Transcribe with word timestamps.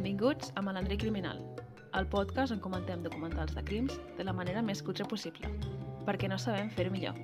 Benvinguts 0.00 0.50
a 0.56 0.62
Malandrí 0.62 0.96
Criminal, 0.96 1.42
el 1.92 2.06
podcast 2.08 2.54
on 2.54 2.60
comentem 2.64 3.02
documentals 3.04 3.52
de 3.52 3.60
crims 3.68 3.98
de 4.16 4.24
la 4.24 4.32
manera 4.32 4.62
més 4.64 4.80
cutre 4.80 5.04
possible, 5.04 5.50
perquè 6.06 6.24
no 6.30 6.38
sabem 6.40 6.70
fer-ho 6.72 6.88
millor. 6.94 7.18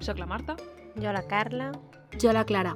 Soc 0.00 0.16
la 0.16 0.24
Marta. 0.30 0.54
Jo 0.96 1.12
la 1.12 1.20
Carla. 1.28 1.66
Jo 2.16 2.32
la 2.32 2.46
Clara. 2.48 2.72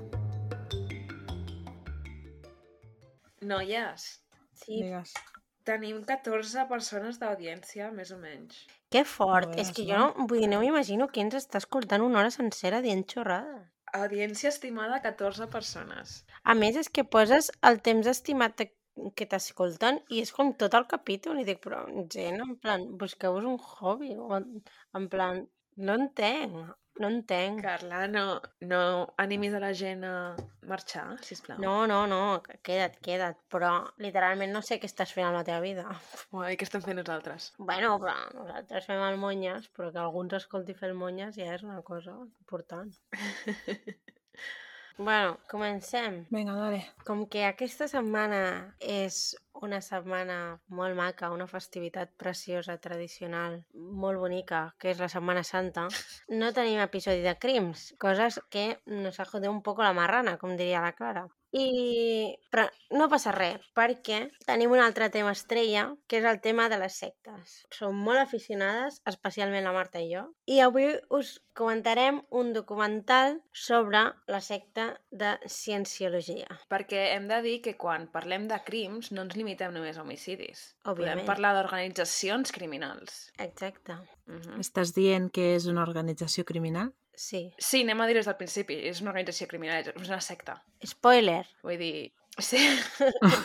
Noies, 3.41 4.05
Sí. 4.53 4.83
Digues. 4.83 5.15
tenim 5.65 6.05
14 6.05 6.67
persones 6.69 7.19
d'audiència, 7.19 7.89
més 7.91 8.13
o 8.13 8.19
menys. 8.19 8.67
Que 8.91 9.07
fort. 9.07 9.49
Joder, 9.49 9.61
és 9.65 9.73
que 9.73 9.87
jo 9.89 9.97
no, 9.97 10.27
vull 10.29 10.41
dir, 10.45 10.51
no 10.53 10.61
m'imagino 10.61 11.09
qui 11.09 11.25
ens 11.25 11.41
està 11.41 11.57
escoltant 11.57 12.03
una 12.05 12.21
hora 12.21 12.31
sencera 12.31 12.83
dient 12.85 13.07
xorrades. 13.09 13.65
Audiència 13.95 14.53
estimada 14.53 15.01
14 15.01 15.49
persones. 15.49 16.27
A 16.45 16.53
més, 16.55 16.77
és 16.77 16.91
que 16.91 17.05
poses 17.05 17.51
el 17.63 17.81
temps 17.81 18.07
estimat 18.07 18.59
de- 18.59 18.71
que 19.17 19.27
t'escolten 19.29 20.01
i 20.13 20.21
és 20.23 20.33
com 20.37 20.53
tot 20.61 20.77
el 20.79 20.87
capítol 20.91 21.41
i 21.41 21.47
dic, 21.49 21.63
però 21.65 21.83
gent, 22.15 22.43
en 22.45 22.55
plan, 22.61 22.85
busqueu-vos 23.01 23.49
un 23.49 23.59
hobby 23.59 24.15
o 24.19 24.31
en, 24.37 24.49
en 24.99 25.09
plan, 25.13 25.43
no 25.89 25.97
entenc, 26.01 26.73
no 27.01 27.09
entenc. 27.09 27.63
Carla, 27.65 28.03
no, 28.13 28.25
no 28.69 28.81
animis 29.25 29.57
a 29.57 29.63
la 29.65 29.73
gent 29.77 30.05
a 30.05 30.15
marxar, 30.69 31.07
sisplau. 31.25 31.61
No, 31.65 31.75
no, 31.89 32.03
no, 32.11 32.21
queda't, 32.69 32.99
queda't, 33.05 33.41
però 33.53 33.73
literalment 34.05 34.53
no 34.53 34.63
sé 34.67 34.79
què 34.83 34.91
estàs 34.91 35.15
fent 35.17 35.31
amb 35.31 35.41
la 35.41 35.45
teva 35.49 35.63
vida. 35.65 35.87
Uai, 36.37 36.59
què 36.61 36.69
estem 36.69 36.85
fent 36.85 37.01
nosaltres? 37.01 37.53
Bueno, 37.59 37.95
però 38.03 38.17
nosaltres 38.37 38.89
fem 38.91 39.05
el 39.09 39.21
Monyes, 39.25 39.71
però 39.77 39.93
que 39.95 40.03
algú 40.05 40.27
ens 40.27 40.37
escolti 40.43 40.77
fer 40.79 40.93
el 40.93 40.99
Monyes 41.01 41.39
ja 41.41 41.55
és 41.57 41.65
una 41.67 41.81
cosa 41.87 42.19
important. 42.21 42.93
Bueno, 44.99 45.39
comencem. 45.51 46.27
Vinga, 46.31 46.55
dale. 46.59 46.83
Com 47.07 47.25
que 47.31 47.45
aquesta 47.49 47.89
setmana 47.89 48.43
és 48.81 49.35
una 49.63 49.81
setmana 49.85 50.39
molt 50.69 50.97
maca, 50.99 51.31
una 51.35 51.47
festivitat 51.51 52.13
preciosa, 52.19 52.77
tradicional, 52.83 53.61
molt 53.75 54.21
bonica, 54.23 54.63
que 54.79 54.91
és 54.93 55.03
la 55.03 55.11
Setmana 55.13 55.45
Santa, 55.47 55.87
no 56.43 56.51
tenim 56.57 56.83
episodi 56.83 57.23
de 57.25 57.37
crims, 57.39 57.93
coses 58.03 58.41
que 58.51 58.67
nos 58.87 59.21
ha 59.21 59.29
jodido 59.29 59.53
un 59.53 59.63
poco 59.63 59.87
la 59.87 59.95
marrana, 59.97 60.37
com 60.39 60.57
diria 60.57 60.83
la 60.85 60.97
Clara. 60.99 61.29
I... 61.53 62.33
Però 62.53 62.67
no 62.97 63.09
passa 63.13 63.33
res, 63.33 63.61
perquè 63.77 64.19
tenim 64.45 64.73
un 64.73 64.81
altre 64.81 65.09
tema 65.13 65.33
estrella, 65.37 65.87
que 66.09 66.19
és 66.21 66.27
el 66.29 66.41
tema 66.45 66.69
de 66.73 66.79
les 66.81 66.97
sectes. 67.01 67.59
Som 67.73 68.01
molt 68.07 68.21
aficionades, 68.21 69.01
especialment 69.09 69.65
la 69.65 69.75
Marta 69.77 70.01
i 70.01 70.11
jo, 70.13 70.27
i 70.49 70.61
avui 70.65 70.91
us 71.13 71.35
comentarem 71.57 72.23
un 72.33 72.53
documental 72.57 73.39
sobre 73.53 74.05
la 74.29 74.41
secta 74.45 74.89
de 75.11 75.35
Cienciologia. 75.49 76.59
Perquè 76.73 77.11
hem 77.13 77.29
de 77.29 77.41
dir 77.45 77.59
que 77.65 77.77
quan 77.81 78.09
parlem 78.13 78.49
de 78.49 78.61
crims 78.65 79.13
no 79.13 79.27
ens 79.27 79.37
limitem 79.37 79.73
només 79.77 79.97
a 79.99 80.07
homicidis. 80.07 80.73
Òbviament. 80.85 81.23
Podem 81.23 81.29
parlar 81.29 81.53
d'organitzacions 81.57 82.53
criminals. 82.53 83.29
Exacte. 83.39 84.01
Mhm. 84.27 84.61
Estàs 84.61 84.93
dient 84.97 85.31
que 85.33 85.55
és 85.57 85.69
una 85.69 85.85
organització 85.85 86.45
criminal? 86.49 86.93
Sí. 87.15 87.53
Sí, 87.59 87.83
anem 87.83 88.01
a 88.01 88.09
dir 88.09 88.17
des 88.19 88.29
del 88.29 88.39
principi. 88.41 88.79
És 88.89 89.03
una 89.05 89.13
organització 89.13 89.49
criminal, 89.51 89.93
és 89.93 90.11
una 90.11 90.21
secta. 90.25 90.59
Spoiler. 90.85 91.45
Vull 91.63 91.81
dir... 91.81 91.95
Sí. 92.41 92.61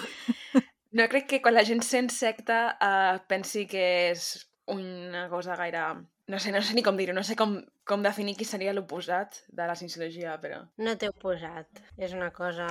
no 0.98 1.08
crec 1.12 1.28
que 1.32 1.42
quan 1.44 1.58
la 1.58 1.66
gent 1.68 1.84
sent 1.84 2.12
secta 2.14 2.60
uh, 2.80 3.18
pensi 3.28 3.66
que 3.70 3.88
és 4.12 4.30
una 4.74 5.28
cosa 5.30 5.56
gaire... 5.60 5.84
No 6.28 6.40
sé, 6.44 6.52
no 6.52 6.60
sé 6.60 6.74
ni 6.76 6.84
com 6.84 6.98
dir-ho, 7.00 7.14
no 7.16 7.24
sé 7.24 7.38
com, 7.40 7.54
com 7.88 8.02
definir 8.04 8.34
qui 8.36 8.44
seria 8.44 8.74
l'oposat 8.76 9.38
de 9.48 9.68
la 9.70 9.78
cienciologia, 9.80 10.34
però... 10.44 10.58
No 10.84 10.96
t'he 11.00 11.08
posat. 11.24 11.80
És 11.96 12.16
una 12.18 12.34
cosa 12.36 12.68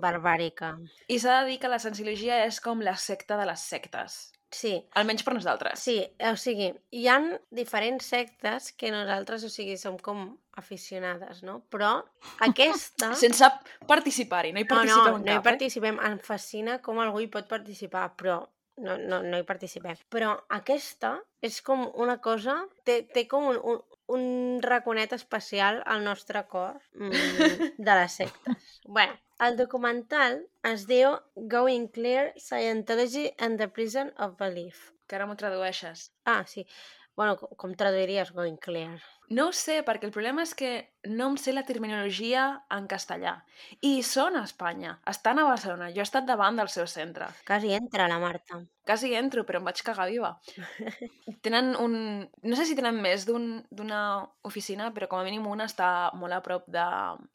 barbàrica. 0.00 0.70
I 1.12 1.18
s'ha 1.20 1.42
de 1.42 1.50
dir 1.50 1.58
que 1.60 1.68
la 1.68 1.80
cienciologia 1.82 2.40
és 2.46 2.62
com 2.64 2.80
la 2.80 2.96
secta 2.96 3.36
de 3.36 3.44
les 3.50 3.66
sectes. 3.74 4.16
Sí, 4.54 4.72
Almenys 5.00 5.24
per 5.26 5.34
nosaltres. 5.34 5.82
sí, 5.82 5.96
o 6.30 6.36
sigui, 6.38 6.70
hi 6.94 7.08
han 7.10 7.32
diferents 7.54 8.06
sectes 8.14 8.70
que 8.78 8.92
nosaltres, 8.94 9.44
o 9.46 9.50
sigui, 9.50 9.76
som 9.80 9.98
com 9.98 10.28
aficionades, 10.60 11.42
no? 11.42 11.58
Però 11.72 11.96
aquesta... 12.46 13.10
Sense 13.24 13.50
participar-hi, 13.90 14.52
no 14.54 14.62
hi 14.62 14.68
no, 14.68 14.76
no, 14.76 14.78
participeu 14.78 15.16
en 15.18 15.24
no 15.24 15.32
hi 15.32 15.38
cap, 15.40 15.48
participem. 15.48 16.02
Em 16.10 16.18
fascina 16.22 16.78
com 16.84 17.00
algú 17.02 17.24
hi 17.24 17.30
pot 17.32 17.50
participar, 17.50 18.06
però 18.20 18.38
no, 18.84 18.96
no, 18.98 19.20
no 19.26 19.40
hi 19.40 19.46
participem. 19.48 19.98
Però 20.12 20.34
aquesta 20.60 21.16
és 21.44 21.60
com 21.66 21.88
una 22.06 22.20
cosa... 22.22 22.60
Té, 22.86 23.02
té 23.10 23.26
com 23.30 23.50
un, 23.50 23.58
un, 23.58 23.82
un 24.06 24.60
raconet 24.62 25.12
especial 25.12 25.82
al 25.86 26.04
nostre 26.04 26.44
cor 26.46 26.80
mm, 26.94 27.10
de 27.78 27.94
les 28.00 28.12
sectes. 28.12 28.80
bueno, 28.84 29.14
el 29.40 29.56
documental 29.56 30.46
es 30.62 30.86
diu 30.86 31.16
Going 31.34 31.88
Clear, 31.88 32.32
Scientology 32.36 33.32
and 33.38 33.58
the 33.58 33.68
Prison 33.68 34.12
of 34.18 34.36
Belief. 34.38 34.92
Que 35.06 35.16
ara 35.16 35.26
m'ho 35.28 35.36
tradueixes. 35.36 36.10
Ah, 36.24 36.44
sí. 36.48 36.66
Bueno, 37.16 37.36
com, 37.38 37.74
traduiries 37.78 38.32
Going 38.34 38.56
Clear? 38.58 38.98
No 39.30 39.46
ho 39.48 39.52
sé, 39.56 39.78
perquè 39.86 40.04
el 40.08 40.12
problema 40.12 40.42
és 40.44 40.50
que 40.58 40.70
no 41.08 41.30
em 41.30 41.36
sé 41.40 41.54
la 41.54 41.62
terminologia 41.64 42.42
en 42.74 42.88
castellà. 42.90 43.36
I 43.86 44.02
són 44.04 44.36
a 44.36 44.42
Espanya. 44.44 44.96
Estan 45.08 45.38
a 45.40 45.46
Barcelona. 45.48 45.88
Jo 45.94 46.02
he 46.02 46.04
estat 46.04 46.26
davant 46.28 46.58
del 46.60 46.68
seu 46.68 46.84
centre. 46.90 47.30
Quasi 47.48 47.72
entra 47.72 48.08
la 48.10 48.18
Marta. 48.20 48.58
Quasi 48.84 49.14
entro, 49.16 49.46
però 49.48 49.62
em 49.62 49.70
vaig 49.70 49.80
cagar 49.86 50.08
viva. 50.10 50.34
Tenen 51.46 51.72
un... 51.80 51.94
No 52.42 52.58
sé 52.58 52.66
si 52.68 52.76
tenen 52.76 52.98
més 53.00 53.24
d'un- 53.28 53.62
d'una 53.70 54.02
oficina, 54.44 54.90
però 54.92 55.08
com 55.08 55.22
a 55.22 55.24
mínim 55.24 55.46
una 55.48 55.70
està 55.70 55.88
molt 56.20 56.36
a 56.36 56.42
prop 56.44 56.66
de, 56.68 56.84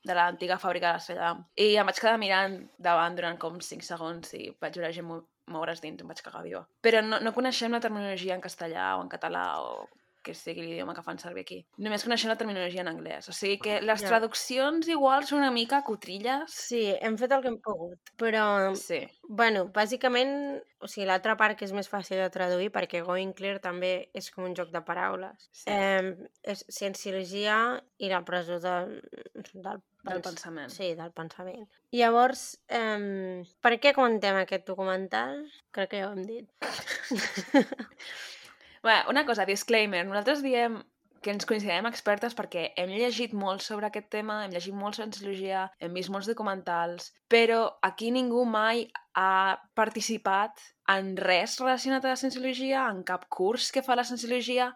de 0.05 0.13
l'antiga 0.19 0.59
fàbrica 0.61 0.93
de 0.93 1.01
Cellà. 1.07 1.31
I 1.57 1.71
em 1.81 1.89
vaig 1.89 2.03
quedar 2.03 2.19
mirant 2.21 2.59
davant 2.77 3.17
durant 3.17 3.39
com 3.41 3.57
5 3.63 3.87
segons 3.87 4.35
i 4.37 4.51
vaig 4.61 4.77
veure 4.77 4.93
gent 4.93 5.07
mou- 5.09 5.25
moure's 5.49 5.81
dins, 5.81 6.01
em 6.01 6.07
vaig 6.07 6.21
cagar 6.25 6.43
viva. 6.45 6.65
Però 6.81 7.01
no, 7.05 7.19
no 7.19 7.33
coneixem 7.35 7.71
la 7.75 7.81
terminologia 7.83 8.35
en 8.35 8.41
castellà 8.41 8.95
o 8.97 9.03
en 9.03 9.09
català 9.09 9.47
o 9.63 9.87
que 10.21 10.33
sigui 10.35 10.61
l'idioma 10.65 10.91
que 10.93 11.01
fan 11.01 11.17
servir 11.17 11.45
aquí. 11.45 11.57
Només 11.79 12.03
coneixem 12.03 12.27
la 12.27 12.35
terminologia 12.35 12.81
en 12.83 12.89
anglès. 12.91 13.29
O 13.31 13.33
sigui 13.33 13.55
que 13.63 13.77
les 13.81 14.01
Ja. 14.03 14.09
traduccions 14.09 14.89
igual 14.91 15.23
són 15.25 15.39
una 15.39 15.49
mica 15.49 15.79
cotrilles. 15.87 16.51
Sí, 16.51 16.81
hem 17.01 17.15
fet 17.17 17.31
el 17.31 17.41
que 17.41 17.47
hem 17.47 17.57
pogut, 17.63 17.97
però 18.19 18.75
Sí. 18.75 18.99
Bueno, 19.29 19.69
bàsicament, 19.71 20.61
o 20.83 20.87
sigui, 20.91 21.07
l'altra 21.07 21.37
part 21.37 21.57
que 21.57 21.63
és 21.65 21.71
més 21.71 21.87
fàcil 21.89 22.17
de 22.19 22.29
traduir, 22.29 22.69
perquè 22.69 23.01
Going 23.01 23.31
Clear 23.33 23.61
també 23.63 24.09
és 24.13 24.29
com 24.29 24.43
un 24.43 24.53
joc 24.55 24.71
de 24.75 24.81
paraules. 24.81 25.47
Sí. 25.53 25.71
Eh, 25.71 26.13
és 26.43 26.65
cienciologia 26.69 27.81
i 27.97 28.09
la 28.09 28.21
presó 28.25 28.59
del, 28.59 28.99
del, 29.53 29.81
Del 30.03 30.21
pens- 30.21 30.29
pensament. 30.29 30.71
Sí, 30.71 30.93
del 30.95 31.11
pensament. 31.11 31.67
Llavors, 31.91 32.59
eh, 32.67 33.43
per 33.61 33.73
què 33.83 33.93
comentem 33.95 34.37
aquest 34.39 34.67
documental? 34.67 35.43
Crec 35.75 35.91
que 35.91 36.03
ja 36.03 36.09
ho 36.09 36.15
hem 36.15 36.23
dit. 36.23 36.47
Bé, 38.85 38.95
una 39.11 39.25
cosa, 39.27 39.45
disclaimer. 39.45 40.05
Nosaltres 40.07 40.43
diem 40.45 40.79
que 41.21 41.33
ens 41.33 41.47
considerem 41.47 41.87
expertes 41.89 42.35
perquè 42.37 42.69
hem 42.79 42.93
llegit 42.95 43.33
molt 43.35 43.63
sobre 43.65 43.89
aquest 43.89 44.07
tema, 44.13 44.45
hem 44.45 44.53
llegit 44.55 44.75
molt 44.75 44.95
sobre 44.95 45.09
cienciologia, 45.09 45.65
hem 45.83 45.97
vist 45.97 46.11
molts 46.13 46.29
documentals, 46.31 47.09
però 47.31 47.65
aquí 47.83 48.11
ningú 48.15 48.45
mai 48.47 48.85
ha 49.19 49.59
participat 49.75 50.63
en 50.95 51.17
res 51.19 51.57
relacionat 51.59 52.05
a 52.05 52.13
la 52.13 52.21
cienciologia, 52.21 52.85
en 52.87 53.03
cap 53.03 53.27
curs 53.27 53.73
que 53.75 53.83
fa 53.83 53.99
la 53.99 54.07
cienciologia, 54.07 54.71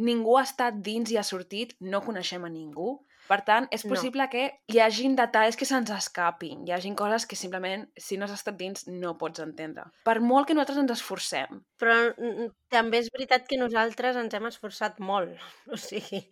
ningú 0.00 0.38
ha 0.38 0.46
estat 0.48 0.80
dins 0.80 1.12
i 1.12 1.20
ha 1.20 1.26
sortit, 1.26 1.76
no 1.80 2.00
coneixem 2.04 2.48
a 2.48 2.52
ningú. 2.52 3.02
Per 3.32 3.38
tant, 3.48 3.66
és 3.72 3.86
No. 3.86 3.94
possible 3.94 4.26
que 4.28 4.42
hi 4.68 4.80
hagin 4.84 5.14
detalls 5.16 5.56
que 5.56 5.64
se'ns 5.68 5.88
escapin, 5.94 6.66
hi 6.68 6.72
hagin 6.76 6.94
coses 6.98 7.24
que 7.30 7.38
simplement, 7.38 7.86
si 7.96 8.18
no 8.20 8.26
has 8.26 8.34
estat 8.36 8.58
dins, 8.60 8.84
no 8.92 9.14
pots 9.16 9.40
entendre. 9.40 9.86
Per 10.04 10.18
molt 10.20 10.46
que 10.50 10.56
nosaltres 10.58 10.82
ens 10.82 10.92
esforcem. 10.98 11.62
Però 11.80 11.94
mm, 12.12 12.50
també 12.68 13.00
és 13.00 13.08
veritat 13.14 13.48
que 13.48 13.56
nosaltres 13.56 14.18
ens 14.20 14.34
hem 14.36 14.50
esforçat 14.52 15.00
molt. 15.00 15.32
O 15.72 15.80
sigui, 15.80 16.26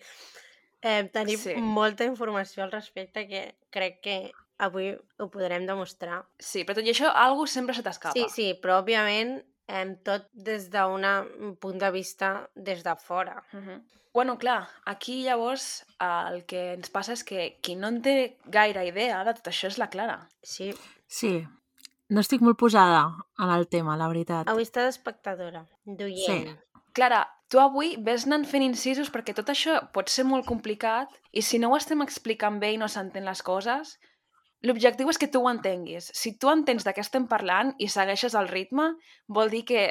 eh, 0.82 1.04
tenim 1.14 1.38
Sí. 1.40 1.54
molta 1.56 2.04
informació 2.04 2.64
al 2.64 2.72
respecte 2.72 3.26
que 3.28 3.54
crec 3.70 4.00
que 4.04 4.18
avui 4.60 4.90
ho 5.18 5.30
podrem 5.32 5.64
demostrar. 5.66 6.26
Sí, 6.38 6.66
però 6.68 6.76
tot 6.76 6.84
i 6.84 6.92
això, 6.92 7.08
algú 7.14 7.46
sempre 7.48 7.74
se 7.74 7.82
t'escapa. 7.82 8.12
Sí, 8.12 8.26
sí, 8.28 8.48
però 8.60 8.82
òbviament 8.82 9.38
em, 9.70 9.94
tot 10.06 10.26
des 10.34 10.68
d'un 10.72 11.54
punt 11.60 11.78
de 11.78 11.90
vista 11.94 12.48
des 12.54 12.82
de 12.84 12.94
fora. 12.96 13.42
Mhm. 13.52 13.80
Bueno, 14.12 14.38
clar, 14.38 14.68
aquí 14.90 15.22
llavors 15.22 15.84
el 16.02 16.40
que 16.44 16.72
ens 16.74 16.90
passa 16.90 17.12
és 17.14 17.22
que 17.22 17.58
qui 17.62 17.76
no 17.78 17.86
en 17.92 18.00
té 18.02 18.36
gaire 18.50 18.82
idea 18.88 19.22
de 19.24 19.34
tot 19.38 19.46
això 19.52 19.68
és 19.70 19.78
la 19.78 19.86
Clara. 19.88 20.28
Sí, 20.42 20.74
Sí. 21.06 21.46
No 22.08 22.20
estic 22.20 22.40
molt 22.42 22.58
posada 22.58 23.04
en 23.38 23.50
el 23.50 23.68
tema, 23.68 23.96
la 23.96 24.08
veritat. 24.08 24.48
avui 24.48 24.62
està 24.64 24.82
d'espectadora, 24.82 25.64
d'oient. 25.84 26.48
Sí. 26.48 26.56
Clara, 26.92 27.20
tu 27.48 27.58
avui 27.62 27.96
ves 28.02 28.26
anant 28.26 28.44
fent 28.46 28.62
incisos 28.66 29.10
perquè 29.14 29.34
tot 29.34 29.46
això 29.50 29.76
pot 29.92 30.08
ser 30.10 30.24
molt 30.24 30.44
complicat 30.46 31.08
i 31.30 31.42
si 31.42 31.58
no 31.58 31.70
ho 31.70 31.76
estem 31.76 32.02
explicant 32.02 32.58
bé 32.58 32.72
i 32.72 32.78
no 32.78 32.88
s'entén 32.88 33.24
les 33.24 33.42
coses, 33.42 33.98
l'objectiu 34.62 35.08
és 35.10 35.18
que 35.18 35.28
tu 35.28 35.40
ho 35.44 35.50
entenguis. 35.50 36.10
Si 36.14 36.34
tu 36.38 36.50
entens 36.50 36.84
de 36.84 36.92
què 36.94 37.00
estem 37.00 37.26
parlant 37.28 37.74
i 37.78 37.88
segueixes 37.88 38.34
el 38.34 38.48
ritme, 38.48 38.94
vol 39.28 39.50
dir 39.50 39.64
que 39.64 39.86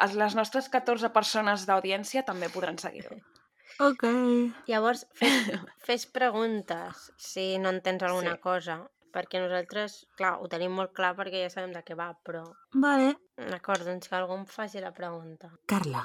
es- 0.00 0.14
les 0.14 0.34
nostres 0.34 0.68
14 0.68 1.10
persones 1.10 1.66
d'audiència 1.66 2.24
també 2.24 2.48
podran 2.48 2.78
seguir-ho. 2.78 3.16
Ok. 3.80 4.02
Llavors, 4.68 5.06
fes, 5.16 5.46
fes 5.86 6.02
preguntes 6.06 7.12
si 7.16 7.56
no 7.58 7.70
entens 7.70 8.02
alguna 8.02 8.34
Sí. 8.36 8.40
cosa. 8.42 8.80
perquè 9.10 9.40
nosaltres, 9.42 10.06
clar, 10.14 10.36
ho 10.38 10.46
tenim 10.46 10.70
molt 10.70 10.92
clar 10.94 11.16
perquè 11.18 11.40
ja 11.42 11.48
sabem 11.50 11.72
de 11.74 11.80
què 11.82 11.96
va, 11.98 12.12
però... 12.22 12.44
Vale. 12.78 13.16
D'acord, 13.36 13.82
doncs 13.82 14.06
que 14.06 14.14
algú 14.14 14.36
em 14.38 14.44
faci 14.46 14.78
la 14.84 14.92
pregunta. 14.94 15.48
Carla, 15.66 16.04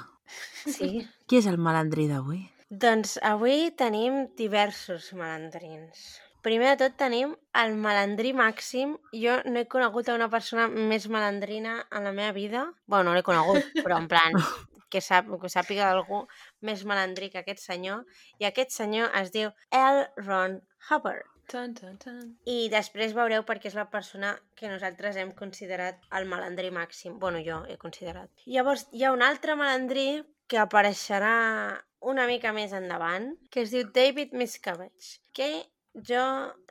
Sí? 0.66 1.06
qui 1.28 1.36
és 1.38 1.46
el 1.46 1.56
malandrí 1.56 2.08
d'avui? 2.10 2.40
doncs 2.68 3.20
avui 3.22 3.70
tenim 3.78 4.24
diversos 4.34 5.12
malandrins. 5.14 6.18
Primer 6.46 6.76
de 6.76 6.84
tot 6.84 6.94
tenim 6.94 7.32
el 7.58 7.72
malandrí 7.82 8.30
màxim. 8.38 8.92
Jo 9.18 9.40
no 9.50 9.58
he 9.58 9.66
conegut 9.66 10.06
a 10.06 10.14
una 10.14 10.28
persona 10.30 10.68
més 10.70 11.08
malandrina 11.10 11.80
en 11.90 12.06
la 12.06 12.12
meva 12.14 12.30
vida. 12.36 12.60
bueno, 12.86 13.10
no 13.10 13.14
l'he 13.16 13.24
conegut, 13.26 13.66
però 13.82 13.98
en 13.98 14.06
plan 14.06 14.30
que, 14.92 15.00
sap, 15.02 15.26
que 15.42 15.50
sàpiga 15.50 15.90
d'algú 15.90 16.22
més 16.62 16.84
malandrí 16.86 17.32
que 17.34 17.42
aquest 17.42 17.64
senyor. 17.64 18.06
I 18.38 18.46
aquest 18.46 18.70
senyor 18.70 19.10
es 19.22 19.34
diu 19.34 19.50
L. 19.74 20.06
Ron 20.22 20.60
Hubbard. 20.86 21.26
Tan, 21.50 21.74
tan, 21.74 21.98
tan. 21.98 22.22
I 22.46 22.70
després 22.70 23.18
veureu 23.18 23.42
perquè 23.46 23.66
és 23.70 23.78
la 23.78 23.88
persona 23.90 24.36
que 24.54 24.70
nosaltres 24.70 25.18
hem 25.18 25.34
considerat 25.34 25.98
el 26.14 26.30
malandrí 26.30 26.70
màxim. 26.70 27.18
bueno, 27.18 27.42
jo 27.42 27.64
he 27.66 27.76
considerat. 27.76 28.30
Llavors, 28.46 28.86
hi 28.92 29.02
ha 29.02 29.10
un 29.10 29.22
altre 29.22 29.58
malandrí 29.58 30.22
que 30.46 30.62
apareixerà 30.62 31.82
una 32.06 32.26
mica 32.30 32.52
més 32.52 32.70
endavant, 32.72 33.32
que 33.50 33.66
es 33.66 33.74
diu 33.74 33.90
David 33.90 34.30
Miscavige, 34.32 35.18
que 35.34 35.66
jo 36.08 36.22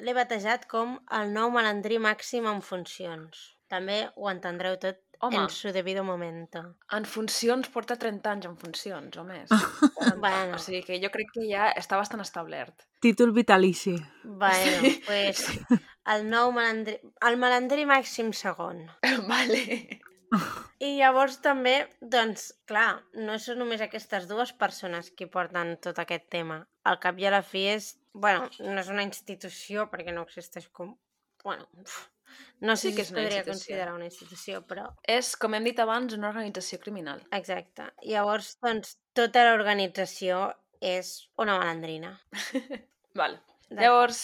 l'he 0.04 0.14
batejat 0.14 0.68
com 0.70 1.00
el 1.20 1.34
nou 1.34 1.50
malandrí 1.54 1.98
màxim 2.02 2.46
en 2.50 2.62
funcions. 2.62 3.52
També 3.72 4.06
ho 4.16 4.30
entendreu 4.30 4.78
tot 4.78 5.00
Home. 5.20 5.38
en 5.38 5.50
su 5.50 5.72
debido 5.74 6.04
momento. 6.04 6.76
En 6.92 7.06
funcions 7.06 7.70
porta 7.74 7.96
30 7.98 8.32
anys 8.32 8.46
en 8.46 8.58
funcions, 8.58 9.18
o 9.18 9.24
més. 9.24 9.50
Bueno, 10.22 10.56
O 10.56 10.60
sigui 10.60 10.84
que 10.86 11.00
jo 11.02 11.10
crec 11.10 11.32
que 11.34 11.48
ja 11.50 11.72
està 11.74 11.98
bastant 11.98 12.22
establert. 12.22 12.86
Títol 13.02 13.32
vitalici. 13.34 13.96
bueno, 14.24 14.92
pues, 15.08 15.46
el 16.14 16.30
nou 16.30 16.52
malandrí... 16.52 17.00
El 17.26 17.38
malandrí 17.42 17.86
màxim 17.90 18.32
segon. 18.34 18.86
vale. 19.32 20.00
I 20.84 20.92
llavors 20.98 21.38
també, 21.44 21.76
doncs, 22.02 22.50
clar, 22.70 23.02
no 23.28 23.38
són 23.42 23.62
només 23.62 23.84
aquestes 23.86 24.28
dues 24.30 24.52
persones 24.60 25.12
que 25.16 25.30
porten 25.32 25.76
tot 25.84 26.02
aquest 26.02 26.28
tema. 26.34 26.60
Al 26.86 27.00
cap 27.04 27.20
i 27.22 27.28
a 27.30 27.34
la 27.38 27.44
fi 27.46 27.66
és... 27.76 27.94
bueno, 28.14 28.50
no 28.60 28.80
és 28.82 28.92
una 28.92 29.04
institució 29.08 29.88
perquè 29.92 30.14
no 30.16 30.26
existeix 30.28 30.68
com... 30.72 30.94
Bueno, 31.44 31.68
no 32.62 32.76
sé 32.76 32.92
Sí 32.92 32.94
és 32.96 33.08
es 33.08 33.12
podria 33.14 33.42
institució. 33.42 33.52
considerar 33.52 33.94
una 33.96 34.08
institució, 34.10 34.62
però... 34.68 34.86
És, 35.18 35.34
com 35.40 35.56
hem 35.58 35.68
dit 35.68 35.80
abans, 35.84 36.16
una 36.18 36.30
organització 36.32 36.80
criminal. 36.84 37.24
Exacte. 37.36 37.90
Llavors, 38.04 38.56
doncs, 38.64 38.98
tota 39.18 39.46
l'organització 39.50 40.48
és 40.82 41.16
una 41.42 41.58
malandrina. 41.60 42.16
Vale. 43.20 43.40
Llavors, 43.70 44.22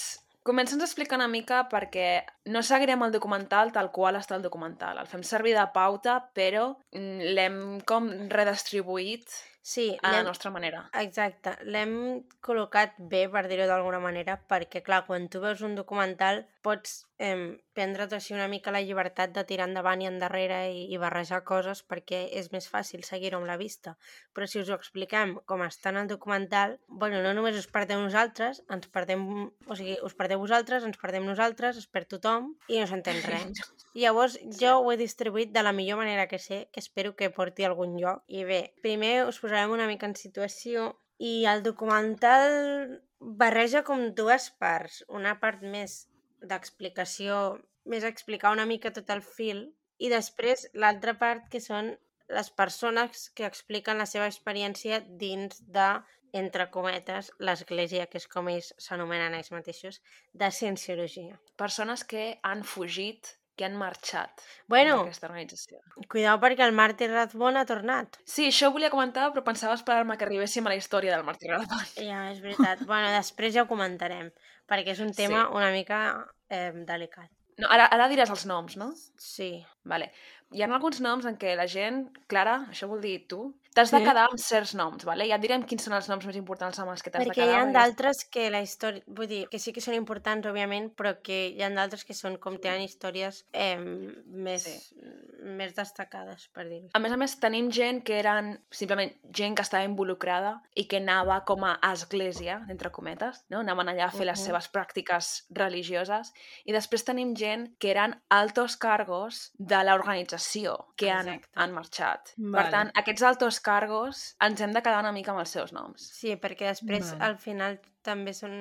comença'ns 0.47 0.81
a 0.81 0.87
explicar 0.89 1.19
una 1.19 1.29
mica 1.31 1.63
perquè 1.71 2.23
no 2.53 2.63
seguirem 2.65 3.03
el 3.05 3.13
documental 3.13 3.71
tal 3.75 3.91
qual 3.93 4.17
està 4.19 4.37
el 4.37 4.45
documental. 4.45 4.97
El 5.01 5.09
fem 5.09 5.23
servir 5.27 5.53
de 5.57 5.67
pauta, 5.73 6.17
però 6.33 6.71
mm, 6.95 7.31
l'hem 7.37 7.57
com 7.85 8.09
redistribuït 8.31 9.29
Sí, 9.61 9.95
a 10.01 10.11
la 10.11 10.23
nostra 10.25 10.49
manera. 10.49 10.87
Exacte, 10.97 11.53
l'hem 11.69 11.93
col·locat 12.41 12.95
bé, 12.97 13.27
per 13.29 13.45
dir-ho 13.49 13.67
d'alguna 13.69 13.99
manera, 14.01 14.39
perquè, 14.49 14.81
clar, 14.81 15.03
quan 15.05 15.29
tu 15.29 15.41
veus 15.43 15.61
un 15.61 15.75
documental 15.77 16.41
pots 16.65 17.03
eh, 17.21 17.57
prendre't 17.77 18.13
així 18.15 18.33
una 18.35 18.47
mica 18.51 18.73
la 18.73 18.81
llibertat 18.81 19.33
de 19.35 19.43
tirar 19.47 19.67
endavant 19.69 20.01
i 20.01 20.07
endarrere 20.09 20.59
i, 20.73 20.83
i 20.93 20.99
barrejar 21.01 21.41
coses 21.47 21.83
perquè 21.87 22.23
és 22.39 22.49
més 22.53 22.67
fàcil 22.69 23.05
seguir-ho 23.05 23.39
amb 23.39 23.49
la 23.49 23.57
vista. 23.61 23.95
Però 24.35 24.47
si 24.49 24.61
us 24.61 24.69
ho 24.69 24.77
expliquem 24.77 25.35
com 25.49 25.63
està 25.65 25.93
en 25.93 26.01
el 26.03 26.09
documental, 26.09 26.77
bueno, 26.87 27.21
no 27.25 27.33
només 27.37 27.57
us 27.59 27.69
perdeu 27.71 28.01
nosaltres, 28.01 28.63
ens 28.73 28.89
perdem, 28.93 29.27
o 29.67 29.77
sigui, 29.77 29.97
us 30.05 30.17
perdeu 30.17 30.41
vosaltres, 30.41 30.85
ens 30.87 30.99
perdem 31.01 31.25
nosaltres, 31.29 31.79
es 31.81 31.87
perd 31.87 32.11
tothom 32.15 32.51
i 32.67 32.81
no 32.81 32.89
s'entén 32.89 33.21
res. 33.29 33.61
Llavors, 33.93 34.37
jo 34.59 34.77
ho 34.79 34.91
he 34.91 34.97
distribuït 34.99 35.53
de 35.53 35.65
la 35.65 35.75
millor 35.75 36.01
manera 36.01 36.27
que 36.31 36.39
sé, 36.39 36.65
que 36.71 36.81
espero 36.83 37.15
que 37.15 37.29
porti 37.33 37.65
a 37.65 37.71
algun 37.71 37.97
lloc. 37.99 38.25
I 38.27 38.45
bé, 38.47 38.61
primer 38.85 39.15
us 39.27 39.41
posarem 39.51 39.71
una 39.75 39.87
mica 39.87 40.07
en 40.07 40.13
situació 40.15 40.93
i 41.19 41.43
el 41.45 41.61
documental 41.63 43.01
barreja 43.19 43.81
com 43.83 44.13
dues 44.15 44.47
parts. 44.63 45.01
Una 45.09 45.33
part 45.41 45.65
més 45.73 46.07
d'explicació, 46.39 47.59
més 47.83 48.05
explicar 48.07 48.53
una 48.55 48.65
mica 48.65 48.93
tot 48.95 49.09
el 49.11 49.21
fil, 49.21 49.67
i 49.99 50.07
després 50.09 50.69
l'altra 50.73 51.17
part 51.19 51.51
que 51.51 51.59
són 51.59 51.91
les 52.31 52.49
persones 52.49 53.27
que 53.35 53.45
expliquen 53.45 53.99
la 53.99 54.07
seva 54.07 54.29
experiència 54.31 55.01
dins 55.03 55.59
de, 55.67 55.89
entre 56.31 56.69
cometes, 56.71 57.33
l'església, 57.43 58.07
que 58.07 58.21
és 58.23 58.29
com 58.31 58.47
ells 58.47 58.71
s'anomenen 58.79 59.35
ells 59.35 59.51
mateixos, 59.51 59.99
de 60.31 60.47
cienciologia. 60.49 61.41
Persones 61.59 62.07
que 62.07 62.39
han 62.41 62.63
fugit, 62.63 63.35
que 63.55 63.65
han 63.65 63.75
marxat 63.77 64.41
Bueno, 64.67 64.97
d'aquesta 65.03 65.27
organització. 65.27 65.79
cuidao 66.09 66.39
perquè 66.39 66.63
el 66.65 66.73
màrtir 66.73 67.09
Radbon 67.11 67.57
ha 67.57 67.65
tornat. 67.65 68.17
Sí, 68.25 68.47
això 68.47 68.69
ho 68.69 68.71
volia 68.71 68.89
comentar, 68.89 69.29
però 69.33 69.43
pensava 69.43 69.73
esperar-me 69.75 70.17
que 70.17 70.25
arribéssim 70.25 70.65
a 70.65 70.69
la 70.73 70.75
història 70.79 71.15
del 71.15 71.23
Martí 71.27 71.47
Radbon. 71.51 71.85
Ja, 72.09 72.31
és 72.31 72.39
veritat. 72.41 72.85
bueno, 72.87 73.11
després 73.11 73.53
ja 73.53 73.63
ho 73.63 73.67
comentarem, 73.67 74.31
perquè 74.67 74.95
és 74.95 74.99
un 74.99 75.11
tema 75.13 75.45
Sí. 75.47 75.55
una 75.55 75.71
mica 75.71 76.01
eh, 76.49 76.71
delicat. 76.87 77.29
No, 77.59 77.67
ara, 77.69 77.85
ara 77.91 78.07
diràs 78.09 78.29
els 78.31 78.45
noms, 78.45 78.77
no? 78.77 78.93
Sí. 79.19 79.63
Vale. 79.83 80.11
Hi 80.51 80.61
ha 80.63 80.67
alguns 80.73 80.99
noms 81.03 81.25
en 81.25 81.37
què 81.37 81.53
la 81.55 81.67
gent, 81.67 82.07
Clara, 82.27 82.65
això 82.71 82.87
vol 82.87 83.01
dir 83.01 83.27
tu, 83.27 83.53
t'has 83.73 83.91
de 83.91 83.97
Sí. 83.99 84.03
quedar 84.05 84.27
amb 84.29 84.37
certs 84.39 84.75
noms, 84.75 85.05
vale? 85.05 85.27
ja 85.27 85.37
direm 85.37 85.63
quins 85.63 85.83
són 85.83 85.93
els 85.93 86.09
noms 86.09 86.25
més 86.25 86.35
importants 86.35 86.77
amb 86.79 86.91
els 86.91 87.01
que 87.03 87.09
t'has 87.09 87.23
de 87.23 87.29
Perquè 87.29 87.35
quedar. 87.35 87.47
hi 87.53 87.55
ha 87.55 87.63
perquè- 87.65 87.73
d'altres 87.73 88.25
que 88.25 88.49
la 88.51 88.61
història... 88.61 89.01
Vull 89.07 89.27
dir, 89.27 89.47
que 89.49 89.59
sí 89.59 89.71
que 89.73 89.81
són 89.81 89.93
importants, 89.95 90.45
òbviament, 90.47 90.93
però 90.95 91.21
que 91.23 91.49
hi 91.49 91.61
ha 91.63 91.69
d'altres 91.69 92.03
que 92.05 92.13
són 92.13 92.37
com 92.37 92.57
tenen 92.57 92.81
històries 92.81 93.45
eh, 93.53 93.77
més, 93.77 94.63
Sí. 94.63 94.95
més 95.43 95.73
destacades, 95.75 96.49
per 96.53 96.67
dir-ho. 96.67 96.89
A 96.93 96.99
més 96.99 97.11
a 97.11 97.17
més, 97.17 97.39
tenim 97.39 97.71
gent 97.71 98.03
que 98.03 98.19
eren 98.19 98.63
simplement 98.69 99.11
gent 99.31 99.55
que 99.55 99.61
estava 99.63 99.83
involucrada 99.83 100.61
i 100.75 100.85
que 100.87 100.97
anava 100.97 101.43
com 101.45 101.63
a 101.63 101.79
església, 101.93 102.65
entre 102.69 102.91
cometes, 102.91 103.45
no? 103.49 103.59
Anaven 103.59 103.87
allà 103.89 104.05
a 104.05 104.11
fer 104.11 104.25
les 104.25 104.39
Mhm. 104.39 104.45
seves 104.45 104.69
pràctiques 104.71 105.45
religioses. 105.49 106.33
I 106.65 106.73
després 106.73 107.03
tenim 107.05 107.35
gent 107.35 107.75
que 107.79 107.91
eren 107.91 108.21
altos 108.29 108.75
cargos 108.77 109.51
de 109.57 109.75
l'organització 109.83 110.87
que 110.97 111.09
han, 111.09 111.27
Exacte. 111.29 111.49
han 111.55 111.71
marxat. 111.71 112.29
Vale. 112.37 112.63
Per 112.63 112.71
tant, 112.71 112.91
aquests 112.95 113.23
altos 113.23 113.59
cargos 113.65 114.23
ens 114.47 114.61
hem 114.61 114.73
de 114.75 114.81
quedar 114.83 114.99
una 115.03 115.13
mica 115.15 115.33
amb 115.33 115.43
els 115.43 115.53
seus 115.57 115.73
noms. 115.75 116.03
Sí, 116.17 116.35
perquè 116.35 116.69
després, 116.71 117.13
Vale. 117.13 117.23
al 117.29 117.37
final, 117.37 117.79
també 118.05 118.33
són 118.33 118.53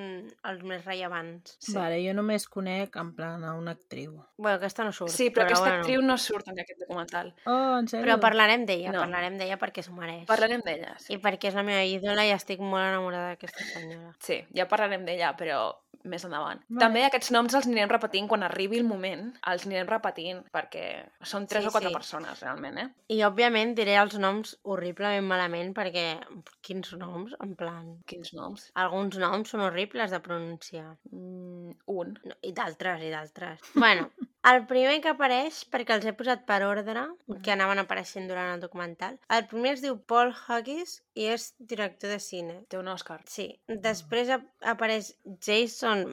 els 0.44 0.62
més 0.66 0.84
rellevants. 0.84 1.56
Sí. 1.58 1.74
Vale, 1.76 1.98
jo 2.04 2.14
només 2.16 2.46
conec 2.48 2.96
en 3.00 3.12
plan 3.16 3.44
a 3.44 3.54
una 3.58 3.72
actriu. 3.76 4.16
Bueno, 4.36 4.56
aquesta 4.58 4.84
no 4.84 4.92
surt. 4.92 5.10
Sí, 5.14 5.30
però, 5.30 5.46
aquesta 5.48 5.64
bueno. 5.66 5.80
actriu 5.82 6.02
no 6.02 6.16
surt 6.18 6.48
en 6.52 6.60
aquest 6.60 6.80
documental. 6.86 7.34
Oh, 7.46 7.78
en 7.78 7.88
sèrio? 7.88 8.04
Però 8.06 8.18
parlarem 8.20 8.66
d'ella, 8.66 8.92
No. 8.92 9.00
parlarem 9.04 9.38
d'ella 9.38 9.58
perquè 9.58 9.82
s'ho 9.82 9.92
mereix. 9.96 10.26
Parlarem 10.26 10.60
d'ella. 10.64 10.96
Sí. 10.98 11.14
I 11.14 11.18
perquè 11.18 11.48
és 11.48 11.54
la 11.54 11.62
meva 11.62 11.84
ídola 11.84 12.26
i 12.26 12.32
estic 12.36 12.60
molt 12.60 12.82
enamorada 12.88 13.34
d'aquesta 13.34 13.64
senyora. 13.72 14.14
sí, 14.18 14.42
ja 14.54 14.68
parlarem 14.68 15.04
d'ella, 15.04 15.36
però 15.36 15.76
més 16.04 16.22
endavant. 16.24 16.62
Vale. 16.68 16.80
També 16.80 17.02
aquests 17.04 17.30
noms 17.30 17.52
els 17.54 17.66
anirem 17.66 17.88
repetint 17.90 18.26
quan 18.26 18.42
arribi 18.42 18.78
el 18.78 18.84
moment, 18.88 19.34
els 19.46 19.66
anirem 19.66 19.86
repetint 19.86 20.38
perquè 20.50 21.04
són 21.22 21.46
tres 21.46 21.62
Sí, 21.64 21.68
o 21.68 21.70
quatre 21.72 21.90
sí. 21.90 21.94
persones, 21.94 22.40
realment, 22.40 22.78
eh? 22.78 22.88
I, 23.08 23.18
òbviament, 23.26 23.74
diré 23.76 23.96
els 24.00 24.16
noms 24.18 24.56
horriblement 24.64 25.26
malament 25.28 25.74
perquè... 25.76 26.18
Quins 26.62 26.92
noms? 26.96 27.34
En 27.42 27.54
plan... 27.54 27.98
Quins 28.06 28.32
noms? 28.32 28.70
Alguns 28.74 29.16
noms 29.18 29.29
són 29.48 29.62
horribles 29.66 30.12
de 30.14 30.20
pronunciar. 30.24 30.96
Mm, 31.10 31.76
un. 31.94 32.12
No, 32.24 32.36
I 32.46 32.52
d'altres, 32.56 33.02
i 33.06 33.10
d'altres. 33.12 33.62
bueno, 33.74 34.08
el 34.52 34.66
primer 34.70 34.98
que 35.04 35.12
apareix, 35.12 35.62
perquè 35.72 35.96
els 35.96 36.06
he 36.08 36.14
posat 36.18 36.44
per 36.48 36.60
ordre, 36.66 37.06
que 37.44 37.54
anaven 37.54 37.82
apareixent 37.82 38.28
durant 38.30 38.54
el 38.54 38.62
documental, 38.64 39.18
el 39.36 39.46
primer 39.50 39.74
es 39.76 39.84
diu 39.84 39.98
Paul 40.12 40.34
Huggis 40.34 41.00
i 41.14 41.30
és 41.34 41.50
director 41.58 42.12
de 42.12 42.20
cine. 42.20 42.60
Té 42.68 42.80
un 42.80 42.90
Òscar. 42.92 43.20
Sí. 43.30 43.50
Després 43.88 44.32
ap 44.36 44.46
apareix 44.74 45.14
Jason 45.46 46.06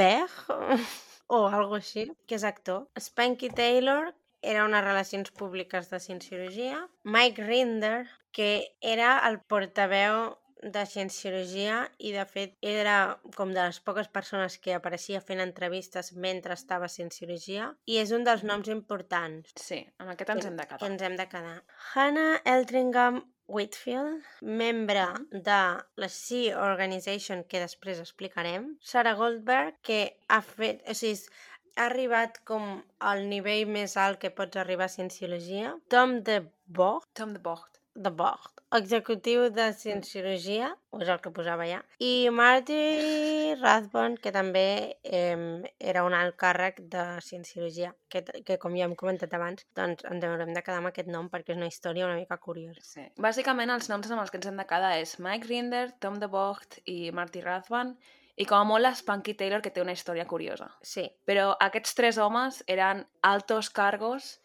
Begg, 0.00 0.38
o 1.36 1.46
algo 1.48 1.80
així, 1.80 2.06
que 2.26 2.38
és 2.38 2.46
actor. 2.46 2.86
Spanky 3.00 3.50
Taylor 3.50 4.12
era 4.46 4.64
unes 4.64 4.84
relacions 4.84 5.32
públiques 5.34 5.90
de 5.90 6.00
cienciologia. 6.00 6.88
Mike 7.04 7.42
Rinder, 7.42 8.06
que 8.32 8.76
era 8.80 9.18
el 9.28 9.40
portaveu 9.40 10.36
de 10.62 10.82
cienciologia 10.88 11.82
i 11.98 12.12
de 12.14 12.24
fet 12.24 12.56
era 12.62 13.18
com 13.36 13.52
de 13.52 13.60
les 13.60 13.78
poques 13.84 14.08
persones 14.08 14.56
que 14.58 14.74
apareixia 14.74 15.20
fent 15.20 15.40
entrevistes 15.44 16.12
mentre 16.16 16.54
estava 16.56 16.86
a 16.88 16.92
cienciologia 16.92 17.70
i 17.86 17.98
és 18.00 18.12
un 18.16 18.24
dels 18.24 18.42
noms 18.42 18.68
importants 18.72 19.52
Sí, 19.60 19.82
amb 19.98 20.14
aquest 20.14 20.30
ens 20.32 20.46
hem 20.48 20.56
de 20.56 20.64
que 20.66 20.76
quedar. 20.78 20.90
ens 20.90 21.02
hem 21.02 21.16
de 21.16 21.26
quedar. 21.28 21.56
Hannah 21.94 22.40
Eldringham 22.44 23.22
Whitfield, 23.46 24.24
membre 24.42 25.04
de 25.30 25.58
la 26.02 26.08
Sea 26.08 26.56
Organization, 26.58 27.44
que 27.44 27.60
després 27.62 28.00
explicarem. 28.02 28.72
Sarah 28.82 29.14
Goldberg, 29.14 29.76
que 29.86 30.16
ha 30.28 30.40
fet... 30.42 30.80
O 30.90 30.94
sigui, 30.98 31.28
ha 31.76 31.84
arribat 31.86 32.40
com 32.48 32.80
al 32.98 33.22
nivell 33.30 33.68
més 33.70 33.94
alt 34.00 34.18
que 34.18 34.32
pots 34.34 34.56
arribar 34.58 34.88
a 34.88 34.94
Cienciologia. 34.96 35.76
Tom 35.92 36.22
de 36.26 36.40
Bocht, 36.66 37.06
Tom 37.14 37.34
de 37.36 37.38
Bocht. 37.44 37.78
de 37.94 38.10
Bocht, 38.10 38.55
executiu 38.78 39.46
de 39.54 39.66
cienciologia, 39.76 40.70
o 40.92 41.00
és 41.04 41.10
el 41.12 41.20
que 41.24 41.32
posava 41.34 41.66
ja, 41.68 41.80
i 42.02 42.28
Marty 42.32 43.54
Rathbone, 43.60 44.20
que 44.22 44.32
també 44.34 44.66
eh, 45.04 45.62
era 45.78 46.04
un 46.06 46.16
alt 46.16 46.36
càrrec 46.40 46.82
de 46.92 47.06
cienciologia, 47.24 47.94
que, 48.12 48.24
que 48.46 48.58
com 48.62 48.76
ja 48.78 48.88
hem 48.88 48.96
comentat 48.98 49.34
abans, 49.36 49.66
doncs 49.76 50.06
ens 50.08 50.28
haurem 50.28 50.52
de 50.54 50.62
quedar 50.62 50.82
amb 50.82 50.92
aquest 50.92 51.10
nom 51.12 51.30
perquè 51.32 51.54
és 51.54 51.60
una 51.60 51.70
història 51.72 52.06
una 52.06 52.18
mica 52.20 52.38
curiosa. 52.42 52.84
Sí. 52.84 53.08
Bàsicament, 53.22 53.72
els 53.72 53.90
noms 53.92 54.12
amb 54.12 54.24
els 54.24 54.32
que 54.32 54.40
ens 54.40 54.50
hem 54.50 54.62
de 54.62 54.68
quedar 54.68 54.94
és 55.00 55.16
Mike 55.22 55.50
Rinder, 55.50 55.88
Tom 56.00 56.20
de 56.22 56.30
Vogt 56.32 56.80
i 56.84 57.10
Marty 57.16 57.44
Rathbone, 57.44 57.96
i 58.36 58.44
com 58.44 58.60
a 58.60 58.68
molt 58.68 58.84
la 58.84 58.92
Spunky 58.94 59.32
Taylor, 59.34 59.62
que 59.64 59.72
té 59.72 59.80
una 59.80 59.94
història 59.96 60.26
curiosa. 60.28 60.68
Sí, 60.84 61.06
Però 61.28 61.54
aquests 61.66 61.96
tres 61.96 62.18
homes 62.20 62.60
eren 62.68 63.06
altos 63.24 63.70
cargos 63.72 64.36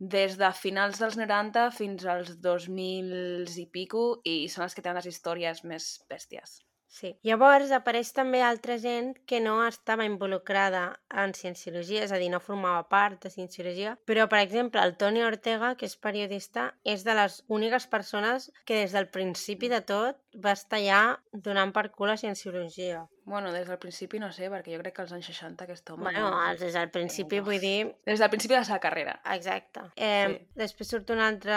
des 0.00 0.38
de 0.40 0.48
finals 0.56 0.98
dels 0.98 1.20
90 1.20 1.68
fins 1.76 2.08
als 2.08 2.34
2000 2.40 3.60
i 3.60 3.68
pico 3.68 4.04
i 4.24 4.48
són 4.48 4.64
els 4.66 4.74
que 4.74 4.82
tenen 4.82 5.00
les 5.02 5.12
històries 5.12 5.62
més 5.68 5.92
bèsties. 6.08 6.60
Sí. 6.90 7.12
Llavors 7.22 7.70
apareix 7.70 8.08
també 8.16 8.40
altra 8.42 8.74
gent 8.82 9.12
que 9.30 9.38
no 9.44 9.60
estava 9.62 10.06
involucrada 10.08 10.80
en 11.22 11.34
cienciologia, 11.38 12.02
és 12.02 12.10
a 12.10 12.18
dir, 12.18 12.32
no 12.32 12.40
formava 12.42 12.82
part 12.90 13.22
de 13.22 13.30
cienciologia, 13.30 13.92
però, 14.10 14.26
per 14.32 14.40
exemple, 14.42 14.82
el 14.82 14.96
Toni 14.98 15.22
Ortega, 15.22 15.76
que 15.78 15.86
és 15.86 15.94
periodista, 16.08 16.66
és 16.82 17.06
de 17.06 17.14
les 17.14 17.38
úniques 17.46 17.86
persones 17.94 18.50
que 18.66 18.80
des 18.82 18.96
del 18.96 19.06
principi 19.14 19.70
de 19.70 19.80
tot 19.86 20.18
va 20.34 20.56
estar 20.58 20.82
ja 20.82 21.02
donant 21.30 21.70
per 21.76 21.92
cul 21.94 22.10
a 22.10 22.18
cienciologia. 22.18 23.04
Bueno, 23.30 23.52
des 23.54 23.68
del 23.70 23.78
principi 23.78 24.18
no 24.18 24.32
sé, 24.34 24.48
perquè 24.50 24.74
jo 24.74 24.80
crec 24.82 24.96
que 24.96 25.02
als 25.04 25.12
anys 25.14 25.28
60 25.30 25.64
aquest 25.64 25.90
home... 25.92 26.02
Bueno, 26.08 26.26
no... 26.34 26.40
des 26.58 26.74
del 26.74 26.90
principi 26.90 27.38
vull 27.46 27.60
dir... 27.62 27.92
Des 28.08 28.18
del 28.18 28.30
principi 28.32 28.56
de 28.56 28.60
la 28.60 28.66
seva 28.66 28.80
carrera. 28.82 29.14
Exacte. 29.36 29.84
Eh, 29.94 30.26
Sí. 30.30 30.36
Després 30.58 30.90
surt 30.96 31.14
un 31.14 31.22
altre... 31.22 31.56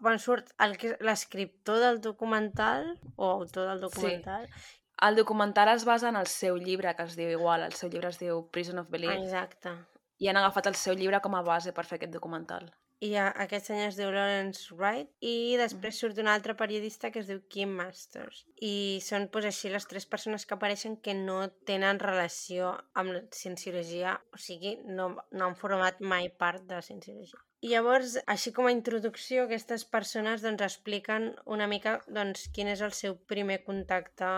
Bueno, 0.00 0.18
surt 0.18 0.50
l'escriptor 1.06 1.78
del 1.84 2.00
documental, 2.02 2.96
o 3.14 3.30
autor 3.30 3.70
del 3.70 3.86
documental. 3.86 4.48
El 5.02 5.16
documental 5.16 5.68
es 5.76 5.84
basa 5.84 6.10
en 6.10 6.16
el 6.16 6.26
seu 6.26 6.58
llibre, 6.58 6.92
que 6.98 7.06
es 7.06 7.16
diu 7.18 7.30
igual, 7.30 7.62
el 7.66 7.72
seu 7.78 7.90
llibre 7.90 8.10
es 8.10 8.18
diu 8.20 8.44
Prison 8.54 8.82
of 8.82 8.90
Belief, 8.90 9.14
Exacte. 9.22 9.72
i 10.22 10.28
han 10.30 10.38
agafat 10.38 10.68
el 10.70 10.76
seu 10.78 10.94
llibre 10.98 11.22
com 11.22 11.34
a 11.34 11.42
base 11.42 11.72
per 11.74 11.86
fer 11.88 11.98
aquest 11.98 12.12
documental. 12.14 12.68
I 13.02 13.10
a, 13.18 13.26
aquest 13.44 13.66
senyor 13.66 13.88
es 13.90 13.96
diu 13.98 14.10
Lawrence 14.14 14.74
Wright 14.76 15.10
i 15.26 15.58
després 15.58 15.98
surt 15.98 16.20
un 16.22 16.28
altre 16.30 16.54
periodista 16.58 17.10
que 17.10 17.18
es 17.22 17.30
diu 17.30 17.40
Kim 17.50 17.72
Masters. 17.78 18.44
I 18.62 19.00
són 19.02 19.26
pues, 19.34 19.48
així 19.48 19.72
les 19.72 19.88
tres 19.90 20.06
persones 20.06 20.46
que 20.46 20.54
apareixen 20.54 20.98
que 21.02 21.16
no 21.18 21.40
tenen 21.66 21.98
relació 22.02 22.76
amb 22.94 23.16
la 23.16 23.22
cienciologia, 23.34 24.18
o 24.30 24.38
sigui, 24.38 24.76
no, 24.86 25.08
no 25.32 25.48
han 25.48 25.58
format 25.58 25.98
mai 26.14 26.30
part 26.44 26.62
de 26.68 26.78
la 26.78 26.86
cienciologia. 26.86 27.42
I 27.62 27.70
llavors, 27.70 28.16
així 28.32 28.50
com 28.54 28.66
a 28.66 28.74
introducció, 28.74 29.44
aquestes 29.46 29.84
persones 29.86 30.42
doncs, 30.42 30.62
expliquen 30.66 31.28
una 31.56 31.68
mica 31.70 32.00
doncs, 32.06 32.48
quin 32.54 32.70
és 32.70 32.82
el 32.82 32.94
seu 32.98 33.14
primer 33.30 33.60
contacte 33.66 34.30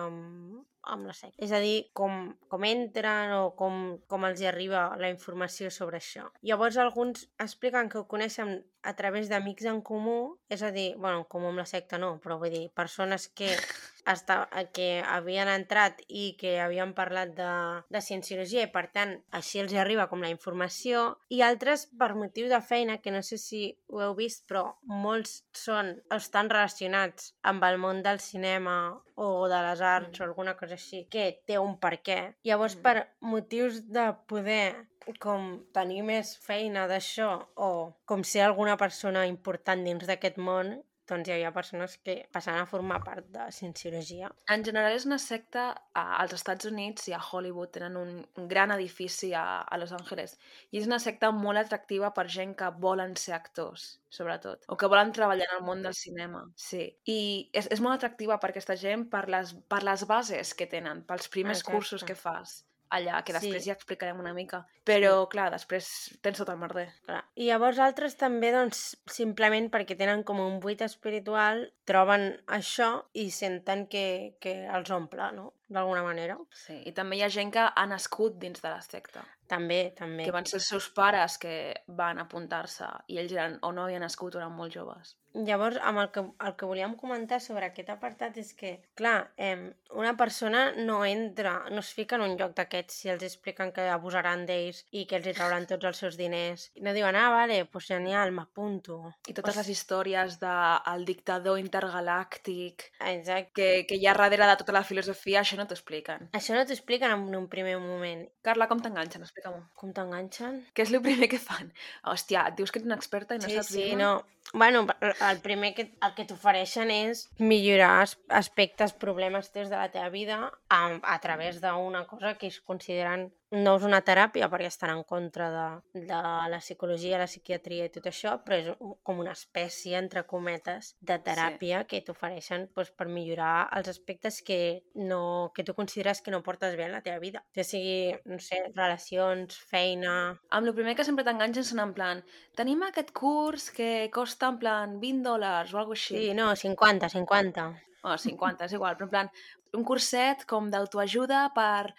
amb, 0.00 0.64
amb 0.92 1.08
la 1.08 1.14
secta. 1.16 1.36
És 1.42 1.52
a 1.52 1.60
dir, 1.62 1.88
com, 1.96 2.30
com 2.52 2.64
entren 2.68 3.34
o 3.36 3.50
com, 3.58 3.96
com 4.10 4.26
els 4.28 4.40
hi 4.40 4.48
arriba 4.50 4.88
la 5.00 5.10
informació 5.12 5.70
sobre 5.74 6.00
això. 6.00 6.28
Llavors, 6.46 6.78
alguns 6.82 7.26
expliquen 7.42 7.90
que 7.92 8.00
ho 8.00 8.06
coneixen 8.10 8.60
a 8.86 8.94
través 8.98 9.30
d'amics 9.30 9.66
en 9.70 9.82
comú, 9.82 10.36
és 10.52 10.62
a 10.62 10.70
dir, 10.74 10.92
bueno, 10.96 11.22
en 11.22 11.28
comú 11.30 11.50
amb 11.50 11.62
la 11.62 11.66
secta 11.66 11.98
no, 11.98 12.16
però 12.22 12.38
vull 12.42 12.54
dir, 12.54 12.68
persones 12.74 13.28
que, 13.28 13.50
està, 14.06 14.48
que 14.72 15.02
havien 15.02 15.48
entrat 15.48 16.00
i 16.08 16.36
que 16.40 16.56
havien 16.60 16.92
parlat 16.94 17.34
de, 17.36 17.50
de 17.90 18.00
cienciologia 18.00 18.62
i, 18.66 18.70
per 18.72 18.86
tant, 18.94 19.16
així 19.34 19.60
els 19.60 19.74
arriba 19.74 20.06
com 20.08 20.22
la 20.22 20.30
informació, 20.32 21.16
i 21.28 21.42
altres 21.42 21.86
per 21.98 22.14
motiu 22.14 22.48
de 22.48 22.60
feina, 22.62 22.98
que 23.02 23.10
no 23.10 23.22
sé 23.22 23.38
si 23.38 23.62
ho 23.88 24.00
heu 24.02 24.14
vist, 24.14 24.46
però 24.48 24.76
molts 24.82 25.44
són, 25.52 25.94
estan 26.14 26.50
relacionats 26.50 27.32
amb 27.42 27.64
el 27.64 27.78
món 27.82 28.02
del 28.06 28.20
cinema 28.20 28.76
o 29.16 29.48
de 29.48 29.60
les 29.70 29.80
arts 29.80 30.18
Mm. 30.18 30.22
o 30.22 30.24
alguna 30.26 30.56
cosa 30.56 30.74
així, 30.74 31.06
que 31.10 31.42
té 31.46 31.58
un 31.58 31.78
per 31.80 32.02
què. 32.02 32.34
Llavors, 32.44 32.76
Mm. 32.76 32.82
per 32.82 33.08
motius 33.20 33.80
de 33.90 34.14
poder 34.28 34.86
com 35.20 35.64
tenir 35.72 36.02
més 36.02 36.36
feina 36.38 36.86
d'això 36.88 37.46
o 37.54 37.94
com 38.04 38.24
ser 38.24 38.42
alguna 38.42 38.76
persona 38.76 39.26
important 39.26 39.84
dins 39.84 40.06
d'aquest 40.06 40.36
món, 40.36 40.82
doncs 41.08 41.28
hi 41.28 41.32
havia 41.36 41.52
persones 41.54 41.96
que 42.02 42.16
passaven 42.34 42.60
a 42.62 42.66
formar 42.66 42.98
part 43.04 43.26
de 43.34 43.46
cienciologia. 43.52 44.30
En 44.50 44.64
general 44.66 44.92
és 44.96 45.06
una 45.06 45.18
secta 45.22 45.68
a- 45.94 46.16
als 46.22 46.32
Estats 46.34 46.66
Units 46.70 47.08
i 47.08 47.14
a 47.16 47.20
Hollywood 47.22 47.70
tenen 47.76 47.96
un, 47.96 48.12
un 48.36 48.48
gran 48.48 48.70
edifici 48.74 49.32
a, 49.34 49.62
a 49.62 49.78
Los 49.78 49.92
Angeles 49.92 50.36
i 50.70 50.78
és 50.80 50.86
una 50.90 50.98
secta 50.98 51.30
molt 51.30 51.58
atractiva 51.62 52.12
per 52.14 52.26
gent 52.28 52.54
que 52.58 52.70
volen 52.82 53.16
ser 53.16 53.34
actors, 53.38 54.00
sobretot, 54.10 54.64
o 54.68 54.76
que 54.76 54.86
volen 54.90 55.12
treballar 55.12 55.46
en 55.50 55.58
el 55.60 55.66
món 55.66 55.82
del 55.82 55.94
cinema. 55.94 56.44
Sí. 56.56 56.84
I 57.06 57.18
és, 57.52 57.68
és 57.70 57.80
molt 57.80 57.96
atractiva 57.98 58.38
per 58.42 58.50
aquesta 58.50 58.76
gent 58.76 59.08
per 59.10 59.28
les, 59.28 59.54
per 59.68 59.82
les 59.86 60.06
bases 60.06 60.54
que 60.54 60.66
tenen, 60.66 61.04
pels 61.06 61.28
primers 61.28 61.60
Exacte. 61.60 61.76
cursos 61.76 62.04
que 62.04 62.14
fas 62.18 62.64
allà, 62.90 63.22
que 63.24 63.32
després 63.32 63.62
Sí. 63.62 63.68
ja 63.70 63.74
explicarem 63.74 64.18
una 64.20 64.32
mica. 64.32 64.66
Però, 64.84 65.28
clar, 65.28 65.50
després 65.50 66.16
tens 66.22 66.38
tot 66.38 66.48
el 66.48 66.58
merder. 66.58 66.88
Clar. 67.06 67.24
I 67.34 67.46
llavors 67.48 67.78
altres 67.78 68.16
també, 68.16 68.52
doncs, 68.52 68.96
simplement 69.06 69.70
perquè 69.70 69.96
tenen 69.98 70.22
com 70.24 70.38
un 70.40 70.60
buit 70.60 70.80
espiritual, 70.82 71.72
troben 71.84 72.40
això 72.46 73.04
i 73.14 73.30
senten 73.30 73.86
que, 73.86 74.36
que 74.40 74.66
els 74.66 74.90
omple, 74.90 75.32
no? 75.32 75.52
D'alguna 75.68 76.02
manera. 76.02 76.36
Sí. 76.52 76.82
I 76.86 76.92
també 76.92 77.16
hi 77.16 77.22
ha 77.22 77.28
gent 77.28 77.52
que 77.52 77.64
ha 77.74 77.86
nascut 77.86 78.38
dins 78.38 78.62
de 78.62 78.68
la 78.70 78.80
secta. 78.80 79.24
També, 79.46 79.80
també. 79.98 80.24
que 80.26 80.34
van 80.34 80.46
ser 80.48 80.58
els 80.60 80.70
seus 80.72 80.88
pares 80.96 81.38
que 81.42 81.54
van 82.00 82.18
apuntar-se 82.22 82.88
i 83.12 83.20
ells 83.22 83.36
eren, 83.36 83.58
o 83.62 83.72
no 83.72 83.86
havien 83.86 84.02
nascut 84.02 84.34
o 84.34 84.42
eren 84.42 84.54
molt 84.56 84.74
joves. 84.74 85.16
Llavors, 85.44 85.76
amb 85.84 86.00
el 86.00 86.08
que, 86.14 86.22
el 86.48 86.54
que 86.56 86.68
volíem 86.68 86.94
comentar 86.96 87.42
sobre 87.44 87.66
aquest 87.68 87.90
apartat 87.92 88.38
és 88.40 88.54
que, 88.56 88.70
clar, 88.96 89.32
eh, 89.36 89.68
una 89.92 90.14
persona 90.16 90.70
no 90.76 91.02
entra, 91.04 91.58
no 91.70 91.82
es 91.84 91.90
fica 91.92 92.16
en 92.16 92.24
un 92.24 92.36
lloc 92.40 92.54
d'aquests 92.56 93.02
si 93.02 93.10
els 93.12 93.24
expliquen 93.26 93.72
que 93.76 93.84
abusaran 93.92 94.46
d'ells 94.48 94.84
i 94.96 95.04
que 95.04 95.18
els 95.18 95.28
hi 95.28 95.34
trauran 95.36 95.68
tots 95.68 95.90
els 95.90 96.00
seus 96.00 96.16
diners. 96.16 96.70
I 96.80 96.86
no 96.86 96.94
diuen, 96.96 97.18
ah, 97.20 97.28
vale, 97.34 97.58
pues 97.68 97.90
genial, 97.90 98.32
m'apunto. 98.32 98.98
I 99.28 99.36
totes 99.36 99.60
les 99.60 99.70
històries 99.74 100.38
del 100.40 101.04
dictador 101.04 101.60
intergalàctic 101.60 102.88
Exacte. 103.12 103.52
que, 103.52 103.68
que 103.90 104.00
hi 104.00 104.08
ha 104.08 104.16
darrere 104.16 104.48
de 104.48 104.56
tota 104.62 104.72
la 104.78 104.84
filosofia, 104.88 105.42
això 105.42 105.60
no 105.60 105.68
t'ho 105.68 105.76
expliquen. 105.76 106.30
Això 106.32 106.56
no 106.56 106.64
t'ho 106.64 106.76
expliquen 106.76 107.12
en 107.12 107.36
un 107.36 107.50
primer 107.52 107.76
moment. 107.82 108.24
Carla, 108.40 108.70
com 108.72 108.80
t'enganxen? 108.80 109.28
Explica-m'ho. 109.36 109.66
Com 109.76 109.90
t'enganxen? 109.92 110.62
Què 110.72 110.86
és 110.86 110.92
el 110.94 111.02
primer 111.06 111.28
que 111.28 111.38
fan? 111.40 111.68
Hòstia, 112.08 112.46
et 112.50 112.56
dius 112.56 112.72
que 112.72 112.80
ets 112.80 112.88
una 112.88 112.96
experta 112.96 113.36
i 113.36 113.42
no 113.42 113.48
sí, 113.50 113.56
saps 113.58 113.68
sí, 113.74 113.82
dir-me? 113.84 114.02
no. 114.02 114.14
Bueno, 114.54 114.84
el 115.28 115.40
primer 115.42 115.72
que, 115.74 115.88
el 116.06 116.12
que 116.14 116.24
t'ofereixen 116.30 116.90
és 116.94 117.24
millorar 117.42 117.90
as- 118.04 118.16
aspectes, 118.30 118.94
problemes 118.94 119.50
teus 119.52 119.68
de 119.68 119.76
la 119.76 119.90
teva 119.90 120.08
vida 120.14 120.38
a, 120.70 120.80
a 121.02 121.16
través 121.20 121.58
d'una 121.60 122.04
cosa 122.06 122.36
que 122.38 122.46
es 122.52 122.60
consideren 122.62 123.26
no 123.54 123.76
és 123.78 123.84
una 123.86 124.00
teràpia 124.02 124.48
perquè 124.50 124.66
estan 124.70 124.90
en 124.90 125.02
contra 125.06 125.46
de, 125.54 125.66
de 126.08 126.20
la 126.50 126.58
psicologia, 126.58 127.20
la 127.20 127.28
psiquiatria 127.30 127.86
i 127.86 127.92
tot 127.94 128.08
això, 128.10 128.36
però 128.42 128.58
és 128.58 128.70
com 129.06 129.20
una 129.22 129.34
espècie, 129.36 129.94
entre 129.98 130.24
cometes, 130.26 130.94
de 130.98 131.18
teràpia 131.22 131.84
sí. 131.84 131.88
que 131.92 132.02
t'ofereixen 132.08 132.66
doncs, 132.74 132.90
per 132.98 133.06
millorar 133.06 133.68
els 133.78 133.92
aspectes 133.92 134.40
que, 134.46 134.60
no, 134.98 135.52
que 135.54 135.64
tu 135.64 135.76
consideres 135.78 136.22
que 136.22 136.34
no 136.34 136.42
portes 136.42 136.74
bé 136.76 136.88
en 136.88 136.96
la 136.96 137.04
teva 137.06 137.22
vida. 137.22 137.44
Ja 137.54 137.64
sigui, 137.66 138.16
no 138.26 138.40
sé, 138.42 138.64
relacions, 138.74 139.60
feina... 139.70 140.16
Amb 140.50 140.66
el 140.66 140.74
primer 140.74 140.96
que 140.98 141.06
sempre 141.06 141.26
t'enganxen 141.26 141.66
són 141.66 141.84
en 141.84 141.94
plan 141.96 142.22
tenim 142.58 142.82
aquest 142.82 143.12
curs 143.14 143.70
que 143.74 144.08
costa 144.14 144.50
en 144.50 144.58
plan 144.58 144.98
20 145.02 145.22
dòlars 145.26 145.74
o 145.74 145.80
alguna 145.82 145.96
així. 145.96 146.18
Sí, 146.18 146.34
no, 146.34 146.50
50, 146.56 147.12
50. 147.14 147.66
o 148.06 148.14
50, 148.22 148.66
és 148.68 148.74
igual, 148.76 148.94
però 148.96 149.06
en 149.06 149.12
plan, 149.12 149.30
un 149.74 149.84
curset 149.86 150.44
com 150.50 150.70
d'autoajuda 150.70 151.48
per 151.56 151.94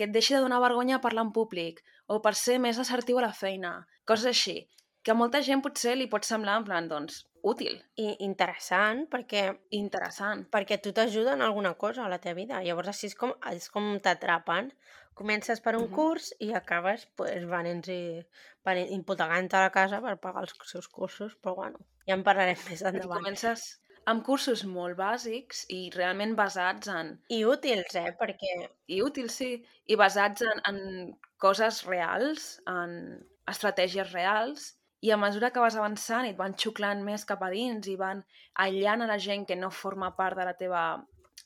que 0.00 0.06
et 0.08 0.12
deixi 0.16 0.32
de 0.32 0.40
donar 0.40 0.62
vergonya 0.64 1.02
parlar 1.04 1.26
en 1.28 1.32
públic, 1.36 1.82
o 2.08 2.22
per 2.24 2.32
ser 2.38 2.56
més 2.58 2.78
assertiu 2.80 3.18
a 3.20 3.26
la 3.26 3.34
feina, 3.36 3.72
coses 4.08 4.30
així, 4.32 4.62
que 5.04 5.12
a 5.12 5.16
molta 5.16 5.42
gent 5.44 5.60
potser 5.64 5.92
li 5.96 6.06
pot 6.12 6.24
semblar 6.24 6.54
en 6.60 6.64
plan, 6.64 6.88
doncs, 6.88 7.26
útil, 7.44 7.76
I 8.00 8.14
interessant 8.24 9.06
perquè 9.12 9.42
interessant. 9.76 10.46
perquè 10.52 10.76
tu 10.80 10.92
t'ajuda 10.96 11.32
en 11.36 11.42
alguna 11.44 11.74
cosa 11.74 12.04
a 12.04 12.08
la 12.12 12.18
teva 12.20 12.36
vida. 12.40 12.62
Llavors 12.64 12.88
així 12.92 13.06
és 13.08 13.14
com, 13.16 13.32
és 13.52 13.68
com 13.72 13.98
t'atrapen. 14.00 14.72
Comences 15.14 15.60
per 15.60 15.76
un 15.76 15.86
Mhm. 15.88 15.94
curs 15.94 16.34
i 16.40 16.52
acabes 16.54 17.06
pues, 17.16 17.44
venint 17.48 17.86
i 17.88 18.24
venint, 18.64 18.90
imputagant 18.92 19.48
a 19.54 19.60
la 19.66 19.70
casa 19.70 20.00
per 20.00 20.16
pagar 20.20 20.42
els 20.46 20.54
seus 20.64 20.88
cursos, 20.88 21.36
però 21.42 21.54
bueno, 21.56 21.78
ja 22.06 22.14
en 22.14 22.22
parlarem 22.24 22.56
més 22.68 22.80
I 22.82 22.84
endavant. 22.92 23.20
comences 23.20 23.80
amb 24.10 24.24
cursos 24.26 24.64
molt 24.66 24.98
bàsics 24.98 25.64
i 25.76 25.80
realment 25.94 26.34
basats 26.38 26.90
en... 26.92 27.14
I 27.32 27.44
útils, 27.48 27.96
eh? 28.00 28.10
Perquè 28.20 28.56
i 28.94 29.00
útils, 29.06 29.38
sí, 29.42 29.52
i 29.86 29.98
basats 30.00 30.44
en, 30.46 30.62
en 30.70 30.80
coses 31.42 31.84
reals, 31.86 32.52
en 32.70 32.94
estratègies 33.50 34.12
reals, 34.14 34.74
i 35.00 35.12
a 35.14 35.16
mesura 35.20 35.48
que 35.52 35.62
vas 35.64 35.78
avançant 35.80 36.26
i 36.26 36.34
et 36.34 36.40
van 36.40 36.56
xuclant 36.62 37.00
més 37.04 37.24
cap 37.28 37.42
a 37.42 37.48
dins 37.52 37.86
i 37.88 37.96
van 38.00 38.20
aïllant 38.64 39.04
a 39.04 39.08
la 39.08 39.16
gent 39.26 39.46
que 39.48 39.56
no 39.56 39.72
forma 39.72 40.12
part 40.18 40.36
de 40.36 40.44
la 40.44 40.56
teva 40.58 40.82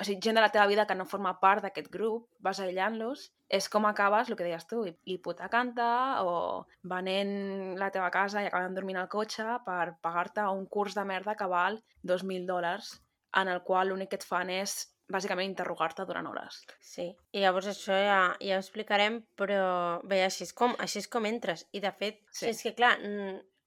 o 0.00 0.04
sigui, 0.04 0.20
gent 0.24 0.34
de 0.34 0.42
la 0.42 0.50
teva 0.50 0.66
vida 0.66 0.86
que 0.86 0.94
no 0.98 1.04
forma 1.06 1.36
part 1.40 1.62
d'aquest 1.62 1.90
grup, 1.92 2.26
vas 2.42 2.58
aïllant-los, 2.60 3.28
és 3.48 3.68
com 3.70 3.86
acabes, 3.86 4.28
el 4.28 4.36
que 4.36 4.46
deies 4.46 4.66
tu, 4.66 4.82
hipotecant-te 5.06 5.86
o 6.26 6.64
venent 6.82 7.76
la 7.78 7.90
teva 7.94 8.10
casa 8.10 8.42
i 8.42 8.48
acabant 8.48 8.74
dormint 8.74 8.98
al 8.98 9.08
cotxe 9.12 9.46
per 9.66 9.94
pagar-te 10.02 10.46
un 10.50 10.66
curs 10.66 10.96
de 10.98 11.04
merda 11.06 11.36
que 11.38 11.46
val 11.50 11.78
2.000 12.02 12.46
dòlars, 12.50 12.96
en 13.38 13.48
el 13.50 13.62
qual 13.62 13.88
l'únic 13.90 14.10
que 14.14 14.20
et 14.22 14.26
fan 14.26 14.50
és 14.50 14.74
bàsicament 15.10 15.50
interrogar-te 15.50 16.06
durant 16.08 16.26
hores. 16.26 16.62
Sí, 16.80 17.10
i 17.32 17.42
llavors 17.42 17.66
això 17.68 17.94
ja, 17.94 18.20
ja 18.40 18.56
ho 18.56 18.62
explicarem, 18.62 19.20
però 19.36 20.00
bé, 20.02 20.22
així 20.24 20.46
és 20.46 20.54
com, 20.56 20.74
així 20.80 21.02
és 21.02 21.08
com 21.12 21.26
entres. 21.28 21.66
I 21.76 21.82
de 21.84 21.92
fet, 21.92 22.22
Sí. 22.32 22.48
és 22.48 22.62
que 22.64 22.72
clar, 22.74 22.94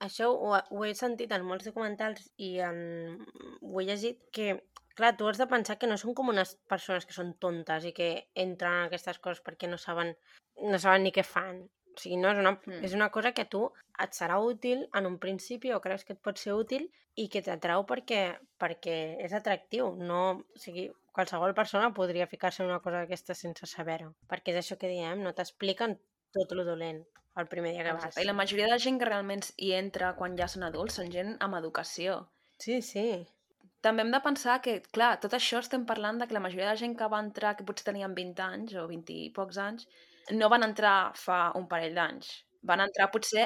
això 0.04 0.32
ho, 0.34 0.56
ho 0.58 0.84
he 0.86 0.96
sentit 0.98 1.32
en 1.32 1.46
molts 1.46 1.66
documentals 1.70 2.26
i 2.38 2.58
en... 2.60 3.20
ho 3.62 3.80
he 3.80 3.86
llegit, 3.86 4.24
que 4.34 4.64
clar, 4.98 5.14
tu 5.18 5.28
has 5.30 5.38
de 5.40 5.48
pensar 5.48 5.78
que 5.80 5.88
no 5.90 5.98
són 6.02 6.16
com 6.18 6.30
unes 6.34 6.56
persones 6.70 7.06
que 7.06 7.16
són 7.16 7.36
tontes 7.40 7.86
i 7.86 7.94
que 7.96 8.10
entren 8.36 8.74
en 8.82 8.86
aquestes 8.90 9.20
coses 9.24 9.44
perquè 9.46 9.70
no 9.70 9.78
saben, 9.82 10.16
no 10.66 10.80
saben 10.82 11.06
ni 11.06 11.14
què 11.16 11.24
fan. 11.26 11.64
O 11.98 12.00
sigui, 12.02 12.18
no, 12.22 12.30
és, 12.30 12.38
una, 12.38 12.52
Mm. 12.66 12.84
és 12.86 12.94
una 12.94 13.10
cosa 13.10 13.32
que 13.34 13.46
a 13.48 13.50
tu 13.50 13.64
et 14.04 14.12
serà 14.14 14.38
útil 14.44 14.84
en 14.94 15.08
un 15.10 15.18
principi 15.18 15.72
o 15.74 15.82
creus 15.82 16.04
que 16.06 16.14
et 16.14 16.22
pot 16.22 16.38
ser 16.38 16.54
útil 16.54 16.92
i 17.16 17.28
que 17.30 17.42
t'atrau 17.42 17.86
perquè, 17.90 18.38
perquè 18.62 18.98
és 19.26 19.34
atractiu. 19.34 19.96
No, 19.98 20.20
o 20.54 20.60
sigui, 20.62 20.92
qualsevol 21.12 21.56
persona 21.58 21.94
podria 21.94 22.28
ficar-se 22.28 22.62
en 22.62 22.70
una 22.70 22.82
cosa 22.82 23.00
d'aquestes 23.02 23.40
sense 23.42 23.66
saber-ho. 23.66 24.14
Perquè 24.30 24.54
és 24.54 24.60
això 24.62 24.78
que 24.78 24.92
diem, 24.92 25.24
no 25.24 25.34
t'expliquen 25.34 25.98
tot 26.34 26.52
lo 26.54 26.64
dolent 26.68 27.02
el 27.38 27.48
primer 27.48 27.72
dia 27.74 27.84
que 27.84 27.94
vas. 27.94 28.18
I 28.18 28.26
la 28.26 28.34
majoria 28.38 28.68
de 28.70 28.78
gent 28.78 29.00
que 29.00 29.06
realment 29.10 29.42
hi 29.58 29.74
entra 29.74 30.16
quan 30.18 30.38
ja 30.38 30.48
són 30.48 30.64
adults 30.70 31.00
són 31.02 31.10
gent 31.14 31.36
amb 31.40 31.58
educació. 31.58 32.28
Sí, 32.60 32.82
sí. 32.82 33.26
També 33.86 34.02
hem 34.02 34.12
de 34.12 34.20
pensar 34.26 34.58
que, 34.66 34.80
clar, 34.96 35.12
tot 35.22 35.36
això 35.38 35.60
estem 35.62 35.86
parlant 35.86 36.18
de 36.22 36.28
que 36.28 36.36
la 36.36 36.42
majoria 36.44 36.72
de 36.72 36.80
gent 36.82 36.96
que 36.98 37.10
va 37.14 37.22
entrar, 37.24 37.54
que 37.58 37.66
potser 37.68 37.86
tenien 37.90 38.16
20 38.18 38.44
anys 38.46 38.76
o 38.82 38.88
20 38.90 39.14
i 39.14 39.30
pocs 39.36 39.60
anys, 39.62 39.86
no 40.34 40.50
van 40.50 40.66
entrar 40.66 40.96
fa 41.16 41.52
un 41.60 41.68
parell 41.70 41.96
d'anys. 41.96 42.32
Van 42.68 42.82
entrar 42.84 43.12
potser 43.14 43.46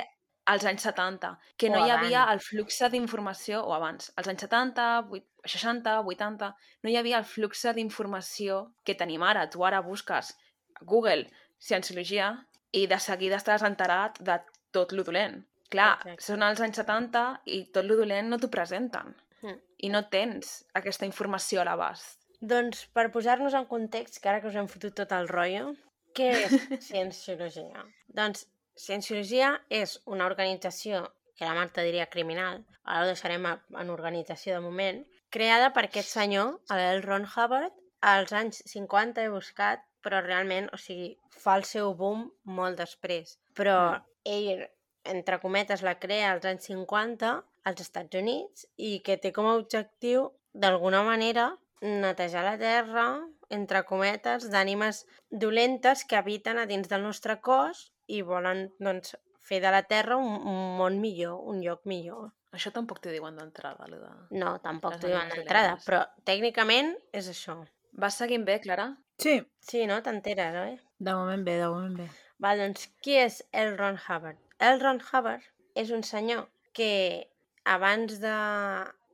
als 0.51 0.65
anys 0.65 0.85
70, 0.87 1.33
que 1.57 1.69
O 1.69 1.73
no 1.73 1.81
hi 1.85 1.91
havia 1.93 2.23
abans. 2.23 2.31
el 2.33 2.39
flux 2.47 2.79
d'informació, 2.93 3.61
o 3.67 3.73
abans, 3.75 4.11
als 4.15 4.27
anys 4.31 4.41
70, 4.47 4.87
8, 5.11 5.27
60, 5.45 5.99
80, 6.13 6.49
no 6.83 6.89
hi 6.89 6.97
havia 6.97 7.19
el 7.19 7.25
flux 7.25 7.67
d'informació 7.75 8.61
que 8.85 8.95
tenim 8.95 9.23
ara. 9.23 9.49
Tu 9.49 9.63
ara 9.63 9.81
busques 9.81 10.33
Google 10.81 11.27
Cienciologia 11.59 12.31
i 12.71 12.87
de 12.87 12.97
seguida 12.99 13.37
estàs 13.37 13.61
enterat 13.67 14.17
de 14.19 14.39
tot 14.71 14.93
lo 14.93 15.03
dolent. 15.03 15.43
Clar, 15.69 15.99
Exacte. 15.99 16.23
són 16.23 16.43
als 16.43 16.59
anys 16.61 16.81
70 16.81 17.41
i 17.45 17.65
tot 17.71 17.85
lo 17.85 17.95
dolent 17.99 18.27
no 18.31 18.39
t'ho 18.39 18.49
presenten 18.49 19.13
Mm. 19.41 19.57
i 19.77 19.89
no 19.89 20.03
tens 20.09 20.63
aquesta 20.77 21.05
informació 21.05 21.61
a 21.61 21.65
l'abast. 21.65 22.19
Doncs 22.41 22.85
per 22.93 23.11
posar-nos 23.13 23.53
en 23.57 23.65
context, 23.65 24.19
que 24.21 24.29
ara 24.29 24.41
que 24.41 24.47
us 24.49 24.55
hem 24.55 24.67
fotut 24.69 24.93
tot 24.95 25.11
el 25.17 25.27
rotllo, 25.29 25.75
què 26.17 26.29
és 26.45 26.51
Cienciologia? 26.89 27.85
doncs 28.07 28.47
Cienciologia 28.77 29.59
és 29.69 29.99
una 30.05 30.25
organització, 30.25 31.03
que 31.37 31.45
la 31.45 31.53
Marta 31.57 31.81
diria 31.83 32.05
criminal, 32.09 32.63
ara 32.85 33.03
ho 33.03 33.09
deixarem 33.09 33.45
en 33.45 33.89
organització 33.89 34.53
de 34.55 34.61
moment, 34.63 35.03
creada 35.29 35.71
per 35.73 35.85
aquest 35.87 36.09
senyor, 36.09 36.59
el 36.73 37.01
Ron 37.03 37.25
Hubbard, 37.25 37.73
als 38.01 38.33
anys 38.33 38.63
50 38.65 39.21
he 39.21 39.29
buscat, 39.29 39.83
però 40.01 40.21
realment, 40.25 40.69
o 40.73 40.77
sigui, 40.81 41.15
fa 41.29 41.55
el 41.59 41.63
seu 41.69 41.93
boom 41.95 42.31
molt 42.43 42.77
després. 42.77 43.37
Però 43.53 43.75
Mm. 43.91 44.03
ell, 44.25 44.63
entre 45.03 45.39
cometes, 45.39 45.81
la 45.85 45.99
crea 45.99 46.31
als 46.31 46.45
anys 46.45 46.65
50 46.69 47.43
als 47.63 47.81
Estats 47.83 48.17
Units 48.17 48.65
i 48.77 48.99
que 49.05 49.17
té 49.21 49.31
com 49.35 49.47
a 49.47 49.55
objectiu, 49.59 50.29
d'alguna 50.53 51.03
manera, 51.07 51.51
netejar 51.81 52.43
la 52.45 52.57
Terra, 52.59 53.05
entre 53.51 53.83
cometes, 53.87 54.49
d'ànimes 54.51 55.05
dolentes 55.29 56.05
que 56.05 56.15
habiten 56.19 56.57
a 56.57 56.65
dins 56.69 56.87
del 56.89 57.03
nostre 57.03 57.39
cos 57.41 57.89
i 58.07 58.21
volen, 58.21 58.69
doncs, 58.79 59.15
fer 59.41 59.59
de 59.63 59.71
la 59.73 59.83
Terra 59.83 60.17
un, 60.17 60.37
un 60.47 60.77
món 60.77 60.99
millor, 61.01 61.39
un 61.49 61.61
lloc 61.63 61.85
millor. 61.89 62.31
Això 62.51 62.71
tampoc 62.75 62.99
t'ho 62.99 63.11
diuen 63.13 63.37
d'entrada, 63.39 63.85
allò 63.85 63.99
de... 64.01 64.11
No, 64.37 64.57
tampoc 64.63 64.97
t'ho 64.99 65.07
diuen 65.07 65.29
d'entrada, 65.31 65.77
però 65.85 66.03
tècnicament 66.27 66.93
és 67.15 67.29
això. 67.31 67.57
Vas 67.99 68.17
seguint 68.19 68.43
bé, 68.47 68.59
Clara? 68.63 68.91
Sí, 69.21 69.41
Sí, 69.61 69.85
no? 69.87 69.99
T'enteres, 70.03 70.55
oi? 70.57 70.77
de 70.99 71.13
moment 71.13 71.43
bé, 71.45 71.57
de 71.59 71.67
moment 71.69 71.95
bé. 71.97 72.07
Val, 72.41 72.59
doncs, 72.61 72.87
qui 73.01 73.15
és 73.17 73.41
el 73.51 73.75
Ron 73.77 73.97
Hubbard? 73.97 74.39
El 74.59 74.79
Ron 74.81 74.99
Hubbard 75.01 75.43
és 75.75 75.91
un 75.91 76.03
senyor 76.03 76.47
que 76.73 77.30
abans 77.65 78.19
de... 78.21 78.35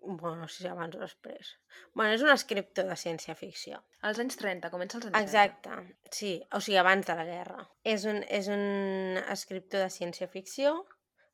Bueno, 0.08 0.36
no 0.38 0.48
sé 0.48 0.64
si 0.64 0.68
abans 0.72 0.96
o 0.96 1.02
després. 1.02 1.50
Bueno, 1.94 2.14
és 2.16 2.22
un 2.24 2.32
escriptor 2.32 2.86
de 2.88 2.96
ciència-ficció. 2.96 3.82
Als 4.08 4.22
anys 4.24 4.38
30, 4.40 4.70
comença 4.72 5.00
als 5.00 5.10
anys 5.10 5.18
30. 5.18 5.26
Exacte, 5.26 6.12
sí, 6.16 6.30
o 6.56 6.62
sigui, 6.64 6.78
abans 6.80 7.10
de 7.10 7.16
la 7.18 7.26
guerra. 7.28 7.66
És 7.84 8.06
un, 8.08 8.22
és 8.24 8.48
un 8.54 9.20
escriptor 9.34 9.84
de 9.84 9.90
ciència-ficció 9.92 10.78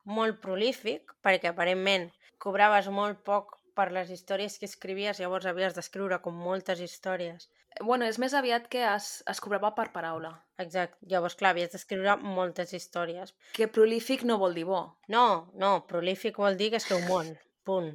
molt 0.04 0.40
prolífic, 0.42 1.14
perquè 1.22 1.52
aparentment 1.52 2.08
cobraves 2.42 2.90
molt 2.92 3.22
poc 3.28 3.54
per 3.78 3.90
les 3.94 4.10
històries 4.14 4.58
que 4.58 4.68
escrivies, 4.70 5.20
llavors 5.20 5.46
havies 5.50 5.76
d'escriure 5.76 6.20
com 6.24 6.34
moltes 6.48 6.82
històries. 6.84 7.48
Bueno, 7.82 8.06
és 8.06 8.20
més 8.22 8.34
aviat 8.38 8.68
que 8.70 8.84
es, 8.86 9.22
es 9.30 9.40
cobrava 9.42 9.72
per 9.74 9.88
paraula. 9.94 10.30
Exacte, 10.62 10.96
llavors, 11.10 11.34
clar, 11.34 11.50
havies 11.54 11.72
d'escriure 11.72 12.14
moltes 12.22 12.72
històries. 12.76 13.34
Que 13.56 13.66
prolífic 13.66 14.22
no 14.22 14.38
vol 14.38 14.54
dir 14.54 14.66
bo. 14.68 14.82
No, 15.10 15.24
no, 15.58 15.72
prolífic 15.90 16.38
vol 16.38 16.58
dir 16.60 16.70
que 16.70 16.78
escriu 16.78 17.02
molt, 17.08 17.40
punt. 17.66 17.90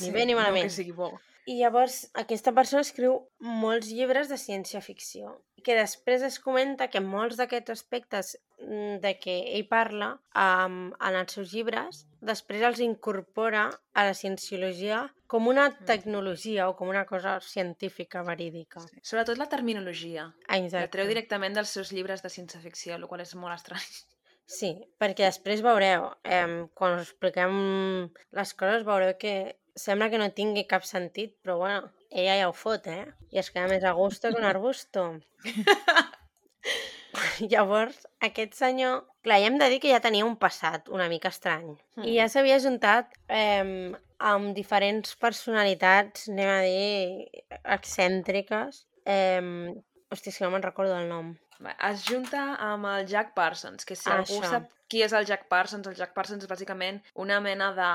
Ni 0.00 0.10
bé 0.14 0.24
ni 0.24 0.32
No 0.32 0.40
malament. 0.40 0.70
que 0.70 0.76
sigui 0.78 0.96
bo. 0.96 1.10
I 1.50 1.56
llavors 1.58 2.04
aquesta 2.20 2.52
persona 2.54 2.84
escriu 2.86 3.16
molts 3.42 3.90
llibres 3.90 4.30
de 4.30 4.38
ciència-ficció 4.38 5.32
que 5.60 5.76
després 5.76 6.22
es 6.26 6.38
comenta 6.40 6.88
que 6.88 7.02
molts 7.04 7.38
d'aquests 7.40 7.72
aspectes 7.74 8.32
mm, 8.60 9.00
de 9.04 9.12
què 9.20 9.36
ell 9.56 9.66
parla 9.70 10.10
um, 10.44 10.90
en 10.92 11.18
els 11.20 11.36
seus 11.36 11.52
llibres 11.54 12.04
després 12.30 12.64
els 12.66 12.82
incorpora 12.84 13.66
a 13.92 14.06
la 14.08 14.14
cienciologia 14.16 15.02
com 15.30 15.48
una 15.50 15.68
tecnologia 15.86 16.68
o 16.68 16.76
com 16.78 16.90
una 16.90 17.04
cosa 17.06 17.36
científica 17.44 18.24
verídica. 18.26 18.82
Sí. 18.82 19.02
Sobretot 19.12 19.38
la 19.38 19.48
terminologia. 19.52 20.26
La 20.48 20.58
Exacte. 20.58 20.90
treu 20.96 21.10
directament 21.10 21.54
dels 21.54 21.70
seus 21.76 21.92
llibres 21.94 22.24
de 22.24 22.32
ciència-ficció, 22.32 22.96
el 22.96 23.06
qual 23.06 23.22
és 23.22 23.36
molt 23.38 23.54
estrany. 23.54 23.92
Sí, 24.50 24.72
perquè 24.98 25.28
després 25.28 25.62
veureu, 25.62 26.08
eh, 26.26 26.66
quan 26.74 26.96
us 26.98 27.12
expliquem 27.12 27.52
les 28.34 28.54
coses, 28.58 28.82
veureu 28.88 29.14
que 29.14 29.34
sembla 29.80 30.10
que 30.12 30.18
no 30.20 30.30
tingui 30.36 30.66
cap 30.68 30.84
sentit, 30.86 31.34
però 31.42 31.56
bueno, 31.62 31.90
ella 32.10 32.36
ja 32.40 32.48
ho 32.50 32.54
fot, 32.56 32.86
eh? 32.90 33.06
I 33.32 33.40
es 33.42 33.50
queda 33.54 33.68
més 33.70 33.84
a 33.84 33.92
gusto 33.96 34.30
que 34.30 34.40
un 34.40 34.44
arbusto. 34.48 35.06
Llavors, 37.50 38.04
aquest 38.22 38.54
senyor, 38.58 39.04
clar, 39.24 39.40
ja 39.42 39.48
hem 39.48 39.56
de 39.58 39.68
dir 39.72 39.80
que 39.82 39.90
ja 39.90 40.00
tenia 40.04 40.26
un 40.26 40.36
passat 40.40 40.88
una 40.92 41.08
mica 41.10 41.30
estrany. 41.32 41.72
Mm. 41.98 42.04
I 42.06 42.16
ja 42.18 42.26
s'havia 42.30 42.58
juntat 42.62 43.14
eh, 43.32 43.92
amb 44.30 44.52
diferents 44.56 45.14
personalitats, 45.20 46.28
anem 46.30 46.50
a 46.52 46.58
dir, 46.66 47.44
excèntriques. 47.76 48.84
Eh, 49.08 49.72
hòstia, 50.12 50.34
que 50.36 50.44
no 50.44 50.52
me'n 50.54 50.66
recordo 50.66 50.96
el 50.98 51.08
nom. 51.10 51.32
Es 51.90 52.06
junta 52.08 52.54
amb 52.56 52.86
el 52.88 53.08
Jack 53.10 53.34
Parsons, 53.36 53.84
que 53.84 53.96
si 53.96 54.08
Ah, 54.08 54.20
algú 54.20 54.38
això. 54.40 54.50
sap 54.54 54.70
qui 54.90 55.02
és 55.04 55.12
el 55.12 55.26
Jack 55.28 55.44
Parsons, 55.48 55.86
el 55.90 55.96
Jack 55.98 56.14
Parsons 56.16 56.44
és 56.44 56.48
bàsicament 56.50 57.02
una 57.14 57.40
mena 57.44 57.72
de... 57.76 57.90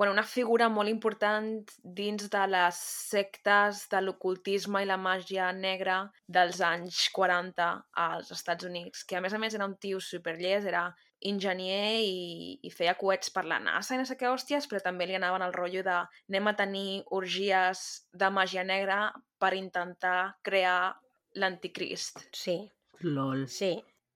Bueno, 0.00 0.14
una 0.14 0.22
figura 0.24 0.70
molt 0.72 0.88
important 0.88 1.66
dins 1.84 2.30
de 2.32 2.44
les 2.48 2.76
sectes 3.10 3.82
de 3.92 3.98
l'ocultisme 4.00 4.80
i 4.80 4.86
la 4.88 4.96
màgia 4.96 5.50
negra 5.52 5.96
dels 6.24 6.62
anys 6.64 7.02
40 7.12 7.66
als 8.04 8.30
Estats 8.32 8.64
Units, 8.64 9.02
que 9.04 9.18
a 9.18 9.20
més 9.20 9.36
a 9.36 9.40
més 9.42 9.58
era 9.58 9.66
un 9.68 9.74
tio 9.82 10.00
superllès, 10.00 10.64
era 10.70 10.86
enginyer 11.32 12.00
i, 12.00 12.56
i 12.64 12.72
feia 12.72 12.96
coets 12.96 13.28
per 13.34 13.44
la 13.44 13.60
NASA 13.60 13.92
i 13.92 14.00
no 14.00 14.08
sé 14.08 14.16
què 14.16 14.30
hòsties, 14.32 14.70
però 14.72 14.80
també 14.86 15.04
li 15.04 15.20
anaven 15.20 15.44
al 15.44 15.52
rotllo 15.52 15.84
de 15.84 15.98
anem 16.00 16.48
a 16.48 16.56
tenir 16.64 17.02
orgies 17.20 17.84
de 18.24 18.32
màgia 18.32 18.64
negra 18.64 19.02
per 19.36 19.52
intentar 19.60 20.30
crear 20.40 20.94
l'anticrist. 21.36 22.24
Sí, 22.32 22.62
Lol. 23.04 23.50
sí. 23.52 23.74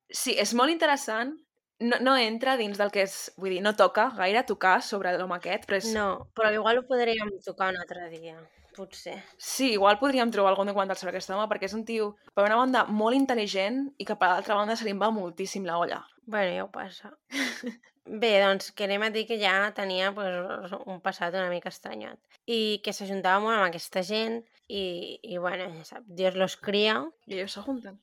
Sí, 0.08 0.32
és 0.32 0.56
molt 0.56 0.72
interessant. 0.72 1.36
No, 1.82 1.98
no 2.00 2.16
entra 2.16 2.56
dins 2.56 2.78
del 2.78 2.92
que 2.94 3.02
és... 3.08 3.32
Vull 3.40 3.56
dir, 3.56 3.62
no 3.64 3.74
toca 3.78 4.06
gaire 4.14 4.44
tocar 4.46 4.76
sobre 4.86 5.14
l'home 5.18 5.38
aquest, 5.40 5.66
però 5.66 5.80
és... 5.80 5.88
No, 5.94 6.08
però 6.36 6.52
igual 6.54 6.78
ho 6.80 6.84
podríem 6.86 7.32
tocar 7.44 7.72
un 7.72 7.80
altre 7.80 8.06
dia, 8.12 8.36
potser. 8.76 9.16
Sí, 9.38 9.72
igual 9.74 9.98
podríem 9.98 10.30
trobar 10.34 10.52
algun 10.52 10.70
documental 10.70 11.00
sobre 11.00 11.14
aquest 11.14 11.32
home, 11.34 11.48
perquè 11.50 11.66
és 11.70 11.74
un 11.74 11.82
tio, 11.88 12.12
per 12.34 12.46
una 12.46 12.60
banda, 12.60 12.84
molt 12.86 13.18
intel·ligent 13.18 13.88
i 13.98 14.06
que 14.06 14.18
per 14.20 14.30
l'altra 14.30 14.58
banda 14.60 14.78
se 14.78 14.86
li 14.86 14.94
va 14.98 15.10
moltíssim 15.14 15.66
la 15.66 15.80
olla. 15.82 16.04
Bueno, 16.26 16.54
ja 16.54 16.64
ho 16.64 16.70
passa. 16.72 17.12
Bé, 18.04 18.34
doncs, 18.42 18.70
que 18.76 18.84
anem 18.84 19.06
a 19.06 19.10
dir 19.10 19.24
que 19.26 19.38
ja 19.40 19.72
tenia 19.76 20.10
pues, 20.14 20.72
un 20.84 21.00
passat 21.04 21.34
una 21.34 21.48
mica 21.48 21.72
estranyat. 21.72 22.20
I 22.44 22.80
que 22.84 22.92
s'ajuntava 22.92 23.40
molt 23.40 23.56
amb 23.56 23.68
aquesta 23.70 24.02
gent 24.04 24.42
i, 24.68 24.84
i 25.24 25.38
bueno, 25.40 25.70
ja 25.78 25.86
sap, 25.88 26.04
Dios 26.06 26.36
los 26.36 26.58
cria. 26.60 26.98
I 27.26 27.40
ells 27.40 27.56
se 27.56 27.64
junten. 27.64 27.96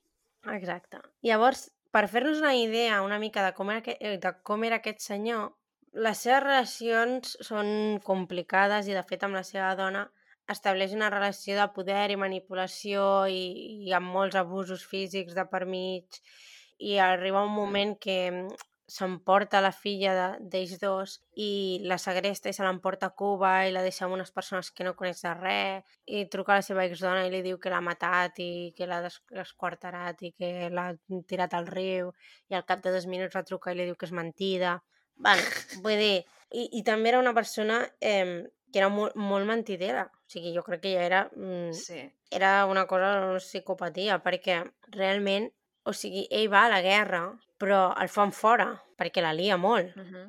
Exacte. 0.56 1.04
Llavors, 1.22 1.68
per 1.91 2.08
fer-nos 2.12 2.39
una 2.39 2.56
idea 2.56 3.01
una 3.04 3.19
mica 3.19 3.43
de 3.45 3.51
com, 3.58 3.71
era 3.73 3.84
aquest, 3.84 4.01
de 4.23 4.32
com 4.47 4.63
era 4.67 4.80
aquest 4.82 5.04
senyor, 5.04 5.51
les 6.06 6.23
seves 6.23 6.43
relacions 6.43 7.38
són 7.43 7.99
complicades 8.08 8.88
i, 8.88 8.95
de 8.95 9.04
fet, 9.08 9.25
amb 9.27 9.36
la 9.36 9.43
seva 9.47 9.73
dona 9.75 10.06
estableix 10.51 10.93
una 10.95 11.10
relació 11.12 11.58
de 11.60 11.67
poder 11.75 12.06
i 12.12 12.19
manipulació 12.19 13.04
i, 13.32 13.43
i 13.88 13.93
amb 13.95 14.12
molts 14.15 14.39
abusos 14.39 14.84
físics 14.88 15.36
de 15.38 15.45
per 15.51 15.65
mig 15.65 16.21
i 16.80 16.97
arriba 16.97 17.43
un 17.45 17.54
moment 17.56 17.93
que 17.99 18.17
mm, 18.32 18.71
s'emporta 18.91 19.62
la 19.63 19.71
filla 19.71 20.12
de- 20.17 20.38
d'ells 20.51 20.80
dos 20.82 21.13
i 21.39 21.80
la 21.88 21.97
segresta 21.97 22.49
i 22.49 22.54
se 22.54 22.63
l'emporta 22.65 23.08
a 23.08 23.15
Cuba 23.15 23.51
i 23.67 23.71
la 23.71 23.84
deixa 23.86 24.04
amb 24.06 24.17
unes 24.17 24.32
persones 24.36 24.71
que 24.75 24.84
no 24.84 24.95
coneix 24.99 25.21
de 25.23 25.34
res 25.38 25.84
i 26.06 26.25
truca 26.34 26.54
a 26.54 26.60
la 26.60 26.65
seva 26.67 26.84
exdona 26.86 27.23
i 27.25 27.32
li 27.32 27.41
diu 27.45 27.58
que 27.60 27.69
l'ha 27.71 27.80
matat 27.82 28.39
i 28.43 28.73
que 28.75 28.88
l'ha 28.89 28.99
des- 29.06 29.21
desquarterat 29.32 30.21
i 30.27 30.34
que 30.38 30.69
l'ha 30.69 30.89
tirat 31.27 31.54
al 31.56 31.67
riu 31.71 32.12
i 32.49 32.56
al 32.58 32.65
cap 32.67 32.84
de 32.84 32.91
dos 32.91 33.08
minuts 33.08 33.36
la 33.39 33.43
truca 33.47 33.71
i 33.71 33.75
li 33.80 33.86
diu 33.88 33.95
que 33.95 34.06
és 34.10 34.12
mentida. 34.12 34.82
Bueno, 35.15 35.43
vull 35.86 35.97
dir, 36.01 36.25
i, 36.51 36.67
i 36.80 36.84
també 36.84 37.10
era 37.13 37.19
una 37.19 37.34
persona 37.38 37.80
eh, 38.01 38.43
que 38.73 38.80
era 38.80 38.89
molt, 38.89 39.15
molt 39.15 39.45
mentidera. 39.45 40.06
O 40.08 40.32
sigui, 40.32 40.54
jo 40.56 40.63
crec 40.63 40.82
que 40.82 40.93
ja 40.95 41.04
era, 41.06 41.23
mm, 41.36 41.71
Sí. 41.75 42.01
era 42.32 42.65
una 42.65 42.86
cosa, 42.88 43.10
una 43.30 43.39
psicopatia, 43.39 44.19
perquè 44.23 44.62
realment, 44.95 45.51
o 45.84 45.94
sigui, 45.94 46.28
ell 46.30 46.50
va 46.52 46.65
a 46.65 46.72
la 46.76 46.82
guerra, 46.86 47.24
però 47.62 47.82
el 48.02 48.10
fan 48.10 48.32
fora, 48.36 48.70
perquè 48.98 49.24
la 49.24 49.34
lia 49.34 49.58
molt. 49.58 49.96
Uh 49.96 50.04
-huh. 50.04 50.28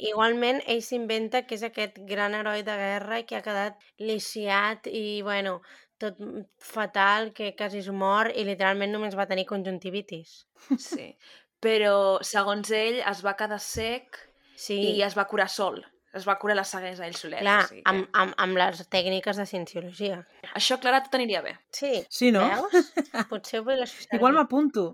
Igualment, 0.00 0.62
ell 0.66 0.82
s'inventa 0.82 1.42
que 1.46 1.54
és 1.54 1.62
aquest 1.62 1.98
gran 2.08 2.34
heroi 2.34 2.62
de 2.62 2.76
guerra 2.76 3.18
i 3.18 3.24
que 3.24 3.36
ha 3.36 3.42
quedat 3.42 3.76
lisiat 3.98 4.86
i, 4.86 5.20
bueno, 5.22 5.60
tot 5.98 6.16
fatal, 6.58 7.32
que 7.32 7.54
quasi 7.54 7.78
es 7.78 7.88
mor 7.88 8.32
i 8.34 8.44
literalment 8.44 8.92
només 8.92 9.16
va 9.16 9.26
tenir 9.26 9.46
conjuntivitis. 9.46 10.46
Sí. 10.78 11.16
Però, 11.60 12.18
segons 12.22 12.70
ell, 12.70 13.02
es 13.04 13.22
va 13.22 13.36
quedar 13.36 13.60
sec 13.60 14.30
Sí, 14.60 14.76
i 14.96 15.02
es 15.02 15.16
va 15.16 15.26
curar 15.28 15.48
sol. 15.48 15.80
Es 16.14 16.24
va 16.26 16.38
curar 16.40 16.56
la 16.58 16.64
ceguesa 16.66 17.06
ell 17.06 17.14
solet. 17.14 17.40
clar, 17.44 17.60
o 17.64 17.68
sigui 17.68 17.82
que... 17.82 17.90
amb, 17.90 18.08
amb, 18.22 18.34
amb 18.44 18.58
les 18.58 18.80
tècniques 18.90 19.36
de 19.38 19.46
cienciologia. 19.46 20.22
Això, 20.58 20.80
Clara, 20.82 21.02
tot 21.04 21.14
aniria 21.18 21.42
bé. 21.44 21.56
Sí, 21.70 21.92
Sí, 22.10 22.32
no? 22.34 22.42
veus? 22.48 22.90
Potser 23.30 23.60
ho 23.60 23.66
podries 23.68 23.92
fer 23.94 24.18
Igual 24.18 24.34
m'apunto 24.34 24.88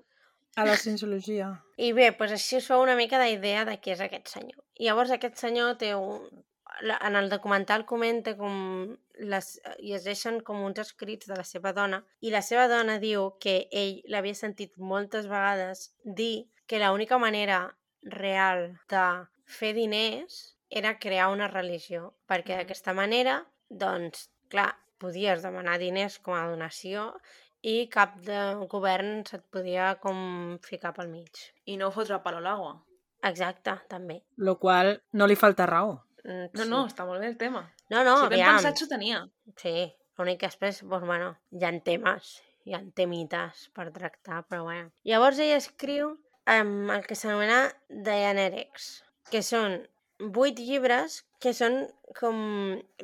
a 0.56 0.64
la 0.64 0.76
cienciologia. 0.76 1.52
I 1.76 1.92
bé, 1.96 2.10
doncs 2.16 2.32
així 2.36 2.58
us 2.60 2.66
fa 2.68 2.78
una 2.80 2.96
mica 2.96 3.20
d'idea 3.22 3.64
de 3.68 3.78
qui 3.80 3.92
és 3.92 4.00
aquest 4.04 4.28
senyor. 4.32 4.60
I 4.80 4.88
llavors 4.90 5.10
aquest 5.16 5.40
senyor 5.40 5.76
té 5.80 5.94
un... 5.94 6.26
En 6.84 7.16
el 7.16 7.30
documental 7.32 7.86
comenta 7.88 8.34
com 8.36 8.96
les... 9.16 9.46
i 9.80 9.94
es 9.96 10.04
deixen 10.04 10.42
com 10.44 10.60
uns 10.64 10.80
escrits 10.82 11.28
de 11.30 11.36
la 11.38 11.44
seva 11.48 11.72
dona 11.72 12.02
i 12.20 12.32
la 12.34 12.42
seva 12.44 12.66
dona 12.68 12.98
diu 13.00 13.30
que 13.40 13.54
ell 13.72 14.02
l'havia 14.12 14.36
sentit 14.36 14.74
moltes 14.76 15.24
vegades 15.30 15.86
dir 16.04 16.50
que 16.66 16.80
l'única 16.82 17.16
manera 17.16 17.62
real 18.02 18.74
de 18.92 19.06
fer 19.46 19.72
diners 19.72 20.55
era 20.76 20.98
crear 21.00 21.28
una 21.32 21.48
religió, 21.48 22.10
perquè 22.28 22.58
d'aquesta 22.60 22.92
manera, 22.96 23.38
doncs, 23.68 24.28
clar, 24.52 24.74
podies 25.00 25.42
demanar 25.44 25.78
diners 25.80 26.18
com 26.24 26.36
a 26.36 26.46
donació 26.48 27.10
i 27.66 27.88
cap 27.92 28.16
de 28.24 28.38
govern 28.70 29.22
se't 29.26 29.44
podia 29.52 29.94
com 30.00 30.58
ficar 30.64 30.92
pel 30.96 31.08
mig. 31.12 31.40
I 31.66 31.76
no 31.80 31.90
fotre 31.94 32.20
palo 32.24 32.38
a 32.42 32.44
l'aigua. 32.44 32.74
Exacte, 33.26 33.72
també. 33.90 34.20
Lo 34.36 34.58
qual 34.60 34.98
no 35.12 35.26
li 35.26 35.36
falta 35.36 35.66
raó. 35.66 35.96
Mm, 36.24 36.50
No, 36.52 36.62
sí. 36.64 36.68
no, 36.70 36.82
està 36.86 37.06
molt 37.08 37.20
bé 37.22 37.28
el 37.32 37.36
tema. 37.40 37.64
No, 37.90 38.02
no, 38.04 38.16
si 38.22 38.28
ben 38.30 38.40
aviam. 38.42 38.56
pensat 38.60 38.78
s'ho 38.78 38.88
tenia. 38.90 39.22
Sí, 39.56 39.72
l'únic 40.18 40.40
que 40.40 40.46
després, 40.50 40.82
doncs, 40.84 41.06
bueno, 41.06 41.32
hi 41.52 41.64
ha 41.64 41.72
temes, 41.86 42.30
hi 42.66 42.74
ha 42.74 42.80
temites 42.98 43.68
per 43.74 43.88
tractar, 43.94 44.44
però 44.48 44.62
bueno. 44.68 44.90
Llavors 45.04 45.38
ella 45.38 45.56
escriu 45.60 46.12
um, 46.12 46.90
el 46.90 47.04
que 47.06 47.14
s'anomena 47.18 47.60
Dianetics, 47.88 48.88
que 49.30 49.42
són 49.42 49.80
vuit 50.18 50.58
llibres 50.58 51.24
que 51.40 51.52
són 51.52 51.86
com 52.16 52.36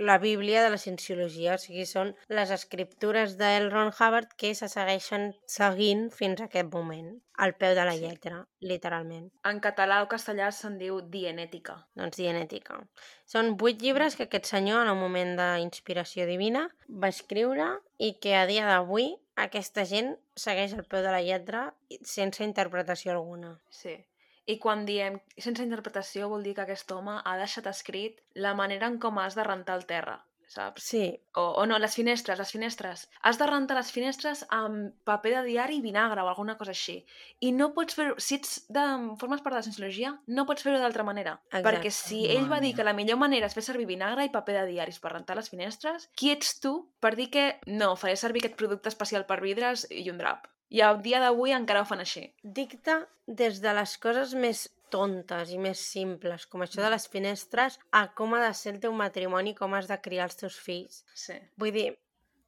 la 0.01 0.17
bíblia 0.19 0.63
de 0.65 0.71
la 0.73 0.79
cienciologia, 0.81 1.55
o 1.55 1.61
sigui, 1.61 1.85
són 1.85 2.15
les 2.33 2.51
escriptures 2.55 3.35
d'El 3.37 3.71
Ron 3.71 3.91
Hubbard 3.93 4.31
que 4.41 4.55
se 4.57 4.69
segueixen 4.73 5.35
seguint 5.45 6.07
fins 6.11 6.41
a 6.41 6.47
aquest 6.49 6.71
moment, 6.73 7.11
al 7.37 7.53
peu 7.61 7.75
de 7.77 7.85
la 7.85 7.93
Sí. 7.93 8.01
lletra, 8.07 8.47
literalment. 8.61 9.31
En 9.45 9.61
català 9.61 10.03
o 10.03 10.09
castellà 10.09 10.51
se'n 10.51 10.79
diu 10.79 11.01
dienètica. 11.03 11.87
doncs 11.95 12.17
dianètica. 12.17 12.79
Són 13.27 13.57
vuit 13.59 13.81
llibres 13.83 14.17
que 14.17 14.25
aquest 14.25 14.47
senyor, 14.47 14.87
en 14.87 14.93
un 14.93 14.99
moment 14.99 15.37
d'inspiració 15.37 16.25
divina, 16.27 16.71
va 16.89 17.09
escriure 17.09 17.81
i 17.99 18.15
que 18.19 18.35
a 18.35 18.47
dia 18.47 18.65
d'avui 18.67 19.19
aquesta 19.37 19.85
gent 19.85 20.17
segueix 20.37 20.73
al 20.73 20.85
peu 20.85 21.03
de 21.03 21.11
la 21.11 21.21
lletra 21.23 21.75
sense 22.03 22.43
interpretació 22.45 23.13
alguna. 23.13 23.61
Sí. 23.69 23.99
I 24.47 24.59
quan 24.59 24.85
diem 24.89 25.21
sense 25.39 25.63
interpretació 25.63 26.29
vol 26.33 26.43
dir 26.43 26.57
que 26.57 26.65
aquest 26.67 26.91
home 26.91 27.21
ha 27.23 27.39
deixat 27.39 27.69
escrit 27.71 28.21
la 28.35 28.57
manera 28.59 28.89
en 28.91 28.99
com 29.03 29.21
has 29.23 29.39
de 29.39 29.45
rentar 29.47 29.77
el 29.79 29.87
terra, 29.87 30.17
saps? 30.53 30.83
Sí, 30.83 31.05
O, 31.35 31.45
o 31.63 31.67
no, 31.67 31.79
les 31.81 31.95
finestres, 31.97 32.39
les 32.39 32.51
finestres. 32.53 33.07
Has 33.23 33.39
de 33.41 33.47
rentar 33.49 33.77
les 33.79 33.93
finestres 33.95 34.43
amb 34.53 34.91
paper 35.09 35.33
de 35.39 35.43
diari 35.47 35.79
i 35.79 35.85
vinagre 35.85 36.21
o 36.21 36.29
alguna 36.29 36.59
cosa 36.59 36.75
així. 36.75 36.99
I 37.41 37.55
no 37.57 37.71
pots 37.77 37.97
fer-ho... 37.97 38.19
Si 38.21 38.37
ets 38.37 38.59
de, 38.69 38.85
formes 39.21 39.41
part 39.41 39.55
de 39.55 39.61
la 39.61 39.65
cienciologia, 39.65 40.13
no 40.27 40.45
pots 40.49 40.67
fer-ho 40.67 40.83
d'altra 40.83 41.07
manera. 41.09 41.39
Exacte. 41.49 41.65
Perquè 41.69 41.95
si 41.97 42.25
ell 42.35 42.51
va 42.51 42.61
dir 42.61 42.75
que 42.77 42.85
la 42.85 42.97
millor 42.99 43.21
manera 43.23 43.49
és 43.49 43.57
fer 43.57 43.65
servir 43.65 43.89
vinagre 43.89 44.27
i 44.27 44.35
paper 44.35 44.59
de 44.59 44.67
diaris 44.75 45.01
per 45.01 45.15
rentar 45.15 45.39
les 45.39 45.49
finestres, 45.53 46.11
qui 46.19 46.35
ets 46.35 46.59
tu 46.61 46.75
per 47.01 47.15
dir 47.17 47.31
que 47.33 47.47
no, 47.71 47.95
faré 47.97 48.19
servir 48.21 48.45
aquest 48.45 48.59
producte 48.61 48.93
especial 48.93 49.25
per 49.31 49.41
vidres 49.41 49.87
i 49.89 50.11
un 50.13 50.21
drap? 50.21 50.51
I 50.73 50.81
a 50.81 50.95
dia 51.05 51.21
d'avui 51.21 51.53
encara 51.53 51.83
ho 51.83 51.89
fan 51.89 52.01
així. 52.05 52.25
dicta 52.43 53.03
des 53.27 53.61
de 53.65 53.75
les 53.77 53.97
coses 54.01 54.33
més 54.45 54.69
tontes 54.93 55.53
i 55.53 55.59
més 55.59 55.81
simples, 55.95 56.47
com 56.47 56.65
això 56.65 56.81
de 56.85 56.91
les 56.93 57.07
finestres, 57.13 57.79
a 58.01 58.07
com 58.17 58.35
ha 58.35 58.43
de 58.45 58.53
ser 58.57 58.75
el 58.75 58.81
teu 58.81 58.93
matrimoni, 58.97 59.55
com 59.57 59.75
has 59.77 59.89
de 59.89 59.99
criar 60.05 60.29
els 60.29 60.37
teus 60.41 60.59
fills. 60.67 61.05
Sí. 61.15 61.39
Vull 61.61 61.73
dir, 61.77 61.89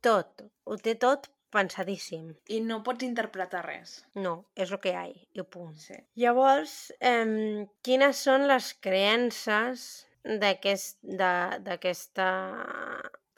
tot, 0.04 0.44
ho 0.68 0.76
té 0.76 0.94
tot 1.00 1.30
pensadíssim. 1.54 2.32
I 2.52 2.60
no 2.68 2.80
pots 2.86 3.06
interpretar 3.06 3.64
res. 3.66 3.98
No, 4.18 4.34
és 4.56 4.72
el 4.72 4.80
que 4.82 4.92
hi 4.92 4.98
ha, 4.98 5.04
i 5.08 5.46
punt. 5.56 5.76
Sí. 5.80 5.96
Llavors, 6.20 6.74
eh, 7.00 7.64
quines 7.86 8.24
són 8.28 8.48
les 8.50 8.72
creences 8.84 9.88
d'aquesta... 10.24 12.30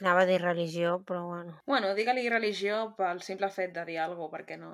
Anava 0.01 0.23
a 0.23 0.29
dir 0.29 0.41
religió, 0.43 1.01
però 1.09 1.25
bueno. 1.25 1.57
Bueno, 1.67 1.95
digue-li 1.97 2.29
religió 2.29 2.95
pel 2.99 3.23
simple 3.25 3.49
fet 3.51 3.73
de 3.75 3.85
dir 3.89 3.99
alguna 4.03 4.27
cosa, 4.27 4.37
perquè 4.37 4.59
no... 4.61 4.73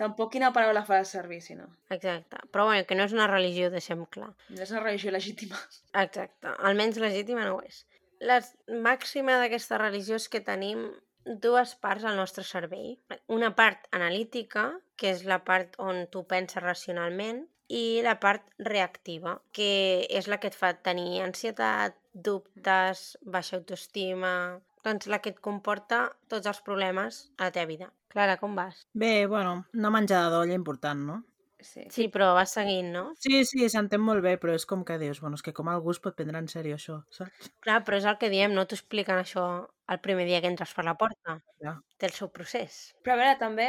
Tampoc 0.00 0.32
quina 0.32 0.50
paraula 0.56 0.82
fa 0.86 1.02
servir, 1.04 1.42
si 1.44 1.54
no. 1.54 1.68
Exacte. 1.92 2.40
Però 2.50 2.64
bueno, 2.70 2.86
que 2.88 2.96
no 2.96 3.04
és 3.04 3.12
una 3.12 3.28
religió, 3.28 3.68
deixem 3.70 4.06
clar. 4.16 4.32
No 4.48 4.64
és 4.64 4.72
una 4.72 4.80
religió 4.80 5.12
legítima. 5.12 5.60
Exacte. 6.04 6.54
Almenys 6.70 6.98
legítima 7.02 7.44
no 7.44 7.58
ho 7.58 7.62
és. 7.62 7.84
La 8.22 8.40
màxima 8.82 9.36
d'aquesta 9.42 9.78
religió 9.82 10.16
és 10.16 10.28
que 10.32 10.40
tenim 10.46 10.86
dues 11.24 11.74
parts 11.84 12.04
al 12.08 12.16
nostre 12.16 12.44
cervell. 12.46 12.96
Una 13.28 13.52
part 13.58 13.86
analítica, 13.92 14.70
que 14.96 15.12
és 15.12 15.26
la 15.28 15.42
part 15.44 15.76
on 15.78 16.06
tu 16.10 16.24
penses 16.30 16.62
racionalment, 16.62 17.44
i 17.72 18.02
la 18.04 18.18
part 18.20 18.44
reactiva, 18.60 19.38
que 19.56 19.70
és 20.10 20.28
la 20.28 20.38
que 20.42 20.50
et 20.52 20.58
fa 20.58 20.74
tenir 20.88 21.22
ansietat, 21.24 21.96
dubtes, 22.12 23.16
baixa 23.22 23.58
autoestima... 23.60 24.34
Doncs 24.82 25.06
la 25.06 25.20
que 25.22 25.30
et 25.30 25.36
comporta 25.38 25.98
tots 26.26 26.48
els 26.50 26.58
problemes 26.66 27.18
a 27.38 27.44
la 27.46 27.52
teva 27.54 27.68
vida. 27.70 27.86
Clara, 28.10 28.34
com 28.40 28.56
vas? 28.58 28.80
Bé, 28.98 29.28
bueno, 29.30 29.52
una 29.78 29.92
menjada 29.94 30.32
d'olla 30.32 30.56
important, 30.58 31.04
no? 31.06 31.20
Sí. 31.62 31.84
Sí, 31.94 32.08
però 32.10 32.32
vas 32.34 32.50
seguint, 32.56 32.88
no? 32.90 33.04
Sí, 33.22 33.44
sí, 33.46 33.68
s'entén 33.70 34.02
molt 34.02 34.24
bé, 34.24 34.32
però 34.42 34.56
és 34.58 34.66
com 34.66 34.82
que 34.88 34.98
dius, 34.98 35.20
bueno, 35.22 35.38
és 35.38 35.46
que 35.46 35.54
com 35.54 35.70
algú 35.70 35.94
es 35.94 36.02
pot 36.02 36.16
prendre 36.18 36.42
en 36.42 36.50
sèrio 36.50 36.74
això, 36.74 36.98
saps? 37.14 37.52
Clar, 37.62 37.78
però 37.86 38.00
és 38.02 38.08
el 38.10 38.18
que 38.18 38.32
diem, 38.32 38.56
no 38.58 38.66
t'ho 38.66 38.74
expliquen 38.74 39.22
això 39.22 39.46
el 39.94 40.02
primer 40.02 40.26
dia 40.26 40.42
que 40.42 40.50
entres 40.50 40.74
per 40.74 40.84
la 40.88 40.96
porta. 40.98 41.38
Ja. 41.62 41.76
Té 42.02 42.10
el 42.10 42.16
seu 42.18 42.32
procés. 42.34 42.82
Però 43.06 43.14
a 43.14 43.20
veure, 43.22 43.38
també, 43.38 43.68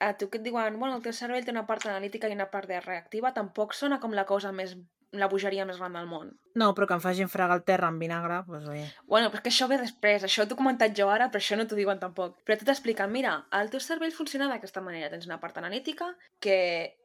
a 0.00 0.14
tu 0.18 0.30
que 0.30 0.38
et 0.38 0.44
diuen, 0.46 0.78
bueno, 0.78 0.96
el 0.96 1.02
teu 1.02 1.12
cervell 1.12 1.44
té 1.44 1.52
una 1.52 1.66
part 1.66 1.86
analítica 1.86 2.28
i 2.28 2.36
una 2.38 2.50
part 2.50 2.68
de 2.68 2.80
reactiva, 2.80 3.34
tampoc 3.36 3.74
sona 3.74 4.00
com 4.00 4.14
la 4.16 4.26
cosa 4.28 4.52
més 4.52 4.76
la 5.12 5.28
bogeria 5.28 5.66
més 5.68 5.76
gran 5.76 5.92
del 5.92 6.06
món. 6.08 6.30
No, 6.56 6.70
però 6.76 6.86
que 6.88 6.96
em 6.96 7.02
facin 7.04 7.28
fregar 7.28 7.58
el 7.58 7.64
terra 7.68 7.90
amb 7.92 8.00
vinagre, 8.00 8.38
doncs 8.48 8.68
oye. 8.72 8.86
Bueno, 9.08 9.28
però 9.28 9.42
és 9.42 9.44
que 9.44 9.52
això 9.52 9.68
ve 9.68 9.76
després, 9.82 10.24
això 10.24 10.46
t'ho 10.48 10.56
he 10.56 10.60
comentat 10.60 10.96
jo 10.96 11.10
ara, 11.12 11.28
però 11.28 11.42
això 11.42 11.58
no 11.58 11.66
t'ho 11.68 11.76
diuen 11.76 12.00
tampoc. 12.00 12.38
Però 12.46 12.56
tu 12.58 12.68
t'expliquen, 12.68 13.12
mira, 13.12 13.34
el 13.60 13.68
teu 13.72 13.80
cervell 13.84 14.14
funciona 14.16 14.48
d'aquesta 14.48 14.80
manera. 14.84 15.10
Tens 15.12 15.28
una 15.28 15.38
part 15.42 15.60
analítica, 15.60 16.08
que 16.40 16.56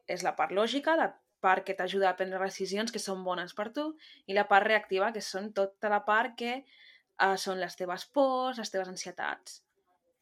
és 0.08 0.24
la 0.24 0.34
part 0.40 0.56
lògica, 0.56 0.96
la 0.96 1.10
part 1.44 1.66
que 1.66 1.76
t'ajuda 1.76 2.08
a 2.08 2.16
prendre 2.16 2.40
decisions 2.40 2.94
que 2.94 3.02
són 3.02 3.20
bones 3.28 3.52
per 3.54 3.68
tu, 3.76 3.90
i 4.26 4.36
la 4.36 4.48
part 4.48 4.66
reactiva, 4.66 5.12
que 5.12 5.22
són 5.24 5.52
tota 5.52 5.92
la 5.92 6.00
part 6.08 6.32
que 6.40 6.62
uh, 6.64 7.36
són 7.36 7.60
les 7.60 7.76
teves 7.76 8.08
pors, 8.08 8.56
les 8.56 8.72
teves 8.72 8.88
ansietats. 8.88 9.60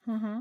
Uh 0.06 0.18
-huh. 0.18 0.36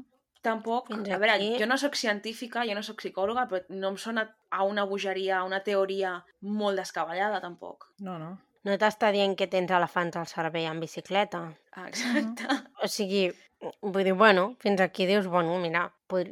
Tampoc, 0.45 0.87
Fins 0.91 1.09
a 1.09 1.17
veure, 1.21 1.35
aquí. 1.35 1.51
jo 1.59 1.67
no 1.67 1.77
sóc 1.81 1.97
científica, 1.97 2.63
jo 2.69 2.75
no 2.77 2.83
sóc 2.85 3.01
psicòloga, 3.01 3.47
però 3.49 3.63
no 3.73 3.93
em 3.93 3.97
sona 4.01 4.27
a 4.51 4.63
una 4.63 4.85
bogeria, 4.85 5.39
a 5.39 5.45
una 5.47 5.63
teoria 5.65 6.19
molt 6.41 6.77
descabellada, 6.77 7.41
tampoc. 7.41 7.89
No, 7.99 8.19
no. 8.21 8.35
No 8.65 8.77
t'està 8.81 9.11
dient 9.13 9.35
que 9.37 9.45
tens 9.45 9.69
elefants 9.69 10.17
al 10.17 10.25
cervell 10.25 10.65
en 10.71 10.79
bicicleta. 10.81 11.43
Ah, 11.77 11.87
exacte. 11.87 12.47
O 12.81 12.87
sigui, 12.89 13.27
vull 13.81 14.07
dir, 14.07 14.15
bueno, 14.17 14.55
fins 14.63 14.81
aquí 14.81 15.05
dius, 15.05 15.27
bueno, 15.29 15.59
mira, 15.61 15.83
pod... 16.09 16.31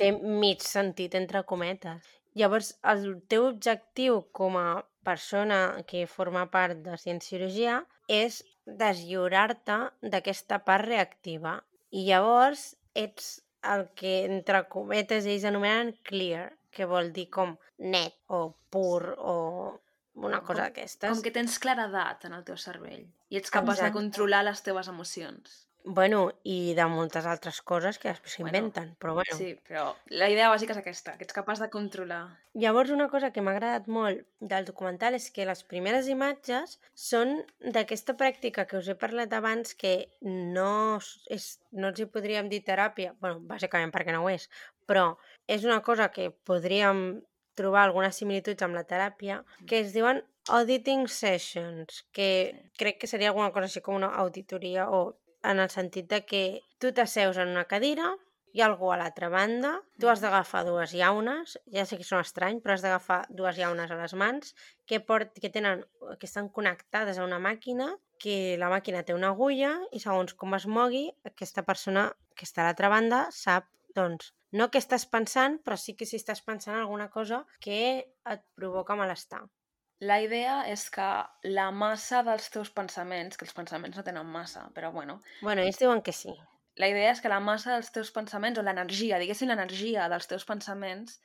té 0.00 0.12
mig 0.12 0.64
sentit 0.64 1.14
entre 1.18 1.42
cometes. 1.44 2.06
Llavors, 2.38 2.72
el 2.88 3.18
teu 3.28 3.48
objectiu 3.50 4.22
com 4.32 4.56
a 4.56 4.82
persona 5.04 5.82
que 5.88 6.06
forma 6.06 6.46
part 6.52 6.80
de 6.84 6.96
cienciologia 7.00 7.82
és 8.08 8.42
deslliurar-te 8.64 9.78
d'aquesta 10.02 10.60
part 10.64 10.88
reactiva. 10.88 11.58
I 11.90 12.04
llavors 12.08 12.77
ets 12.94 13.38
el 13.68 13.88
que, 13.98 14.24
entre 14.24 14.62
cometes, 14.70 15.26
ells 15.26 15.44
anomenen 15.48 15.92
clear, 16.06 16.52
que 16.70 16.86
vol 16.86 17.12
dir 17.12 17.26
com 17.32 17.56
net 17.78 18.14
o 18.28 18.52
pur 18.70 19.14
o 19.18 19.36
una 20.18 20.40
cosa 20.42 20.66
d'aquestes. 20.66 21.10
Com 21.10 21.22
que 21.24 21.32
tens 21.34 21.58
claredat 21.62 22.26
en 22.28 22.36
el 22.36 22.44
teu 22.46 22.58
cervell 22.60 23.06
i 23.28 23.38
ets 23.40 23.52
capaç 23.52 23.78
Exacte. 23.78 23.90
de 23.90 23.98
controlar 23.98 24.44
les 24.46 24.62
teves 24.64 24.88
emocions. 24.90 25.67
Bueno, 25.84 26.32
i 26.44 26.74
de 26.74 26.84
moltes 26.90 27.24
altres 27.24 27.60
coses 27.62 27.98
que 28.02 28.10
després 28.10 28.34
s'inventen, 28.36 28.90
però 29.00 29.14
bueno. 29.16 29.36
Sí, 29.38 29.54
però 29.64 29.84
la 30.10 30.28
idea 30.28 30.50
bàsica 30.52 30.74
és 30.74 30.80
aquesta, 30.82 31.14
que 31.16 31.24
ets 31.24 31.36
capaç 31.36 31.62
de 31.62 31.68
controlar. 31.72 32.22
Llavors, 32.58 32.90
una 32.90 33.06
cosa 33.08 33.30
que 33.32 33.40
m'ha 33.40 33.54
agradat 33.54 33.86
molt 33.88 34.24
del 34.40 34.66
documental 34.68 35.14
és 35.16 35.30
que 35.32 35.46
les 35.48 35.62
primeres 35.70 36.10
imatges 36.10 36.76
són 36.92 37.38
d'aquesta 37.62 38.16
pràctica 38.20 38.66
que 38.68 38.80
us 38.80 38.90
he 38.90 38.96
parlat 38.98 39.32
abans 39.32 39.76
que 39.78 39.94
no, 40.26 40.98
és, 41.30 41.46
no 41.72 41.92
els 41.92 42.02
hi 42.02 42.08
podríem 42.10 42.50
dir 42.52 42.64
teràpia, 42.66 43.14
bueno, 43.22 43.40
bàsicament 43.48 43.94
perquè 43.94 44.12
no 44.12 44.24
ho 44.26 44.32
és, 44.34 44.48
però 44.90 45.12
és 45.46 45.64
una 45.64 45.80
cosa 45.86 46.10
que 46.12 46.30
podríem 46.50 47.22
trobar 47.58 47.86
algunes 47.86 48.18
similituds 48.18 48.62
amb 48.66 48.76
la 48.78 48.84
teràpia, 48.86 49.40
que 49.66 49.80
es 49.82 49.94
diuen 49.94 50.20
auditing 50.48 51.06
sessions, 51.10 52.02
que 52.12 52.28
crec 52.78 53.00
que 53.00 53.10
seria 53.10 53.32
alguna 53.32 53.50
cosa 53.54 53.66
així 53.70 53.82
com 53.84 53.96
una 53.98 54.12
auditoria 54.22 54.86
o 54.90 55.00
en 55.44 55.60
el 55.62 55.70
sentit 55.70 56.08
de 56.10 56.24
que 56.26 56.42
tu 56.78 56.92
t'asseus 56.92 57.38
en 57.38 57.52
una 57.54 57.66
cadira, 57.70 58.14
hi 58.52 58.62
ha 58.62 58.66
algú 58.66 58.90
a 58.92 58.96
l'altra 58.98 59.28
banda, 59.28 59.74
tu 60.00 60.08
has 60.08 60.22
d'agafar 60.24 60.64
dues 60.66 60.94
llaunes, 60.96 61.58
ja 61.74 61.84
sé 61.86 61.98
que 62.00 62.06
són 62.06 62.24
estrany, 62.24 62.62
però 62.64 62.74
has 62.74 62.84
d'agafar 62.84 63.20
dues 63.28 63.58
llaunes 63.60 63.90
a 63.92 63.98
les 64.00 64.14
mans 64.18 64.54
que, 64.88 65.00
port, 65.00 65.34
que, 65.38 65.50
tenen, 65.52 65.84
que 66.18 66.26
estan 66.26 66.48
connectades 66.48 67.18
a 67.18 67.26
una 67.26 67.40
màquina, 67.42 67.92
que 68.18 68.56
la 68.58 68.70
màquina 68.72 69.04
té 69.06 69.14
una 69.14 69.30
agulla 69.34 69.74
i 69.94 70.00
segons 70.02 70.34
com 70.34 70.56
es 70.58 70.66
mogui, 70.66 71.04
aquesta 71.28 71.62
persona 71.62 72.08
que 72.34 72.48
està 72.48 72.64
a 72.64 72.70
l'altra 72.70 72.90
banda 72.90 73.26
sap, 73.34 73.68
doncs, 73.94 74.32
no 74.58 74.70
què 74.72 74.80
estàs 74.80 75.04
pensant, 75.12 75.60
però 75.64 75.76
sí 75.76 75.94
que 75.94 76.08
si 76.08 76.16
estàs 76.18 76.42
pensant 76.42 76.74
en 76.74 76.82
alguna 76.82 77.10
cosa 77.12 77.44
que 77.60 77.78
et 78.32 78.44
provoca 78.56 78.96
malestar. 78.96 79.44
La 80.00 80.20
idea 80.22 80.60
és 80.70 80.84
que 80.94 81.06
la 81.50 81.70
massa 81.74 82.22
dels 82.26 82.46
teus 82.54 82.70
pensaments, 82.70 83.36
que 83.36 83.44
els 83.48 83.54
pensaments 83.56 83.96
no 83.98 84.04
tenen 84.06 84.26
massa, 84.30 84.68
però 84.74 84.92
bueno, 84.94 85.20
Bueno, 85.42 85.62
ells 85.62 85.78
diuen 85.80 86.02
que 86.02 86.12
sí. 86.12 86.34
la 86.78 86.86
idea 86.86 87.10
és 87.10 87.20
que 87.20 87.28
la 87.32 87.40
massa 87.42 87.72
dels 87.74 87.90
teus 87.90 88.12
pensaments, 88.14 88.58
o 88.60 88.62
l'energia, 88.62 89.18
diguéssim 89.18 89.48
l'energia 89.50 90.04
dels 90.08 90.28
teus 90.30 90.44
pensaments, 90.46 91.16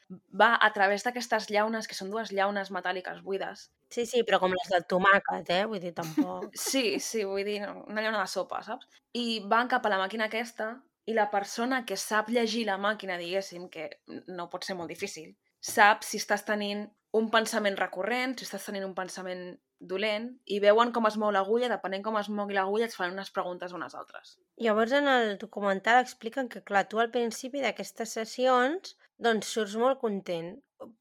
va 0.41 0.55
a 0.57 0.71
través 0.73 1.03
d'aquestes 1.05 1.49
llaunes, 1.53 1.88
que 1.88 1.93
són 1.93 2.09
dues 2.09 2.31
llaunes 2.33 2.71
metàl·liques 2.73 3.21
buides. 3.21 3.67
Sí, 3.93 4.07
sí, 4.09 4.23
però 4.25 4.39
com 4.41 4.55
les 4.57 4.71
del 4.73 4.88
tomàquet, 4.89 5.51
eh? 5.53 5.65
Vull 5.69 5.79
dir, 5.83 5.93
tampoc... 5.93 6.49
Sí, 6.57 6.97
sí, 6.99 7.21
vull 7.29 7.45
dir, 7.45 7.59
una 7.69 8.01
llauna 8.01 8.23
de 8.23 8.31
sopa, 8.33 8.63
saps? 8.65 8.89
I 9.13 9.43
van 9.45 9.69
cap 9.69 9.86
a 9.86 9.93
la 9.93 10.01
màquina 10.01 10.25
aquesta 10.31 10.71
i 11.05 11.13
la 11.13 11.27
persona 11.29 11.83
que 11.86 11.97
sap 12.01 12.29
llegir 12.33 12.65
la 12.65 12.79
màquina, 12.81 13.19
diguéssim, 13.21 13.69
que 13.69 13.89
no 14.33 14.49
pot 14.49 14.65
ser 14.65 14.73
molt 14.79 14.89
difícil, 14.89 15.36
sap 15.62 16.01
si 16.03 16.17
estàs 16.17 16.41
tenint 16.49 16.88
un 17.13 17.30
pensament 17.34 17.78
recurrent, 17.78 18.34
si 18.38 18.47
estàs 18.47 18.65
tenint 18.65 18.86
un 18.88 18.95
pensament 18.97 19.43
dolent, 19.84 20.30
i 20.49 20.60
veuen 20.63 20.93
com 20.95 21.06
es 21.10 21.17
mou 21.21 21.32
l'agulla, 21.36 21.69
depenent 21.69 22.04
com 22.06 22.17
es 22.17 22.30
mogui 22.34 22.58
l'agulla, 22.58 22.88
et 22.89 22.95
fan 22.95 23.13
unes 23.13 23.30
preguntes 23.36 23.76
unes 23.78 23.93
altres. 23.99 24.38
Llavors, 24.63 24.95
en 24.97 25.10
el 25.12 25.38
documental 25.41 26.02
expliquen 26.02 26.49
que, 26.49 26.63
clar, 26.65 26.88
tu 26.89 27.02
al 27.04 27.12
principi 27.13 27.62
d'aquestes 27.62 28.15
sessions, 28.17 28.95
doncs 29.21 29.52
surts 29.56 29.76
molt 29.78 30.02
content, 30.02 30.56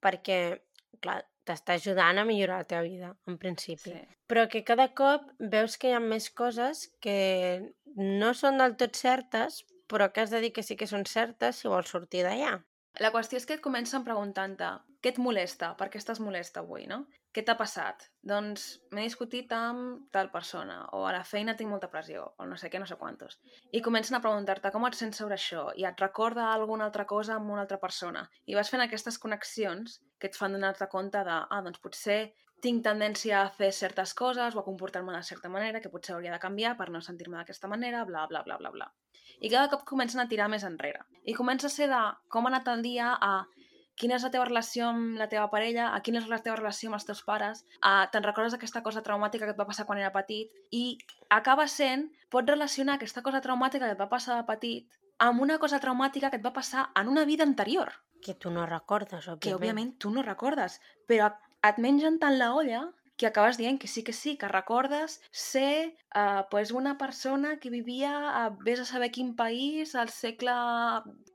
perquè, 0.04 0.40
clar, 1.00 1.22
t'està 1.48 1.78
ajudant 1.78 2.20
a 2.20 2.26
millorar 2.28 2.60
la 2.62 2.68
teva 2.70 2.82
vida, 2.86 3.14
en 3.26 3.38
principi. 3.40 3.94
Sí. 3.94 4.02
Però 4.30 4.46
que 4.50 4.62
cada 4.68 4.90
cop 4.98 5.30
veus 5.54 5.78
que 5.78 5.90
hi 5.90 5.96
ha 5.96 6.02
més 6.02 6.28
coses 6.30 6.86
que 7.04 7.16
no 7.96 8.32
són 8.36 8.60
del 8.60 8.76
tot 8.80 9.00
certes, 9.00 9.62
però 9.90 10.12
que 10.12 10.22
has 10.22 10.32
de 10.32 10.40
dir 10.44 10.52
que 10.56 10.64
sí 10.64 10.76
que 10.76 10.88
són 10.88 11.04
certes 11.08 11.60
si 11.60 11.72
vols 11.72 11.90
sortir 11.92 12.22
d'allà. 12.24 12.58
La 13.00 13.08
qüestió 13.12 13.38
és 13.40 13.46
que 13.48 13.54
et 13.56 13.62
comencen 13.64 14.02
preguntant-te 14.04 14.68
què 15.02 15.10
et 15.14 15.18
molesta, 15.18 15.70
per 15.78 15.88
què 15.90 15.96
estàs 15.98 16.20
molesta 16.20 16.60
avui, 16.60 16.84
no? 16.90 16.98
Què 17.32 17.40
t'ha 17.46 17.54
passat? 17.56 18.04
Doncs 18.28 18.66
m'he 18.92 19.06
discutit 19.06 19.54
amb 19.56 20.02
tal 20.12 20.28
persona, 20.34 20.76
o 20.92 21.06
a 21.08 21.14
la 21.16 21.22
feina 21.24 21.54
tinc 21.56 21.72
molta 21.72 21.88
pressió, 21.94 22.26
o 22.36 22.46
no 22.50 22.58
sé 22.60 22.68
què, 22.68 22.82
no 22.82 22.88
sé 22.90 22.98
quantos. 23.00 23.38
I 23.72 23.80
comencen 23.86 24.18
a 24.18 24.20
preguntar-te 24.20 24.70
com 24.74 24.84
et 24.84 24.98
sents 24.98 25.22
sobre 25.22 25.38
això, 25.40 25.64
i 25.80 25.88
et 25.88 26.04
recorda 26.04 26.50
alguna 26.52 26.84
altra 26.90 27.06
cosa 27.08 27.38
amb 27.38 27.54
una 27.54 27.64
altra 27.64 27.80
persona. 27.80 28.26
I 28.44 28.58
vas 28.60 28.70
fent 28.74 28.84
aquestes 28.84 29.18
connexions 29.24 29.96
que 30.20 30.28
et 30.28 30.36
fan 30.36 30.52
donar-te 30.52 30.90
compte 30.92 31.24
de, 31.24 31.38
ah, 31.48 31.62
doncs 31.64 31.80
potser 31.80 32.20
tinc 32.62 32.84
tendència 32.84 33.40
a 33.42 33.48
fer 33.50 33.72
certes 33.74 34.14
coses 34.14 34.54
o 34.54 34.60
a 34.60 34.64
comportar-me 34.64 35.14
de 35.16 35.22
certa 35.26 35.50
manera, 35.50 35.80
que 35.82 35.90
potser 35.90 36.14
hauria 36.14 36.32
de 36.32 36.38
canviar 36.42 36.76
per 36.78 36.90
no 36.94 37.00
sentir-me 37.02 37.36
d'aquesta 37.40 37.68
manera, 37.68 38.04
bla, 38.04 38.26
bla, 38.30 38.42
bla, 38.46 38.56
bla, 38.60 38.70
bla. 38.70 38.92
I 39.42 39.50
cada 39.50 39.68
cop 39.72 39.82
comencen 39.88 40.22
a 40.22 40.28
tirar 40.30 40.46
més 40.48 40.62
enrere. 40.64 41.02
I 41.26 41.34
comença 41.34 41.66
a 41.66 41.74
ser 41.74 41.88
de 41.90 42.00
com 42.30 42.46
ha 42.46 42.52
anat 42.52 42.68
el 42.70 42.82
dia 42.86 43.16
a 43.18 43.32
quina 43.98 44.16
és 44.16 44.24
la 44.24 44.30
teva 44.32 44.46
relació 44.46 44.86
amb 44.88 45.18
la 45.18 45.26
teva 45.28 45.48
parella, 45.50 45.90
a 45.92 46.00
quina 46.00 46.22
és 46.22 46.28
la 46.30 46.38
teva 46.38 46.56
relació 46.56 46.88
amb 46.88 46.96
els 47.00 47.04
teus 47.08 47.22
pares, 47.26 47.64
a 47.82 48.06
te'n 48.12 48.24
recordes 48.24 48.54
d'aquesta 48.54 48.82
cosa 48.86 49.02
traumàtica 49.02 49.44
que 49.44 49.52
et 49.52 49.60
va 49.60 49.66
passar 49.68 49.84
quan 49.86 49.98
era 50.00 50.12
petit, 50.14 50.48
i 50.70 50.96
acaba 51.28 51.66
sent, 51.68 52.08
pots 52.30 52.48
relacionar 52.48 52.96
aquesta 52.96 53.22
cosa 53.26 53.42
traumàtica 53.44 53.86
que 53.86 53.96
et 53.98 54.00
va 54.00 54.08
passar 54.08 54.38
de 54.38 54.46
petit 54.48 54.88
amb 55.18 55.42
una 55.44 55.58
cosa 55.58 55.78
traumàtica 55.78 56.30
que 56.30 56.40
et 56.40 56.46
va 56.46 56.54
passar 56.56 56.88
en 56.96 57.08
una 57.08 57.24
vida 57.24 57.44
anterior, 57.44 57.92
Que 58.22 58.34
tu 58.34 58.50
no 58.54 58.64
recordes, 58.66 59.26
òbviament. 59.26 59.40
que 59.42 59.54
òbviament 59.54 59.98
tu 59.98 60.10
no 60.10 60.22
recordes, 60.22 60.80
però 61.10 61.32
et 61.68 61.78
mengen 61.78 62.18
tant 62.22 62.38
la 62.38 62.52
olla 62.54 62.88
que 63.22 63.28
acabes 63.28 63.56
dient 63.56 63.78
que 63.78 63.86
sí 63.86 64.02
que 64.02 64.12
sí, 64.12 64.36
que 64.36 64.48
recordes 64.48 65.20
ser 65.30 65.94
uh, 66.16 66.42
pues 66.50 66.72
una 66.72 66.96
persona 66.98 67.58
que 67.60 67.70
vivia 67.70 68.10
a 68.30 68.48
vés 68.50 68.80
a 68.80 68.84
saber 68.84 69.12
quin 69.12 69.36
país 69.36 69.94
al 69.94 70.08
segle 70.08 70.56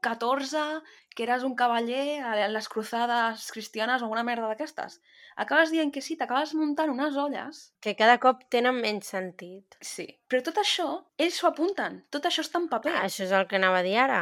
XIV, 0.03 0.81
que 1.15 1.23
eres 1.23 1.43
un 1.43 1.55
cavaller 1.55 2.19
a 2.19 2.49
les 2.49 2.67
cruzades 2.67 3.51
cristianes 3.53 4.01
o 4.01 4.09
una 4.11 4.25
merda 4.27 4.49
d'aquestes. 4.49 4.99
Acabes 5.37 5.71
dient 5.71 5.93
que 5.93 6.01
sí, 6.01 6.17
t'acabes 6.17 6.51
muntant 6.57 6.91
unes 6.91 7.15
olles. 7.15 7.63
Que 7.79 7.95
cada 7.95 8.17
cop 8.19 8.43
tenen 8.51 8.81
menys 8.81 9.13
sentit. 9.13 9.79
Sí. 9.79 10.09
Però 10.27 10.43
tot 10.43 10.59
això, 10.59 10.89
ells 11.15 11.39
s'ho 11.39 11.47
apunten. 11.47 12.01
Tot 12.11 12.27
això 12.27 12.43
està 12.43 12.59
en 12.59 12.67
paper. 12.73 12.97
Ah, 12.97 13.07
això 13.07 13.23
és 13.23 13.31
el 13.31 13.47
que 13.47 13.61
anava 13.61 13.79
a 13.79 13.87
dir 13.87 13.95
ara, 14.01 14.21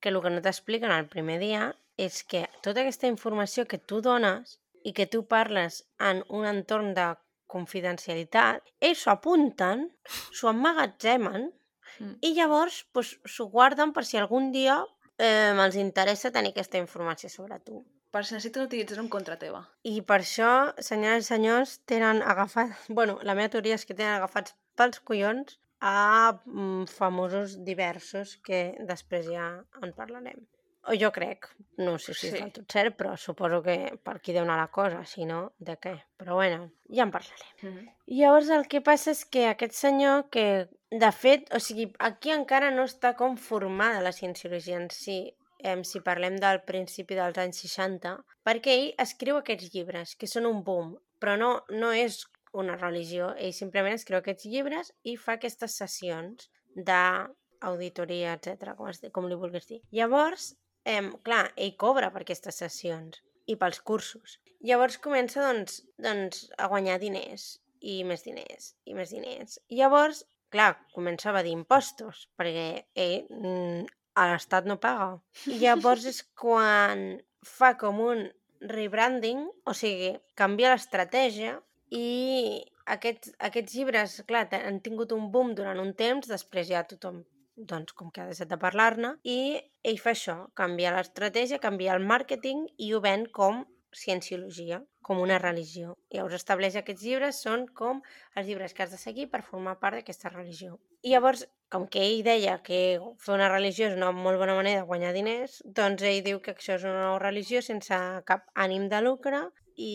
que 0.00 0.12
el 0.12 0.20
que 0.20 0.36
no 0.36 0.44
t'expliquen 0.44 0.92
el 0.92 1.08
primer 1.08 1.40
dia 1.40 1.72
és 1.96 2.20
que 2.28 2.44
tota 2.60 2.82
aquesta 2.82 3.08
informació 3.08 3.64
que 3.64 3.80
tu 3.80 4.02
dones 4.04 4.58
i 4.86 4.94
que 4.96 5.08
tu 5.10 5.24
parles 5.26 5.82
en 5.98 6.22
un 6.30 6.46
entorn 6.46 6.94
de 6.94 7.10
confidencialitat, 7.50 8.62
ells 8.80 9.02
s'ho 9.02 9.12
apunten, 9.12 9.86
s'ho 10.30 10.50
emmagatzemen 10.52 11.50
Mm. 11.98 12.16
i 12.20 12.32
llavors 12.36 12.84
pues, 12.92 13.16
s'ho 13.24 13.48
guarden 13.52 13.92
per 13.96 14.04
si 14.04 14.18
algun 14.20 14.50
dia 14.52 14.78
eh, 15.18 15.52
els 15.52 15.76
interessa 15.80 16.32
tenir 16.32 16.52
aquesta 16.52 16.80
informació 16.82 17.30
sobre 17.32 17.58
tu. 17.60 17.82
Per 18.12 18.22
si 18.24 18.36
necessiten 18.36 18.66
utilitzar-ho 18.68 19.04
en 19.04 19.12
contra 19.12 19.36
teva. 19.40 19.62
I 19.84 20.00
per 20.08 20.20
això, 20.22 20.50
senyores 20.80 21.26
i 21.26 21.34
senyors, 21.34 21.78
tenen 21.90 22.22
agafat... 22.22 22.74
Bueno, 22.98 23.18
la 23.22 23.36
meva 23.38 23.52
teoria 23.52 23.76
és 23.76 23.86
que 23.88 23.96
tenen 23.96 24.16
agafats 24.18 24.56
pels 24.76 25.00
collons 25.00 25.58
a 25.80 26.32
mm, 26.44 26.86
famosos 26.92 27.58
diversos 27.64 28.36
que 28.44 28.60
després 28.88 29.28
ja 29.32 29.48
en 29.82 29.92
parlarem. 29.96 30.46
O 30.88 30.94
jo 30.94 31.10
crec, 31.10 31.48
no 31.78 31.96
sé 31.98 32.14
si 32.14 32.28
és 32.28 32.34
Sí. 32.34 32.40
del 32.40 32.52
tot 32.52 32.72
cert, 32.72 32.96
però 32.96 33.16
suposo 33.16 33.62
que 33.62 33.98
per 34.04 34.16
aquí 34.16 34.32
deu 34.32 34.44
anar 34.44 34.56
la 34.60 34.68
cosa, 34.70 35.04
si 35.04 35.24
no, 35.26 35.52
de 35.58 35.76
què? 35.82 35.94
Però 36.16 36.34
bueno, 36.34 36.70
ja 36.88 37.02
en 37.02 37.10
parlarem. 37.10 37.48
Mm 37.62 37.68
-hmm. 37.68 37.88
I 38.06 38.20
llavors 38.20 38.48
el 38.50 38.68
que 38.68 38.80
passa 38.80 39.10
és 39.10 39.24
que 39.24 39.48
aquest 39.48 39.72
senyor 39.72 40.28
que, 40.30 40.68
de 40.90 41.12
fet, 41.12 41.52
o 41.54 41.58
sigui, 41.58 41.92
aquí 41.98 42.30
encara 42.30 42.70
no 42.70 42.84
està 42.84 43.16
com 43.16 43.36
formada 43.36 44.00
la 44.00 44.12
cienciologia 44.12 44.76
en 44.76 44.88
si, 44.90 45.34
eh, 45.58 45.82
si 45.84 46.00
parlem 46.00 46.36
del 46.36 46.62
principi 46.62 47.14
dels 47.14 47.38
anys 47.38 47.58
60, 47.60 48.24
perquè 48.44 48.70
ell 48.70 48.94
escriu 48.98 49.36
aquests 49.36 49.72
llibres, 49.74 50.14
que 50.14 50.26
són 50.26 50.46
un 50.46 50.62
boom, 50.62 50.96
però 51.18 51.36
no, 51.36 51.64
no 51.70 51.90
és 51.92 52.24
una 52.52 52.76
religió, 52.76 53.34
ell 53.36 53.52
simplement 53.52 53.94
escriu 53.94 54.18
aquests 54.18 54.44
llibres 54.44 54.92
i 55.02 55.16
fa 55.16 55.32
aquestes 55.32 55.76
sessions 55.76 56.48
d'auditoria, 56.76 58.34
etc 58.34 58.74
com, 58.76 58.88
es, 58.88 59.00
com 59.12 59.26
li 59.28 59.34
vulguis 59.34 59.66
dir. 59.66 59.80
Llavors, 59.90 60.54
eh, 60.86 61.02
clar, 61.26 61.50
ell 61.56 61.74
cobra 61.82 62.10
per 62.14 62.22
aquestes 62.24 62.62
sessions 62.62 63.20
i 63.50 63.56
pels 63.60 63.82
cursos. 63.90 64.38
Llavors 64.66 64.98
comença, 65.02 65.42
doncs, 65.44 65.82
doncs, 66.02 66.46
a 66.58 66.68
guanyar 66.72 66.98
diners 67.02 67.58
i 67.82 68.00
més 68.08 68.24
diners 68.26 68.72
i 68.88 68.96
més 68.96 69.12
diners. 69.14 69.58
I 69.68 69.82
llavors, 69.82 70.24
clar, 70.54 70.72
comença 70.94 71.28
a 71.28 71.34
evadir 71.34 71.54
impostos, 71.56 72.26
perquè 72.38 72.86
mm, 72.96 73.84
a 74.16 74.26
l'Estat 74.32 74.66
no 74.70 74.78
paga. 74.82 75.12
I 75.50 75.60
llavors 75.60 76.06
és 76.08 76.22
quan 76.42 77.06
fa 77.46 77.74
com 77.78 78.00
un 78.02 78.26
rebranding, 78.66 79.44
o 79.68 79.76
sigui, 79.76 80.14
canvia 80.38 80.72
l'estratègia 80.72 81.58
i 81.94 82.64
aquests, 82.96 83.34
aquests 83.50 83.76
llibres, 83.76 84.20
clar, 84.26 84.46
han 84.56 84.80
tingut 84.82 85.12
un 85.14 85.28
boom 85.30 85.52
durant 85.58 85.78
un 85.82 85.92
temps, 85.98 86.26
després 86.30 86.70
ja 86.72 86.86
tothom 86.88 87.22
doncs 87.56 87.96
com 87.96 88.10
que 88.12 88.22
ha 88.22 88.28
deixat 88.28 88.50
de 88.52 88.58
parlar-ne, 88.60 89.14
i 89.24 89.38
ell 89.82 90.02
fa 90.02 90.12
això, 90.12 90.36
canviar 90.58 90.92
l'estratègia, 90.96 91.62
canviar 91.62 91.96
el 91.96 92.04
màrqueting 92.04 92.66
i 92.76 92.92
ho 92.92 93.00
ven 93.04 93.26
com 93.32 93.64
cienciologia, 93.96 94.82
com 95.00 95.20
una 95.22 95.38
religió. 95.38 95.94
Llavors 96.12 96.36
estableix 96.36 96.74
que 96.74 96.82
aquests 96.84 97.04
llibres 97.06 97.40
són 97.42 97.66
com 97.78 98.02
els 98.36 98.48
llibres 98.48 98.74
que 98.74 98.84
has 98.84 98.92
de 98.92 99.00
seguir 99.00 99.28
per 99.32 99.44
formar 99.46 99.78
part 99.80 99.96
d'aquesta 99.96 100.32
religió. 100.32 100.76
I 101.02 101.14
llavors, 101.14 101.46
com 101.72 101.86
que 101.88 102.02
ell 102.04 102.24
deia 102.26 102.58
que 102.66 102.80
fer 103.22 103.34
una 103.34 103.50
religió 103.52 103.88
és 103.88 103.96
una 103.96 104.12
molt 104.12 104.40
bona 104.42 104.56
manera 104.58 104.82
de 104.82 104.88
guanyar 104.90 105.14
diners, 105.16 105.60
doncs 105.80 106.04
ell 106.04 106.24
diu 106.26 106.42
que 106.44 106.56
això 106.56 106.76
és 106.76 106.84
una 106.84 107.06
nova 107.06 107.22
religió 107.24 107.62
sense 107.64 108.00
cap 108.28 108.50
ànim 108.66 108.88
de 108.92 109.00
lucre 109.06 109.46
i, 109.76 109.92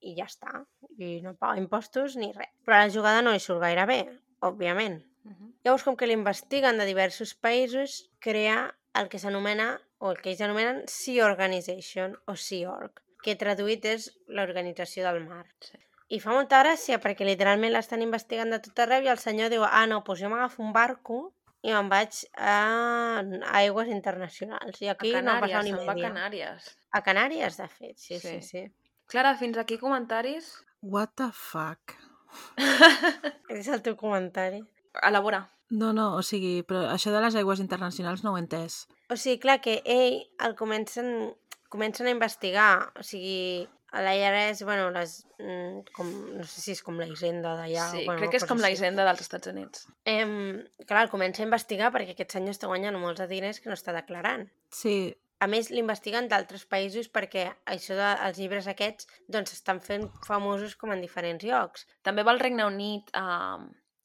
i 0.00 0.14
ja 0.18 0.28
està. 0.28 0.62
I 0.98 1.20
no 1.24 1.34
paga 1.34 1.60
impostos 1.60 2.18
ni 2.20 2.32
res. 2.36 2.52
Però 2.66 2.78
la 2.78 2.92
jugada 2.92 3.24
no 3.24 3.34
li 3.34 3.42
surt 3.42 3.64
gaire 3.64 3.88
bé, 3.88 4.02
òbviament. 4.44 5.00
Uh 5.24 5.30
-huh. 5.30 5.52
Llavors, 5.64 5.84
com 5.84 5.96
que 5.96 6.06
l'investiguen 6.06 6.78
de 6.78 6.84
diversos 6.84 7.34
països, 7.34 8.10
crea 8.18 8.74
el 8.94 9.08
que 9.08 9.18
s'anomena, 9.18 9.80
o 9.98 10.10
el 10.10 10.18
que 10.20 10.30
ells 10.30 10.40
anomenen 10.40 10.82
Sea 10.88 11.24
Organization, 11.26 12.18
o 12.26 12.36
Sea 12.36 12.70
Org, 12.70 12.92
que 13.22 13.36
traduït 13.36 13.84
és 13.84 14.10
l'Organització 14.26 15.04
del 15.04 15.24
Mar. 15.26 15.46
Sí. 15.60 15.78
I 16.08 16.18
fa 16.20 16.30
molta 16.34 16.58
gràcia 16.62 16.98
perquè 17.00 17.24
literalment 17.24 17.72
l'estan 17.72 18.02
investigant 18.02 18.50
de 18.50 18.58
tot 18.58 18.78
arreu 18.78 19.04
i 19.04 19.08
el 19.08 19.18
senyor 19.18 19.48
diu, 19.48 19.62
ah, 19.64 19.86
no, 19.86 20.02
doncs 20.04 20.20
jo 20.20 20.28
m'agafo 20.28 20.62
un 20.62 20.72
barco 20.72 21.32
i 21.62 21.70
me'n 21.72 21.88
vaig 21.88 22.12
a 22.36 23.22
aigües 23.62 23.88
internacionals. 23.88 24.82
I 24.82 24.88
A 24.88 24.92
aquí 24.92 25.12
no 25.12 25.20
Canàries, 25.20 25.40
passat 25.40 25.64
ni 25.64 25.70
se'n 25.70 25.86
va 25.86 25.92
a 25.92 25.94
media. 25.94 26.08
Canàries. 26.10 26.78
A 26.90 27.02
Canàries, 27.02 27.56
de 27.56 27.68
fet, 27.68 27.96
sí, 27.96 28.18
sí, 28.18 28.28
Sí. 28.28 28.42
sí. 28.42 28.72
Clara, 29.06 29.36
fins 29.36 29.56
aquí 29.58 29.78
comentaris? 29.78 30.64
What 30.82 31.10
the 31.16 31.30
fuck? 31.32 31.94
Aquest 32.56 33.50
és 33.60 33.68
el 33.68 33.82
teu 33.82 33.96
comentari. 33.96 34.62
Elabora. 35.02 35.46
No, 35.72 35.92
no, 35.96 36.10
o 36.18 36.22
sigui, 36.26 36.60
però 36.68 36.84
això 36.92 37.12
de 37.14 37.20
les 37.24 37.36
aigües 37.40 37.60
internacionals 37.64 38.22
no 38.24 38.34
ho 38.34 38.36
he 38.36 38.42
entès. 38.44 38.82
O 39.08 39.16
sigui, 39.16 39.38
clar, 39.40 39.60
que 39.64 39.78
ell 39.88 40.18
el 40.44 40.56
comencen, 40.58 41.32
comencen 41.72 42.10
a 42.10 42.12
investigar, 42.12 42.92
o 43.00 43.06
sigui, 43.06 43.64
a 43.92 44.00
la 44.04 44.12
IRS, 44.16 44.64
bueno, 44.64 44.90
les, 44.90 45.26
mm, 45.38 45.92
com, 45.96 46.10
no 46.36 46.44
sé 46.48 46.60
si 46.60 46.74
és 46.76 46.82
com 46.84 46.96
la 47.00 47.06
hisenda 47.08 47.54
d'allà. 47.56 47.90
sí, 47.90 48.04
bueno, 48.04 48.20
crec 48.20 48.30
que 48.32 48.40
és 48.40 48.48
com 48.48 48.60
la 48.60 48.70
hisenda 48.72 49.04
dels 49.04 49.20
Estats 49.20 49.48
Units. 49.48 49.86
Em, 50.04 50.62
clar, 50.86 51.06
el 51.06 51.10
comença 51.12 51.42
a 51.42 51.48
investigar 51.48 51.92
perquè 51.92 52.12
aquest 52.16 52.32
senyor 52.36 52.56
està 52.56 52.68
guanyant 52.68 52.96
molts 53.00 53.20
de 53.20 53.28
diners 53.28 53.60
que 53.60 53.68
no 53.68 53.76
està 53.76 53.92
declarant. 53.96 54.48
Sí, 54.70 55.14
A 55.42 55.48
més, 55.50 55.72
l'investiguen 55.74 56.28
d'altres 56.30 56.62
països 56.70 57.08
perquè 57.10 57.48
això 57.66 57.96
dels 57.98 58.36
llibres 58.38 58.68
aquests 58.70 59.08
doncs 59.26 59.56
estan 59.56 59.80
fent 59.82 60.04
famosos 60.22 60.76
com 60.78 60.92
en 60.94 61.00
diferents 61.02 61.42
llocs. 61.42 61.82
També 62.06 62.22
va 62.22 62.30
al 62.30 62.38
Regne 62.38 62.62
Unit 62.62 63.10
a, 63.18 63.58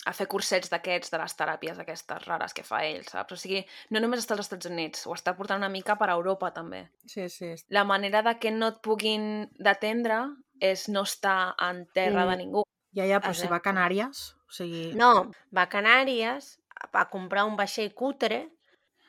a 0.07 0.13
fer 0.15 0.27
cursets 0.31 0.69
d'aquests, 0.71 1.11
de 1.11 1.17
les 1.19 1.35
teràpies 1.35 1.79
aquestes 1.83 2.25
rares 2.25 2.53
que 2.55 2.63
fa 2.63 2.79
ell, 2.87 3.03
saps? 3.09 3.33
O 3.33 3.37
sigui, 3.39 3.59
no 3.91 3.99
només 3.99 4.23
està 4.23 4.33
als 4.37 4.45
Estats 4.47 4.69
Units, 4.71 5.05
ho 5.07 5.13
està 5.17 5.33
portant 5.35 5.59
una 5.59 5.69
mica 5.69 5.97
per 5.99 6.07
a 6.09 6.15
Europa, 6.15 6.51
també. 6.55 6.85
sí, 7.05 7.27
sí. 7.29 7.53
La 7.69 7.83
manera 7.83 8.21
de 8.23 8.37
que 8.39 8.51
no 8.51 8.67
et 8.73 8.81
puguin 8.81 9.49
detendre 9.59 10.21
és 10.59 10.87
no 10.89 11.03
estar 11.03 11.55
en 11.59 11.85
terra 11.93 12.25
Mm. 12.25 12.29
de 12.31 12.37
ningú. 12.37 12.63
Ja, 12.95 13.05
ja, 13.05 13.19
però 13.19 13.33
si 13.33 13.43
Exacte. 13.45 13.51
va 13.51 13.57
a 13.57 13.61
Canàries, 13.61 14.35
o 14.47 14.51
sigui... 14.51 14.93
No, 14.95 15.29
va 15.55 15.63
a 15.67 15.69
Canàries 15.69 16.57
a 16.93 17.09
comprar 17.09 17.45
un 17.45 17.55
vaixell 17.57 17.93
cutre 17.93 18.47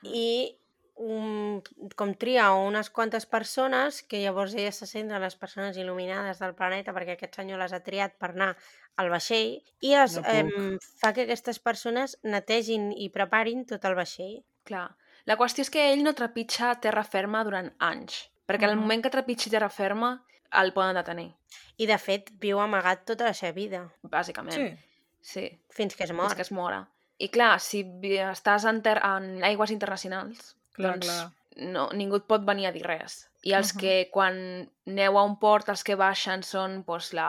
i 0.02 0.57
un, 0.98 1.62
com 1.96 2.12
tria 2.18 2.50
unes 2.52 2.90
quantes 2.90 3.26
persones 3.26 4.02
que 4.02 4.20
llavors 4.22 4.54
ella 4.54 4.72
se 4.72 4.86
en 4.98 5.08
les 5.20 5.36
persones 5.36 5.76
il·luminades 5.78 6.38
del 6.42 6.54
planeta 6.54 6.92
perquè 6.92 7.14
aquest 7.16 7.36
senyor 7.38 7.58
les 7.62 7.72
ha 7.72 7.80
triat 7.86 8.16
per 8.18 8.30
anar 8.34 8.56
al 8.96 9.10
vaixell 9.10 9.62
i 9.80 9.94
les, 9.94 10.16
No 10.18 10.24
em, 10.26 10.78
fa 11.00 11.12
que 11.14 11.22
aquestes 11.22 11.58
persones 11.62 12.18
netegin 12.22 12.90
i 12.92 13.08
preparin 13.14 13.64
tot 13.64 13.84
el 13.84 13.94
vaixell. 13.94 14.42
Clar. 14.64 14.90
La 15.24 15.36
qüestió 15.36 15.62
és 15.62 15.70
que 15.70 15.92
ell 15.92 16.02
no 16.02 16.14
trepitja 16.18 16.74
terra 16.82 17.04
ferma 17.04 17.44
durant 17.44 17.70
anys, 17.78 18.30
perquè 18.46 18.64
al 18.66 18.74
Mhm. 18.76 18.80
moment 18.80 19.02
que 19.02 19.10
trepitgi 19.10 19.50
terra 19.50 19.68
ferma 19.68 20.24
el 20.52 20.72
poden 20.72 20.94
detenir, 20.96 21.34
I, 21.78 21.86
de 21.86 21.96
fet, 21.98 22.32
viu 22.40 22.58
amagat 22.58 23.04
tota 23.06 23.24
la 23.24 23.34
seva 23.34 23.52
vida, 23.52 23.92
bàsicament. 24.02 24.54
Sí. 24.56 24.84
sí. 25.20 25.60
fins 25.70 25.94
que 25.94 26.04
es 26.04 26.12
mor. 26.12 26.26
És 26.26 26.34
que 26.34 26.42
es 26.42 26.50
mora. 26.52 26.88
I 27.18 27.28
clar, 27.28 27.60
si 27.60 27.82
estàs 27.84 28.64
en, 28.64 28.82
ter 28.82 28.98
en 28.98 29.44
aigües 29.44 29.70
internacionals, 29.70 30.56
Clar, 30.78 30.94
doncs 30.96 31.06
clar. 31.10 31.32
No, 31.74 31.88
ningú 31.92 32.16
et 32.20 32.26
pot 32.30 32.44
venir 32.46 32.68
a 32.68 32.72
dir 32.72 32.84
res. 32.86 33.24
I 33.42 33.52
els 33.58 33.74
Mhm. 33.74 33.80
que 33.80 33.94
quan 34.14 34.36
aneu 34.86 35.18
a 35.18 35.24
un 35.26 35.36
port, 35.38 35.68
els 35.68 35.82
que 35.84 35.96
baixen 35.98 36.42
són 36.46 36.84
doncs, 36.86 37.12
la, 37.12 37.28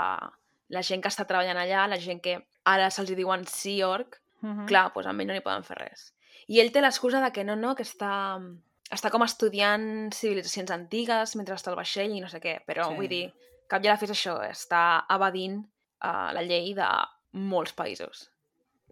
la 0.70 0.82
gent 0.86 1.02
que 1.02 1.10
està 1.10 1.26
treballant 1.26 1.58
allà, 1.58 1.88
la 1.90 1.98
gent 2.00 2.22
que 2.22 2.36
ara 2.66 2.90
se'ls 2.92 3.10
diuen 3.16 3.46
Sea 3.48 3.88
Org, 3.88 4.20
Mhm. 4.42 4.68
clar, 4.68 4.92
doncs 4.94 5.08
amb 5.08 5.22
ell 5.22 5.28
no 5.28 5.36
hi 5.36 5.42
poden 5.42 5.64
fer 5.64 5.78
res. 5.78 6.14
I 6.48 6.60
ell 6.62 6.72
té 6.72 6.82
l'excusa 6.82 7.20
de 7.22 7.32
que 7.32 7.44
no, 7.44 7.56
no, 7.56 7.76
que 7.76 7.84
està, 7.84 8.40
està 8.92 9.10
com 9.12 9.22
estudiant 9.24 10.12
civilitzacions 10.14 10.72
antigues 10.72 11.36
mentre 11.36 11.56
està 11.56 11.70
al 11.70 11.76
vaixell 11.76 12.12
i 12.16 12.22
no 12.22 12.30
sé 12.30 12.40
què, 12.40 12.60
però 12.66 12.88
Sí. 12.90 12.96
vull 12.96 13.08
dir, 13.10 13.34
cap 13.68 13.84
ja 13.84 13.92
la 13.92 13.98
fes 13.98 14.10
això, 14.12 14.40
està 14.50 15.06
evadint 15.10 15.66
uh, 16.02 16.32
la 16.34 16.42
llei 16.42 16.74
de 16.74 16.88
molts 17.34 17.74
països. 17.74 18.30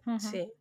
Mhm. 0.05 0.19
Sí. 0.19 0.51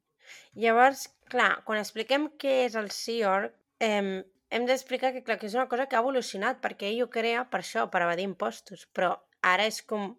Llavors, 0.55 1.09
clar, 1.29 1.63
quan 1.65 1.79
expliquem 1.79 2.29
què 2.39 2.65
és 2.67 2.75
el 2.77 2.91
Sea 2.91 3.29
Org, 3.31 3.53
eh, 3.81 4.25
hem 4.51 4.67
d'explicar 4.69 5.13
que, 5.15 5.23
clar, 5.27 5.39
que 5.41 5.49
és 5.49 5.57
una 5.59 5.69
cosa 5.71 5.87
que 5.87 5.99
ha 5.99 6.05
evolucionat, 6.05 6.61
perquè 6.63 6.91
ell 6.91 7.05
ho 7.07 7.11
crea 7.13 7.47
per 7.51 7.63
això, 7.63 7.87
per 7.91 8.05
evadir 8.07 8.29
impostos, 8.29 8.87
però 8.95 9.15
ara 9.43 9.67
és 9.67 9.83
com 9.83 10.13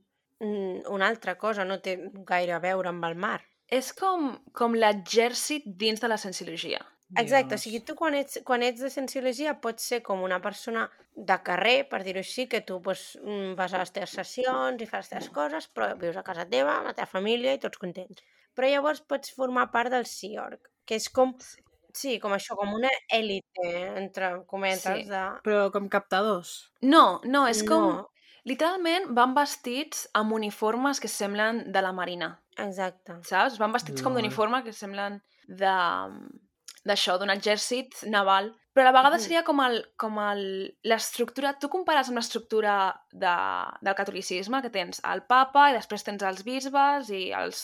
mm, 0.43 0.87
una 0.93 1.07
altra 1.07 1.37
cosa, 1.37 1.65
no 1.65 1.79
té 1.83 1.97
gaire 2.27 2.57
a 2.57 2.61
veure 2.63 2.91
amb 2.91 3.07
el 3.07 3.15
mar. 3.15 3.39
És 3.67 3.91
com, 3.95 4.37
com 4.55 4.75
l'exèrcit 4.75 5.65
dins 5.79 5.99
de 5.99 6.07
la 6.07 6.19
cienciologia. 6.19 6.79
Exacte, 7.15 7.55
o 7.55 7.55
Dios. 7.55 7.63
sigui, 7.63 7.79
tu 7.87 7.95
quan 7.95 8.15
ets, 8.19 8.41
quan 8.43 8.63
ets 8.63 8.81
de 8.83 8.89
cienciologia 8.91 9.53
pots 9.63 9.85
ser 9.91 10.01
com 10.03 10.23
una 10.23 10.41
persona 10.43 10.89
de 11.15 11.37
carrer, 11.43 11.87
per 11.89 12.01
dir-ho 12.03 12.19
així, 12.19 12.47
que 12.51 12.59
tu 12.61 12.81
pues, 12.83 13.17
mm, 13.23 13.55
vas 13.59 13.73
a 13.73 13.79
les 13.81 13.93
teves 13.95 14.15
sessions 14.19 14.81
i 14.83 14.87
fas 14.89 15.05
les 15.05 15.13
teves 15.13 15.29
coses, 15.37 15.69
però 15.71 15.93
vius 15.99 16.19
a 16.19 16.23
casa 16.27 16.45
teva, 16.51 16.75
amb 16.77 16.91
la 16.91 16.95
teva 16.97 17.07
família 17.07 17.55
i 17.55 17.61
tots 17.63 17.79
contents. 17.79 18.23
Però 18.53 18.67
llavors 18.67 19.01
pots 19.01 19.31
formar 19.31 19.69
part 19.71 19.93
del 19.93 20.05
Sea 20.05 20.43
Org, 20.43 20.67
que 20.85 20.99
és 20.99 21.07
com, 21.09 21.31
sí, 21.97 22.19
com 22.23 22.33
això, 22.35 22.55
com 22.59 22.73
una 22.77 22.91
èlite, 23.13 23.65
entre 24.03 24.29
cometes, 24.47 24.83
Sí. 25.03 25.09
de... 25.09 25.23
Però 25.47 25.67
com 25.73 25.89
captadors. 25.89 26.53
No, 26.81 27.19
no, 27.25 27.47
és 27.49 27.63
com... 27.67 27.89
No, 27.97 28.05
Literalment 28.47 29.09
van 29.11 29.33
vestits 29.35 30.05
amb 30.15 30.31
uniformes 30.31 31.01
que 31.03 31.09
semblen 31.11 31.65
de 31.75 31.81
la 31.83 31.89
marina, 31.91 32.29
exacte. 32.55 33.17
saps? 33.27 33.57
Van 33.59 33.73
vestits 33.75 33.99
com 34.05 34.13
Lol. 34.15 34.21
d'uniforme 34.21 34.61
que 34.63 34.71
semblen 34.71 35.17
de 35.49 35.73
d'això, 36.87 37.17
d'un 37.19 37.33
exèrcit 37.33 37.97
naval. 38.07 38.53
Però 38.71 38.85
a 38.85 38.87
la 38.87 38.93
vegada 38.95 39.17
seria 39.19 39.41
com 39.43 39.59
el 39.65 39.81
com 39.99 40.15
el- 40.23 40.69
l'estructura... 40.87 41.55
Tu 41.59 41.67
compares 41.73 42.07
amb 42.07 42.21
l'estructura 42.21 42.77
de, 43.11 43.33
del 43.83 43.97
catolicisme, 43.97 44.61
que 44.63 44.71
tens 44.71 45.01
el 45.03 45.25
papa 45.27 45.65
i 45.71 45.75
després 45.75 46.05
tens 46.07 46.23
els 46.23 46.45
bisbes 46.47 47.09
i 47.11 47.25
els 47.35 47.59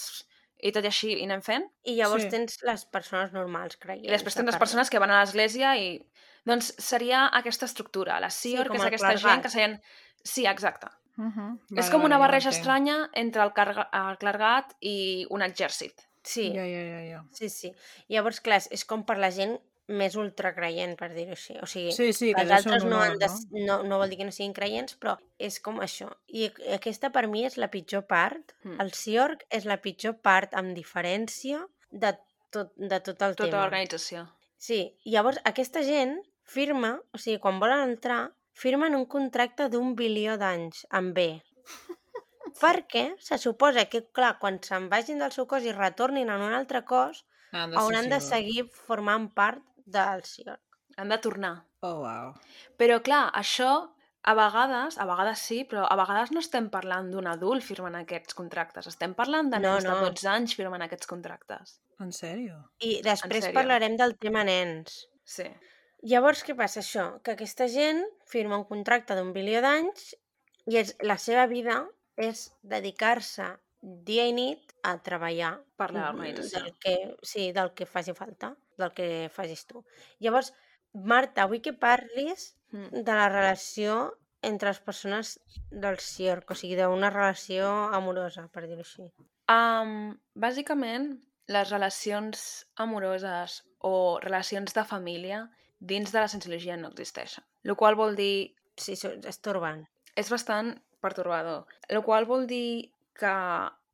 i 0.63 0.71
tot 0.71 0.85
i 0.85 0.89
així 0.89 1.11
i 1.17 1.23
anem 1.27 1.41
fent. 1.43 1.65
I 1.83 1.97
llavors 1.97 2.23
Sí. 2.23 2.29
tens 2.31 2.57
les 2.63 2.85
persones 2.85 3.33
normals, 3.35 3.75
creients. 3.77 4.07
I 4.07 4.11
després 4.15 4.33
de 4.35 4.39
tens 4.41 4.51
les 4.53 4.59
persones 4.61 4.89
que 4.89 4.99
van 5.03 5.11
a 5.11 5.19
l'església 5.21 5.75
i... 5.77 5.99
Doncs 6.45 6.73
seria 6.83 7.25
aquesta 7.39 7.65
estructura. 7.69 8.17
La 8.19 8.29
Sí, 8.29 8.51
Sior, 8.51 8.67
com 8.67 8.75
que 8.77 8.81
és 8.81 8.87
aquesta 8.87 9.11
gent 9.11 9.21
clergat. 9.21 9.43
que 9.43 9.49
seien... 9.49 9.77
Sí, 10.23 10.45
exacte. 10.47 10.87
Mhm. 11.15 11.59
és 11.69 11.75
Vale, 11.77 11.91
com 11.91 12.03
una 12.03 12.17
vale, 12.17 12.27
barreja 12.27 12.49
entenc. 12.49 12.59
estranya 12.61 13.09
entre 13.13 13.43
el, 13.43 13.51
carga, 13.53 13.87
el 13.93 14.17
clergat 14.17 14.73
i 14.81 15.27
un 15.29 15.41
exèrcit. 15.45 15.93
Sí, 16.23 16.47
Ja, 16.55 16.63
ja, 16.65 16.81
ja, 16.89 17.01
ja. 17.11 17.23
sí, 17.31 17.49
sí. 17.49 17.73
Llavors, 18.09 18.39
clar, 18.41 18.57
és- 18.57 18.69
és 18.71 18.85
com 18.85 19.03
per 19.05 19.17
la 19.19 19.29
gent 19.31 19.59
més 19.87 20.15
ultracreient, 20.15 20.93
per 20.99 21.09
dir-ho 21.13 21.35
així. 21.35 21.57
O 21.61 21.67
sigui, 21.67 21.91
Sí, 21.91 22.11
sí, 22.15 22.33
que 22.33 22.41
els 22.45 22.51
altres 22.55 22.85
no, 22.85 22.95
honor, 22.97 23.11
han 23.11 23.17
de, 23.19 23.27
no? 23.51 23.65
no, 23.67 23.77
no 23.89 23.97
vol 23.99 24.09
dir 24.09 24.17
que 24.21 24.27
no 24.27 24.31
siguin 24.31 24.53
creients, 24.55 24.95
però 24.99 25.17
és 25.37 25.59
com 25.59 25.81
això. 25.83 26.07
I 26.27 26.47
aquesta 26.77 27.09
per 27.11 27.25
mi 27.27 27.43
és 27.45 27.57
la 27.59 27.67
pitjor 27.73 28.05
part. 28.07 28.55
Mm. 28.63 28.77
El 28.79 28.93
Siorg 28.95 29.43
és 29.49 29.65
la 29.67 29.77
pitjor 29.83 30.15
part, 30.23 30.53
amb 30.55 30.71
diferència, 30.77 31.65
de 31.91 32.13
tot, 32.53 32.71
de 32.77 32.99
tot 33.03 33.21
el 33.21 33.35
Tota 33.35 33.49
tema. 33.49 33.63
l'organització. 33.65 34.27
Sí, 34.57 34.95
llavors 35.03 35.41
aquesta 35.43 35.83
gent 35.83 36.15
firma, 36.47 36.95
o 37.11 37.19
sigui, 37.19 37.39
quan 37.43 37.59
volen 37.59 37.83
entrar, 37.89 38.31
firmen 38.53 38.95
un 38.95 39.05
contracte 39.05 39.67
d'un 39.69 39.95
bilió 39.99 40.37
d'anys, 40.39 40.85
amb 40.91 41.13
B. 41.17 41.27
Perquè 42.61 43.15
se 43.19 43.37
suposa 43.41 43.85
que, 43.89 44.03
clar, 44.15 44.37
quan 44.39 44.59
se'n 44.63 44.87
vagin 44.91 45.19
del 45.19 45.31
seu 45.35 45.47
cos 45.49 45.65
i 45.65 45.73
retornin 45.75 46.29
en 46.29 46.41
un 46.47 46.53
altre 46.53 46.83
cos, 46.85 47.25
Han 47.53 47.73
hauran 47.77 48.09
de 48.09 48.19
seguir 48.21 48.63
formant 48.73 49.27
part 49.33 49.61
del 49.85 50.23
Siorg. 50.23 50.61
Han 50.97 51.09
de 51.09 51.17
tornar. 51.17 51.55
Oh, 51.81 51.99
wow. 52.03 52.33
Però, 52.77 52.99
clar, 53.03 53.31
això, 53.33 53.69
a 54.23 54.33
vegades, 54.37 54.97
a 55.01 55.05
vegades 55.09 55.39
sí, 55.41 55.63
però 55.67 55.83
a 55.89 55.95
vegades 55.99 56.31
no 56.31 56.39
estem 56.39 56.69
parlant 56.71 57.09
d'un 57.11 57.27
adult 57.27 57.63
firmant 57.65 57.95
aquests 57.99 58.33
contractes. 58.37 58.87
Estem 58.87 59.13
parlant 59.17 59.49
de 59.51 59.59
No, 59.59 59.73
nens 59.73 59.83
no. 59.87 59.95
de 59.99 60.11
12 60.11 60.27
anys 60.31 60.55
firmant 60.55 60.81
aquests 60.85 61.07
contractes. 61.09 61.79
En 61.99 62.11
sèrio? 62.15 62.59
I 62.79 63.01
després 63.05 63.45
sèrio? 63.49 63.57
parlarem 63.57 63.97
del 63.99 64.15
tema 64.17 64.43
nens. 64.47 65.07
Sí. 65.25 65.47
Llavors, 66.03 66.43
què 66.43 66.55
passa 66.55 66.81
això? 66.81 67.21
Que 67.23 67.31
aquesta 67.35 67.67
gent 67.71 68.03
firma 68.27 68.57
un 68.59 68.65
contracte 68.67 69.15
d'un 69.15 69.31
bilió 69.33 69.61
d'anys 69.63 70.13
i 70.67 70.77
és, 70.79 70.95
la 71.01 71.17
seva 71.17 71.45
vida 71.47 71.81
és 72.15 72.51
dedicar-se 72.61 73.45
dia 73.81 74.25
i 74.27 74.33
nit 74.35 74.73
a 74.83 74.97
treballar 75.03 75.57
Per 75.75 75.89
l'organització. 75.91 76.59
del 76.59 76.73
que, 76.79 76.95
sí, 77.23 77.51
del 77.55 77.73
que 77.73 77.85
faci 77.85 78.13
falta, 78.13 78.53
del 78.77 78.93
que 78.93 79.29
facis 79.33 79.65
tu. 79.67 79.85
Llavors, 80.19 80.53
Marta, 80.93 81.47
vull 81.49 81.61
que 81.61 81.73
parlis 81.73 82.53
Mm. 82.73 83.03
de 83.05 83.13
la 83.13 83.29
relació 83.29 84.17
entre 84.41 84.69
les 84.69 84.79
persones 84.79 85.39
del 85.69 85.99
circ, 85.99 86.51
o 86.51 86.55
sigui, 86.55 86.75
d'una 86.75 87.11
relació 87.13 87.69
amorosa, 87.93 88.47
per 88.51 88.65
dir-ho 88.65 88.81
així? 88.81 89.05
Um, 89.47 90.17
bàsicament, 90.33 91.21
les 91.47 91.69
relacions 91.69 92.65
amoroses 92.75 93.61
o 93.79 94.19
relacions 94.23 94.73
de 94.73 94.83
família 94.89 95.43
dins 95.79 96.11
de 96.11 96.19
la 96.19 96.27
cienciologia 96.27 96.77
no 96.77 96.89
existeixen. 96.89 97.45
El 97.63 97.75
qual 97.75 97.95
vol 97.95 98.15
dir... 98.15 98.55
Sí, 98.75 98.97
es 98.97 99.39
torben. 99.45 99.85
És 100.15 100.31
bastant 100.33 100.73
pertorbador. 100.99 101.67
El 101.87 102.01
qual 102.01 102.25
vol 102.25 102.47
dir 102.47 102.91
que 103.13 103.35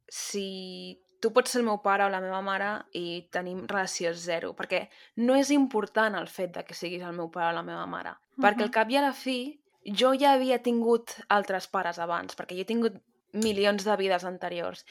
si 0.08 1.02
tu 1.20 1.32
pots 1.36 1.52
ser 1.52 1.62
el 1.62 1.68
meu 1.68 1.80
pare 1.84 2.06
o 2.06 2.10
la 2.12 2.22
meva 2.24 2.42
mare 2.42 2.70
i 2.96 3.28
tenim 3.34 3.66
relació 3.68 4.14
zero, 4.14 4.54
perquè 4.58 4.86
no 5.24 5.36
és 5.36 5.52
important 5.56 6.16
el 6.16 6.28
fet 6.32 6.54
de 6.56 6.64
que 6.64 6.78
siguis 6.78 7.04
el 7.04 7.16
meu 7.18 7.30
pare 7.34 7.52
o 7.54 7.58
la 7.60 7.66
meva 7.66 7.86
mare, 7.90 8.16
perquè 8.40 8.68
al 8.68 8.74
cap 8.76 8.92
i 8.92 9.00
a 9.00 9.06
la 9.06 9.14
fi 9.14 9.40
jo 10.02 10.14
ja 10.20 10.34
havia 10.34 10.60
tingut 10.64 11.16
altres 11.30 11.68
pares 11.68 12.00
abans, 12.00 12.36
perquè 12.36 12.56
jo 12.58 12.66
he 12.66 12.72
tingut 12.72 13.00
milions 13.34 13.86
de 13.86 13.96
vides 14.00 14.26
anteriors 14.26 14.86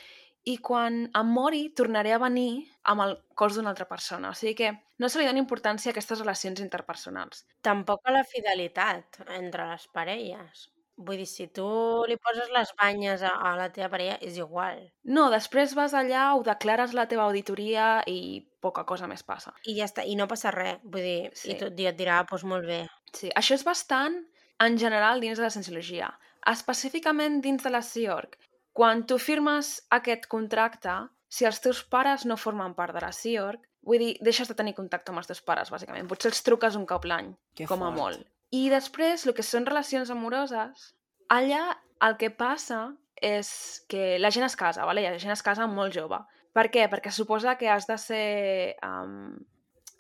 i 0.49 0.57
quan 0.65 1.03
em 1.19 1.33
mori 1.35 1.67
tornaré 1.77 2.15
a 2.15 2.21
venir 2.23 2.69
amb 2.89 3.05
el 3.05 3.17
cos 3.37 3.57
d'una 3.57 3.73
altra 3.75 3.89
persona. 3.91 4.31
O 4.31 4.39
sigui 4.39 4.55
que 4.55 4.71
no 4.99 5.09
se 5.09 5.21
li 5.21 5.27
dona 5.29 5.43
importància 5.43 5.91
a 5.91 5.93
aquestes 5.93 6.23
relacions 6.23 6.63
interpersonals. 6.65 7.45
Tampoc 7.67 8.07
a 8.07 8.15
la 8.15 8.25
fidelitat 8.25 9.21
entre 9.37 9.67
les 9.73 9.87
parelles. 9.93 10.69
Vull 10.99 11.21
dir, 11.21 11.27
si 11.31 11.47
tu 11.55 11.65
li 12.11 12.17
poses 12.19 12.49
les 12.51 12.73
banyes 12.79 13.23
a, 13.23 13.31
a 13.39 13.53
la 13.57 13.69
teva 13.71 13.89
parella, 13.93 14.17
és 14.21 14.37
igual. 14.37 14.81
No, 15.05 15.29
després 15.31 15.75
vas 15.79 15.95
allà, 15.95 16.33
ho 16.35 16.43
declares 16.43 16.93
la 16.97 17.07
teva 17.07 17.23
auditoria 17.29 18.03
i 18.11 18.43
poca 18.61 18.83
cosa 18.85 19.07
més 19.07 19.23
passa. 19.23 19.53
I 19.65 19.77
ja 19.79 19.87
està, 19.87 20.03
i 20.05 20.17
no 20.19 20.27
passa 20.27 20.51
res. 20.51 20.81
Vull 20.83 21.05
dir, 21.07 21.31
Sí. 21.39 21.53
i 21.53 21.59
tot 21.61 21.77
dia 21.79 21.91
et 21.95 21.97
dirà, 22.01 22.25
doncs 22.27 22.43
molt 22.45 22.67
bé. 22.67 22.81
Sí, 23.15 23.31
això 23.39 23.55
és 23.55 23.63
bastant 23.65 24.19
en 24.59 24.77
general 24.77 25.21
dins 25.23 25.39
de 25.39 25.45
la 25.47 25.51
cienciologia. 25.55 26.11
Específicament 26.51 27.41
dins 27.45 27.63
de 27.63 27.71
la 27.71 27.81
CIORC, 27.83 28.35
quan 28.75 29.07
tu 29.07 29.19
firmes 29.23 29.77
aquest 29.95 30.27
contracte, 30.27 30.97
si 31.29 31.47
els 31.47 31.61
teus 31.61 31.85
pares 31.85 32.25
no 32.27 32.37
formen 32.37 32.75
part 32.75 32.95
de 32.97 33.01
la 33.05 33.13
CIORC, 33.13 33.63
vull 33.87 33.99
dir, 34.03 34.17
deixes 34.21 34.49
de 34.51 34.55
tenir 34.59 34.75
contacte 34.75 35.13
amb 35.13 35.23
els 35.23 35.31
teus 35.31 35.41
pares, 35.47 35.71
bàsicament. 35.71 36.09
Potser 36.11 36.33
els 36.33 36.43
truques 36.43 36.75
un 36.77 36.85
cop 36.87 37.05
l'any, 37.07 37.31
com 37.69 37.83
a 37.83 37.93
fort. 37.93 37.97
molt. 37.97 38.27
I 38.55 38.69
després, 38.73 39.27
el 39.27 39.35
que 39.37 39.45
són 39.45 39.67
relacions 39.69 40.11
amoroses, 40.11 40.93
allà 41.29 41.63
el 42.05 42.17
que 42.21 42.31
passa 42.31 42.95
és 43.21 43.51
que 43.91 44.17
la 44.23 44.31
gent 44.31 44.47
es 44.47 44.57
casa, 44.57 44.87
vale? 44.87 45.03
la 45.05 45.19
gent 45.21 45.35
es 45.35 45.45
casa 45.45 45.67
molt 45.67 45.95
jove. 45.95 46.21
Per 46.57 46.69
què? 46.73 46.87
Perquè 46.91 47.13
suposa 47.13 47.57
que 47.59 47.69
has 47.71 47.87
de 47.87 47.99
ser... 48.01 48.77
Um, 48.85 49.35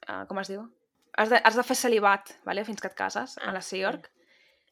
uh, 0.08 0.24
com 0.30 0.40
es 0.40 0.50
diu? 0.50 0.64
Has 1.18 1.32
de, 1.32 1.40
has 1.42 1.58
de 1.58 1.64
fer 1.66 1.76
celibat 1.76 2.36
vale? 2.46 2.64
fins 2.64 2.80
que 2.80 2.88
et 2.88 2.96
cases 2.96 3.36
a 3.38 3.48
Ah, 3.48 3.52
la 3.52 3.60
sí. 3.60 3.76
CIORC. 3.76 4.08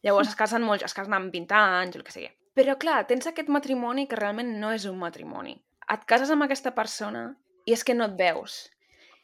Llavors 0.06 0.30
es 0.30 0.38
casen 0.38 0.62
molt, 0.62 0.84
es 0.86 0.94
casen 0.94 1.14
amb 1.16 1.32
20 1.34 1.56
anys 1.56 1.96
o 1.96 2.00
el 2.00 2.06
que 2.06 2.14
sigui. 2.14 2.30
Però 2.56 2.76
clar, 2.80 3.02
tens 3.10 3.26
aquest 3.28 3.50
matrimoni 3.52 4.06
que 4.08 4.16
realment 4.16 4.54
no 4.60 4.70
és 4.72 4.86
un 4.88 4.96
matrimoni. 5.00 5.56
Et 5.92 6.04
cases 6.08 6.30
amb 6.32 6.46
aquesta 6.46 6.72
persona 6.74 7.28
i 7.66 7.74
és 7.74 7.82
que 7.84 7.94
no 7.94 8.06
et 8.06 8.16
veus. 8.18 8.70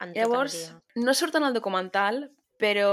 En 0.02 0.12
Llavors, 0.16 0.56
no 0.98 1.14
surt 1.14 1.38
en 1.38 1.46
el 1.46 1.54
documental, 1.54 2.24
però 2.58 2.90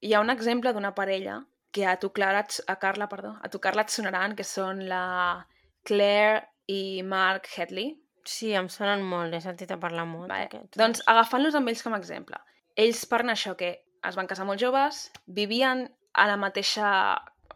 hi 0.00 0.14
ha 0.14 0.20
un 0.20 0.30
exemple 0.30 0.72
d'una 0.72 0.94
parella 0.94 1.44
que 1.76 1.86
a 1.86 1.98
tu, 2.00 2.12
Clara, 2.12 2.46
a 2.66 2.76
Carla, 2.80 3.08
perdó, 3.08 3.36
a 3.42 3.48
tu, 3.52 3.60
Carla, 3.60 3.84
et 3.84 3.92
sonaran, 3.92 4.34
que 4.36 4.44
són 4.48 4.86
la 4.88 5.46
Claire 5.84 6.46
i 6.72 7.02
Mark 7.04 7.48
Headley. 7.52 7.94
Sí, 8.26 8.52
em 8.58 8.68
sonen 8.72 9.04
molt, 9.06 9.34
he 9.34 9.42
sentit 9.44 9.70
a 9.70 9.78
parlar 9.82 10.06
molt 10.08 10.30
Vale. 10.30 10.46
d'aquests. 10.46 10.78
Doncs 10.80 11.02
agafant-los 11.06 11.54
amb 11.58 11.70
ells 11.70 11.84
com 11.84 11.94
a 11.94 12.00
exemple. 12.00 12.40
Ells 12.76 13.04
parlen 13.10 13.34
això, 13.34 13.54
que 13.60 13.74
es 14.08 14.16
van 14.18 14.30
casar 14.30 14.46
molt 14.48 14.62
joves, 14.62 15.06
vivien 15.26 15.86
a 16.12 16.26
la 16.30 16.38
mateixa, 16.40 16.88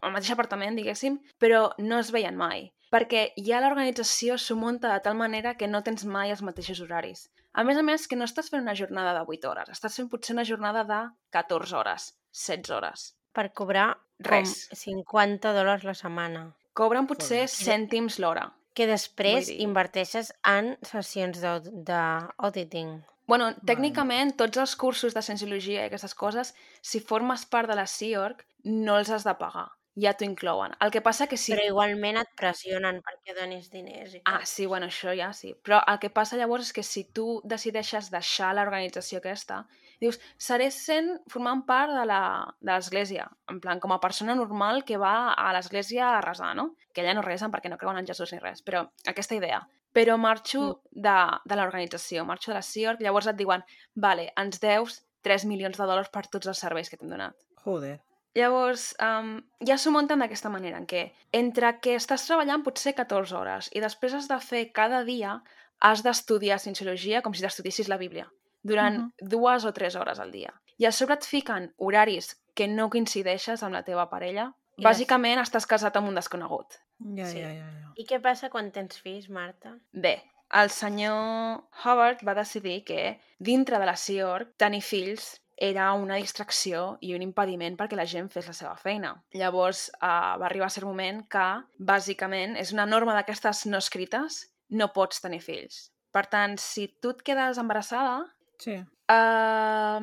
al 0.01 0.15
mateix 0.15 0.31
apartament, 0.35 0.77
diguéssim, 0.79 1.19
però 1.43 1.71
no 1.79 1.99
es 1.99 2.13
veien 2.15 2.39
mai. 2.39 2.69
Perquè 2.91 3.31
ja 3.47 3.61
l'organització 3.63 4.37
s'ho 4.39 4.57
munta 4.59 4.93
de 4.93 5.03
tal 5.05 5.17
manera 5.19 5.57
que 5.57 5.69
no 5.71 5.83
tens 5.87 6.05
mai 6.05 6.31
els 6.35 6.43
mateixos 6.43 6.81
horaris. 6.83 7.29
A 7.53 7.65
més 7.67 7.79
a 7.79 7.83
més, 7.83 8.07
que 8.07 8.19
no 8.19 8.27
estàs 8.27 8.51
fent 8.51 8.63
una 8.63 8.77
jornada 8.79 9.15
de 9.17 9.23
8 9.27 9.51
hores, 9.51 9.71
estàs 9.75 9.97
fent 9.99 10.11
potser 10.11 10.35
una 10.37 10.47
jornada 10.47 10.85
de 10.87 11.01
14 11.35 11.77
hores, 11.79 12.11
16 12.33 12.71
hores. 12.71 13.17
Per 13.33 13.53
cobrar 13.53 13.99
Res. 14.19 14.67
com 14.69 14.77
50 14.77 15.53
dòlars 15.55 15.85
la 15.85 15.95
setmana. 15.95 16.55
Cobren 16.75 17.07
potser 17.07 17.47
Joder. 17.47 17.55
cèntims 17.55 18.19
l'hora. 18.19 18.53
Que 18.75 18.87
després 18.87 19.47
dir- 19.49 19.61
inverteixes 19.63 20.33
en 20.47 20.77
sessions 20.83 21.41
d'aud- 21.43 21.69
d'auditing. 21.85 23.01
Bueno, 23.27 23.53
tècnicament, 23.67 24.33
tots 24.37 24.59
els 24.59 24.75
cursos 24.77 25.15
de 25.15 25.23
cienciologia 25.23 25.83
i 25.85 25.87
aquestes 25.87 26.15
coses, 26.15 26.55
si 26.83 26.99
formes 27.01 27.45
part 27.47 27.69
de 27.71 27.77
la 27.79 27.87
CIORC, 27.87 28.45
no 28.65 28.99
els 28.99 29.11
has 29.11 29.25
de 29.25 29.35
pagar. 29.39 29.69
Ja 30.01 30.15
t'ho 30.15 30.25
inclouen. 30.25 30.73
El 30.81 30.91
que 30.95 31.01
passa 31.03 31.27
que 31.27 31.37
si... 31.37 31.53
Però 31.53 31.65
igualment 31.67 32.17
et 32.21 32.29
pressionen 32.39 33.01
perquè 33.03 33.35
donis 33.37 33.71
diners 33.71 34.15
i 34.15 34.21
Ah, 34.25 34.41
sí, 34.47 34.65
bueno, 34.67 34.87
això 34.87 35.15
ja 35.19 35.33
sí. 35.33 35.55
Però 35.67 35.83
el 35.87 35.99
que 35.99 36.11
passa 36.11 36.37
llavors 36.39 36.69
és 36.69 36.73
que 36.73 36.83
si 36.87 37.05
tu 37.05 37.41
decideixes 37.45 38.11
deixar 38.11 38.55
l'organització 38.55 39.19
aquesta, 39.19 39.65
dius, 40.01 40.19
seré 40.39 40.71
sent, 40.71 41.11
formant 41.29 41.63
part 41.67 41.93
de 41.93 42.05
la- 42.07 42.55
de 42.61 42.73
l'església, 42.73 43.29
en 43.49 43.61
plan, 43.61 43.79
com 43.81 43.93
a 43.93 44.01
persona 44.01 44.35
normal 44.35 44.85
que 44.85 44.97
va 44.97 45.33
a 45.33 45.53
l'església 45.53 46.17
a 46.17 46.21
resar, 46.25 46.55
no? 46.57 46.75
Que 46.95 47.03
allà 47.03 47.15
no 47.15 47.23
resen 47.23 47.51
perquè 47.53 47.69
no 47.71 47.77
creuen 47.79 47.99
en 47.99 48.07
Jesús 48.07 48.33
ni 48.33 48.39
res, 48.41 48.63
però 48.65 48.89
aquesta 49.07 49.35
idea. 49.35 49.61
Però 49.93 50.17
marxo 50.19 50.83
de, 50.91 51.17
de 51.45 51.57
l'organització, 51.57 52.25
marxo 52.25 52.51
de 52.53 52.57
la 52.59 52.63
CIORC, 52.63 53.01
llavors 53.01 53.27
et 53.27 53.37
diuen, 53.37 53.65
vale, 53.95 54.33
ens 54.37 54.61
deus 54.61 55.03
3 55.23 55.45
milions 55.45 55.77
de 55.77 55.85
dòlars 55.85 56.09
per 56.09 56.27
tots 56.29 56.47
els 56.47 56.59
serveis 56.59 56.89
que 56.89 56.97
t'hem 56.97 57.11
donat. 57.11 57.35
Joder. 57.65 57.99
Llavors, 58.39 58.95
um, 59.03 59.41
ja 59.67 59.75
s'ho 59.77 59.91
munten 59.91 60.21
d'aquesta 60.23 60.49
manera, 60.49 60.79
en 60.79 60.87
què 60.87 61.11
entre 61.35 61.73
que 61.83 61.97
estàs 61.99 62.25
treballant 62.29 62.63
potser 62.63 62.95
14 62.95 63.35
hores 63.37 63.69
i 63.75 63.81
després 63.83 64.15
has 64.15 64.29
de 64.31 64.39
fer 64.39 64.69
cada 64.73 65.03
dia, 65.05 65.43
has 65.81 66.05
d'estudiar 66.07 66.61
cienciologia 66.63 67.23
com 67.23 67.35
si 67.35 67.43
t'estudiessis 67.43 67.89
la 67.91 67.97
Bíblia, 67.99 68.29
durant 68.63 68.99
Mhm. 68.99 69.13
dues 69.29 69.65
o 69.65 69.73
tres 69.73 69.97
hores 69.97 70.19
al 70.19 70.31
dia. 70.31 70.53
I 70.79 70.87
a 70.87 70.93
sobre 70.93 71.15
et 71.15 71.25
fiquen 71.25 71.75
horaris 71.77 72.41
que 72.55 72.67
no 72.69 72.89
coincideixes 72.91 73.63
amb 73.63 73.73
la 73.75 73.83
teva 73.85 74.09
parella. 74.11 74.55
I 74.77 74.83
les- 74.83 74.99
Bàsicament 74.99 75.41
estàs 75.41 75.67
casat 75.67 75.97
amb 75.97 76.09
un 76.09 76.15
desconegut. 76.15 76.75
Ja, 77.17 77.27
Sí. 77.27 77.41
ja, 77.41 77.49
ja, 77.53 77.71
ja. 77.71 77.93
I 77.97 78.05
què 78.07 78.21
passa 78.21 78.49
quan 78.51 78.71
tens 78.73 78.99
fills, 79.01 79.29
Marta? 79.29 79.79
Bé, 79.93 80.23
el 80.53 80.71
senyor 80.71 81.65
Howard 81.85 82.23
va 82.27 82.35
decidir 82.35 82.85
que 82.85 83.21
dintre 83.39 83.79
de 83.79 83.87
la 83.87 83.97
CIORC 83.97 84.57
tenir 84.57 84.83
fills 84.83 85.41
era 85.57 85.93
una 85.93 86.15
distracció 86.17 86.97
i 87.03 87.15
un 87.15 87.21
impediment 87.21 87.77
perquè 87.77 87.95
la 87.95 88.07
gent 88.07 88.31
fes 88.31 88.47
la 88.47 88.55
seva 88.55 88.77
feina. 88.77 89.23
Llavors 89.33 89.91
eh, 89.91 89.97
va 90.07 90.47
arribar 90.47 90.67
a 90.67 90.71
ser 90.71 90.85
un 90.85 90.91
moment 90.91 91.27
que, 91.29 91.63
bàsicament, 91.79 92.57
és 92.57 92.73
una 92.73 92.87
norma 92.87 93.15
d'aquestes 93.15 93.67
no 93.67 93.79
escrites, 93.79 94.51
no 94.71 94.93
pots 94.93 95.21
tenir 95.21 95.41
fills. 95.43 95.93
Per 96.11 96.27
tant, 96.27 96.57
si 96.59 96.89
tu 97.01 97.11
et 97.11 97.23
quedes 97.23 97.59
embarassada, 97.59 98.25
Sí. 98.61 98.77
eh, 98.79 100.01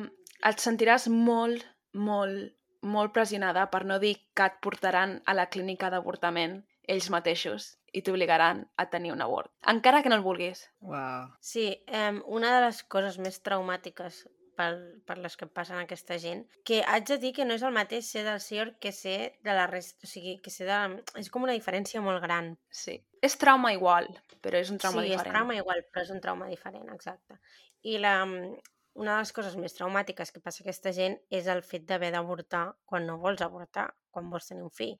et 0.50 0.62
sentiràs 0.62 1.08
molt, 1.12 1.64
molt, 1.94 2.54
molt 2.82 3.14
pressionada 3.14 3.68
per 3.72 3.84
no 3.86 3.98
dir 4.02 4.16
que 4.34 4.46
et 4.46 4.58
portaran 4.62 5.18
a 5.26 5.34
la 5.34 5.48
clínica 5.50 5.90
d'avortament 5.90 6.62
ells 6.88 7.10
mateixos 7.12 7.74
i 7.92 8.02
t'obligaran 8.04 8.64
a 8.76 8.88
tenir 8.92 9.12
un 9.12 9.22
abort. 9.24 9.50
Encara 9.72 10.02
que 10.02 10.10
no 10.12 10.16
el 10.18 10.24
vulguis. 10.24 10.66
Uau. 10.80 11.28
Sí, 11.40 11.70
eh, 11.86 12.20
una 12.26 12.54
de 12.54 12.66
les 12.66 12.82
coses 12.84 13.18
més 13.18 13.40
traumàtiques 13.44 14.24
per, 14.58 14.72
per 15.06 15.16
les 15.22 15.36
que 15.38 15.46
passen 15.46 15.78
aquesta 15.78 16.18
gent, 16.18 16.42
que 16.66 16.80
haig 16.82 17.06
de 17.08 17.18
dir 17.22 17.32
que 17.36 17.46
no 17.46 17.54
és 17.54 17.64
el 17.66 17.74
mateix 17.76 18.08
ser 18.10 18.24
del 18.26 18.40
CIOR 18.42 18.74
que 18.82 18.92
ser 18.92 19.18
de 19.46 19.54
la 19.54 19.68
resta, 19.70 20.02
o 20.02 20.10
sigui, 20.10 20.38
que 20.42 20.50
ser 20.50 20.66
de... 20.68 20.78
És 21.20 21.30
com 21.30 21.46
una 21.46 21.54
diferència 21.54 22.02
molt 22.04 22.22
gran. 22.24 22.56
Sí. 22.74 22.98
És 23.22 23.38
trauma 23.38 23.72
igual, 23.74 24.10
però 24.42 24.58
és 24.58 24.72
un 24.74 24.80
trauma 24.82 25.04
sí, 25.04 25.12
diferent. 25.12 25.30
és 25.30 25.36
trauma 25.36 25.58
igual, 25.58 25.84
però 25.92 26.04
és 26.06 26.12
un 26.14 26.20
trauma 26.24 26.50
diferent, 26.50 26.90
exacte. 26.94 27.38
I 27.82 27.98
la, 28.02 28.14
una 28.24 29.12
de 29.14 29.18
les 29.18 29.32
coses 29.36 29.56
més 29.60 29.76
traumàtiques 29.76 30.32
que 30.34 30.42
passa 30.44 30.62
a 30.62 30.66
aquesta 30.66 30.92
gent 30.96 31.18
és 31.30 31.46
el 31.46 31.62
fet 31.62 31.86
d'haver 31.88 32.10
d'avortar 32.14 32.64
quan 32.84 33.06
no 33.06 33.18
vols 33.22 33.44
avortar, 33.44 33.88
quan 34.10 34.30
vols 34.32 34.50
tenir 34.50 34.66
un 34.66 34.74
fill. 34.74 34.96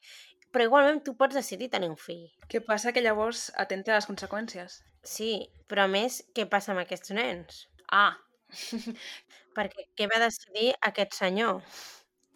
Però 0.53 0.64
igualment 0.64 1.03
tu 1.05 1.16
pots 1.18 1.37
decidir 1.37 1.68
tenir 1.72 1.91
un 1.93 1.99
fill. 2.01 2.24
Què 2.49 2.62
passa 2.64 2.95
que 2.95 3.05
llavors 3.05 3.49
atenta 3.64 3.93
a 3.93 3.99
les 3.99 4.09
conseqüències? 4.09 4.81
Sí, 5.05 5.33
però 5.68 5.85
a 5.85 5.93
més, 5.93 6.22
què 6.35 6.49
passa 6.49 6.72
amb 6.72 6.85
aquests 6.85 7.12
nens? 7.16 7.66
Ah, 7.93 8.16
Perquè 9.59 9.89
què 9.99 10.07
va 10.09 10.20
decidir 10.22 10.70
aquest 10.89 11.16
senyor? 11.18 11.62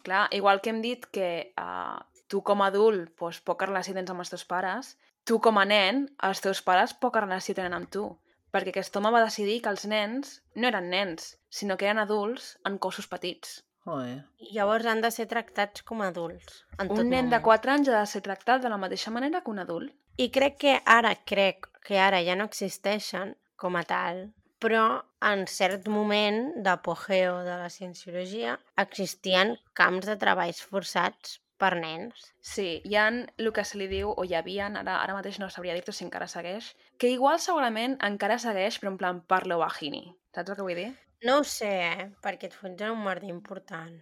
clar, 0.03 0.27
igual 0.31 0.61
que 0.61 0.69
hem 0.69 0.81
dit 0.83 1.05
que 1.15 1.53
uh, 1.57 2.03
tu 2.27 2.43
com 2.43 2.61
a 2.61 2.67
adult 2.67 3.15
doncs, 3.17 3.39
poca 3.47 3.69
relació 3.69 3.95
tens 3.95 4.11
amb 4.11 4.21
els 4.21 4.33
teus 4.33 4.43
pares, 4.45 4.93
tu 5.23 5.39
com 5.39 5.57
a 5.57 5.63
nen, 5.65 6.05
els 6.27 6.43
teus 6.43 6.61
pares 6.61 6.93
poca 6.93 7.23
relació 7.23 7.55
tenen 7.55 7.77
amb 7.79 7.89
tu. 7.89 8.09
Perquè 8.53 8.69
aquest 8.73 8.95
home 8.99 9.11
va 9.13 9.23
decidir 9.23 9.59
que 9.65 9.71
els 9.73 9.85
nens 9.89 10.35
no 10.55 10.69
eren 10.69 10.91
nens, 10.93 11.33
sinó 11.49 11.77
que 11.77 11.87
eren 11.89 12.01
adults 12.03 12.51
en 12.69 12.77
cossos 12.77 13.09
petits. 13.09 13.63
Joder. 13.83 14.19
Llavors 14.53 14.85
han 14.87 15.01
de 15.03 15.09
ser 15.11 15.25
tractats 15.31 15.83
com 15.87 16.03
a 16.03 16.11
adults. 16.13 16.61
En 16.77 16.87
tot 16.87 17.01
Un 17.01 17.09
nen 17.09 17.31
de 17.31 17.39
moment. 17.39 17.47
4 17.49 17.73
anys 17.73 17.89
ha 17.89 17.97
de 17.99 18.11
ser 18.13 18.21
tractat 18.23 18.61
de 18.63 18.71
la 18.71 18.79
mateixa 18.79 19.11
manera 19.11 19.41
que 19.41 19.51
un 19.51 19.59
adult. 19.63 19.91
I 20.21 20.29
crec 20.31 20.59
que 20.61 20.77
ara, 20.85 21.15
crec 21.25 21.67
que 21.83 21.99
ara 21.99 22.21
ja 22.23 22.37
no 22.37 22.47
existeixen 22.47 23.33
com 23.59 23.75
a 23.75 23.83
tal, 23.89 24.27
però 24.63 24.85
en 25.27 25.43
cert 25.51 25.89
moment 25.91 26.53
d'apogeo 26.63 27.41
de 27.43 27.57
la 27.59 27.71
cienciologia 27.73 28.55
existien 28.79 29.57
camps 29.75 30.07
de 30.07 30.15
treballs 30.21 30.61
forçats 30.63 31.39
per 31.61 31.71
nens. 31.79 32.25
Sí, 32.53 32.67
hi 32.83 32.95
ha 32.99 33.05
el 33.11 33.51
que 33.55 33.65
se 33.67 33.79
li 33.81 33.87
diu, 33.91 34.11
o 34.11 34.25
hi 34.27 34.35
havia, 34.39 34.67
ara, 34.81 34.97
ara 35.01 35.17
mateix 35.17 35.39
no 35.41 35.49
sabria 35.53 35.75
dir-te 35.77 35.95
si 35.95 36.05
encara 36.07 36.27
segueix, 36.33 36.71
que 36.99 37.11
igual 37.15 37.39
segurament 37.45 37.97
encara 38.09 38.39
segueix, 38.45 38.79
però 38.81 38.93
en 38.93 38.99
plan 39.03 39.21
parlo 39.33 39.59
bajini. 39.63 40.03
Saps 40.35 40.53
el 40.53 40.59
que 40.59 40.67
vull 40.69 40.81
dir? 40.81 40.89
No 41.27 41.37
ho 41.39 41.43
sé, 41.47 41.71
eh? 41.89 42.09
Perquè 42.25 42.49
et 42.49 42.57
fots 42.59 42.83
en 42.83 42.95
un 42.97 43.05
merder 43.05 43.29
important. 43.31 43.93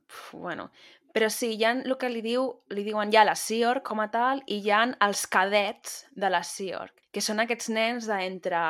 Uf, 0.00 0.22
bueno, 0.46 0.70
però 1.12 1.28
sí, 1.32 1.52
hi 1.56 1.64
ha 1.64 1.72
el 1.72 1.96
que 1.98 2.08
li, 2.08 2.22
diu, 2.22 2.46
li 2.70 2.84
diuen 2.86 3.10
ja 3.12 3.24
la 3.26 3.34
Sea 3.34 3.70
Org 3.70 3.82
com 3.86 4.00
a 4.00 4.08
tal 4.12 4.42
i 4.46 4.60
hi 4.62 4.70
ha 4.70 4.84
els 5.06 5.26
cadets 5.26 6.04
de 6.14 6.30
la 6.30 6.42
Sea 6.46 6.80
Org, 6.84 6.94
que 7.10 7.20
són 7.24 7.40
aquests 7.42 7.68
nens 7.74 8.06
d'entre 8.06 8.60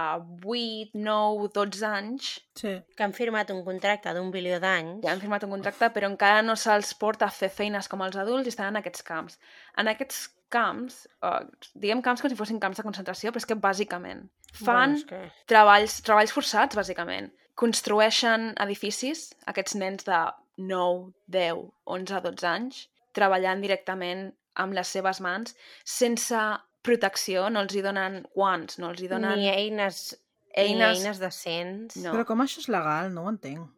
8, 0.45 0.95
9, 0.95 1.51
12 1.55 1.87
anys 1.87 2.31
Sí. 2.61 2.75
Que 2.97 3.05
han 3.05 3.13
firmat 3.17 3.49
un 3.55 3.63
contracte 3.65 4.13
d'un 4.13 4.31
bilió 4.33 4.59
d'anys. 4.61 5.03
ja 5.05 5.13
han 5.13 5.21
firmat 5.21 5.45
un 5.45 5.51
contracte, 5.55 5.89
però 5.95 6.09
encara 6.11 6.43
no 6.43 6.57
se'ls 6.57 6.93
porta 6.95 7.27
a 7.27 7.31
fer 7.31 7.49
feines 7.49 7.89
com 7.89 8.03
els 8.05 8.17
adults 8.17 8.47
i 8.47 8.53
estan 8.53 8.69
en 8.69 8.77
aquests 8.81 9.03
camps. 9.03 9.39
En 9.81 9.89
aquests 9.89 10.29
camps, 10.51 11.07
eh, 11.23 11.47
diguem 11.75 12.03
camps 12.03 12.21
com 12.21 12.29
si 12.29 12.37
fossin 12.37 12.59
camps 12.61 12.77
de 12.77 12.83
concentració, 12.83 13.31
però 13.31 13.39
és 13.39 13.47
que 13.47 13.55
bàsicament 13.57 14.27
fan 14.53 14.97
Bueno, 14.97 15.07
que... 15.07 15.21
treballs, 15.47 16.01
treballs 16.03 16.33
forçats, 16.35 16.77
bàsicament. 16.77 17.31
Construeixen 17.55 18.55
edificis, 18.59 19.31
aquests 19.47 19.77
nens 19.77 20.05
de 20.05 20.19
9, 20.61 21.13
10, 21.33 21.65
11, 21.99 22.23
12 22.29 22.49
anys, 22.51 22.85
treballant 23.17 23.63
directament 23.65 24.29
amb 24.61 24.77
les 24.77 24.91
seves 24.93 25.21
mans, 25.25 25.57
sense 25.87 26.41
protecció, 26.87 27.49
no 27.53 27.65
els 27.65 27.75
hi 27.77 27.83
donen 27.85 28.23
guants, 28.35 28.79
no 28.81 28.93
els 28.93 29.03
hi 29.03 29.11
donen 29.11 29.39
Ni 29.39 29.51
eines, 29.53 30.15
eines... 30.55 30.79
ni 30.79 31.05
eines 31.05 31.21
decents. 31.21 31.99
No, 32.01 32.15
Però 32.15 32.27
com 32.29 32.45
això 32.45 32.63
és 32.63 32.71
legal? 32.73 33.13
No 33.15 33.27
ho 33.27 33.33
entenc. 33.33 33.69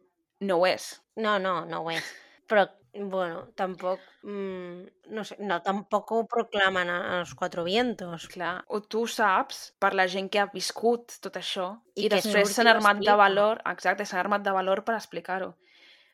no 0.43 0.59
ho 0.59 0.67
és. 0.67 0.93
No, 1.15 1.37
no, 1.39 1.61
no 1.69 1.83
ho 1.83 1.91
és. 1.93 2.07
Però, 2.49 2.65
bueno, 2.93 3.45
tampoc... 3.59 4.01
Mm, 4.23 4.87
no 5.15 5.23
sé, 5.27 5.37
no, 5.43 5.59
tampoc 5.63 6.11
ho 6.15 6.21
proclamen 6.27 6.89
a, 6.91 6.99
a 7.13 7.19
los 7.21 7.33
cuatro 7.35 7.63
vientos. 7.63 8.27
Clar, 8.31 8.57
o 8.67 8.81
tu 8.81 9.05
saps, 9.07 9.65
per 9.79 9.93
la 9.95 10.07
gent 10.11 10.29
que 10.31 10.41
ha 10.41 10.49
viscut 10.51 11.17
tot 11.23 11.39
això, 11.39 11.69
I 11.95 12.05
i, 12.05 12.07
que 12.07 12.17
després 12.17 12.51
s'han 12.55 12.71
armat 12.71 12.99
de 13.03 13.15
valor, 13.19 13.63
exacte, 13.71 14.07
s'han 14.07 14.23
armat 14.25 14.43
de 14.45 14.55
valor 14.55 14.83
per 14.87 14.97
explicar-ho. 14.99 15.53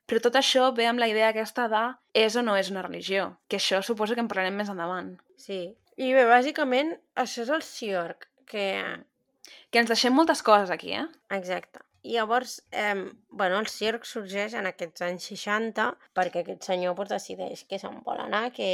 Però 0.10 0.22
tot 0.26 0.40
això 0.40 0.72
ve 0.74 0.88
amb 0.90 1.02
la 1.02 1.08
idea 1.12 1.30
aquesta 1.30 1.68
de 1.70 1.84
és 2.18 2.36
o 2.40 2.42
no 2.46 2.56
és 2.58 2.72
una 2.74 2.82
religió, 2.86 3.28
que 3.48 3.60
això 3.60 3.84
suposo 3.86 4.18
que 4.18 4.24
en 4.26 4.30
parlarem 4.32 4.58
més 4.58 4.72
endavant. 4.74 5.14
Sí. 5.38 5.62
I 6.00 6.14
bé, 6.16 6.24
bàsicament, 6.26 6.96
això 7.20 7.46
és 7.46 7.54
el 7.54 7.66
Siorc, 7.66 8.26
que... 8.50 8.66
Que 9.70 9.82
ens 9.82 9.90
deixem 9.92 10.14
moltes 10.18 10.42
coses 10.46 10.72
aquí, 10.74 10.96
eh? 10.98 11.06
Exacte. 11.36 11.84
I 12.02 12.14
llavors, 12.14 12.64
eh, 12.72 13.12
bueno, 13.30 13.60
el 13.60 13.68
circ 13.68 14.06
sorgeix 14.08 14.56
en 14.58 14.68
aquests 14.70 15.04
anys 15.06 15.28
60 15.32 15.86
perquè 16.16 16.44
aquest 16.44 16.66
senyor 16.68 16.96
pues, 16.98 17.10
decideix 17.12 17.66
que 17.70 17.80
se'n 17.82 18.00
vol 18.06 18.22
anar, 18.24 18.50
que 18.56 18.70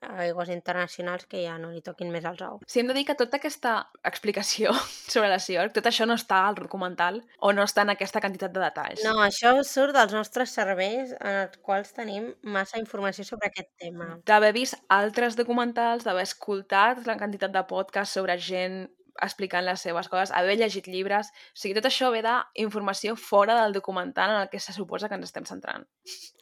a 0.00 0.12
aigües 0.26 0.50
internacionals 0.52 1.26
que 1.30 1.42
ja 1.44 1.56
no 1.60 1.72
li 1.72 1.82
toquin 1.84 2.12
més 2.12 2.26
els 2.28 2.42
ous. 2.44 2.64
Sí, 2.68 2.80
hem 2.80 2.90
de 2.90 2.96
dir 2.98 3.06
que 3.08 3.16
tota 3.18 3.40
aquesta 3.40 3.76
explicació 4.04 4.74
sobre 5.12 5.30
la 5.32 5.40
Org, 5.62 5.72
tot 5.76 5.86
això 5.88 6.06
no 6.08 6.16
està 6.18 6.42
al 6.46 6.56
documental 6.58 7.20
o 7.40 7.52
no 7.54 7.64
està 7.64 7.84
en 7.86 7.94
aquesta 7.94 8.20
quantitat 8.20 8.52
de 8.52 8.60
detalls. 8.60 9.04
No, 9.06 9.16
això 9.24 9.54
surt 9.64 9.94
dels 9.96 10.12
nostres 10.16 10.52
serveis 10.52 11.14
en 11.20 11.40
els 11.44 11.60
quals 11.62 11.92
tenim 11.96 12.32
massa 12.42 12.80
informació 12.82 13.24
sobre 13.24 13.50
aquest 13.50 13.70
tema. 13.80 14.16
D'haver 14.26 14.52
vist 14.56 14.76
altres 14.92 15.38
documentals, 15.38 16.04
d'haver 16.04 16.26
escoltat 16.26 17.04
la 17.06 17.16
quantitat 17.20 17.54
de 17.54 17.64
podcasts 17.68 18.16
sobre 18.18 18.36
gent 18.40 18.86
explicant 19.22 19.64
les 19.64 19.80
seves 19.80 20.08
coses, 20.08 20.32
haver 20.34 20.56
llegit 20.58 20.86
llibres... 20.88 21.30
O 21.54 21.58
sigui, 21.60 21.74
tot 21.78 21.86
això 21.88 22.10
ve 22.12 22.22
d'informació 22.24 23.16
fora 23.16 23.54
del 23.62 23.72
documental 23.76 24.30
en 24.34 24.40
el 24.42 24.48
que 24.50 24.60
se 24.60 24.72
suposa 24.72 25.08
que 25.08 25.16
ens 25.18 25.28
estem 25.30 25.46
centrant. 25.48 25.86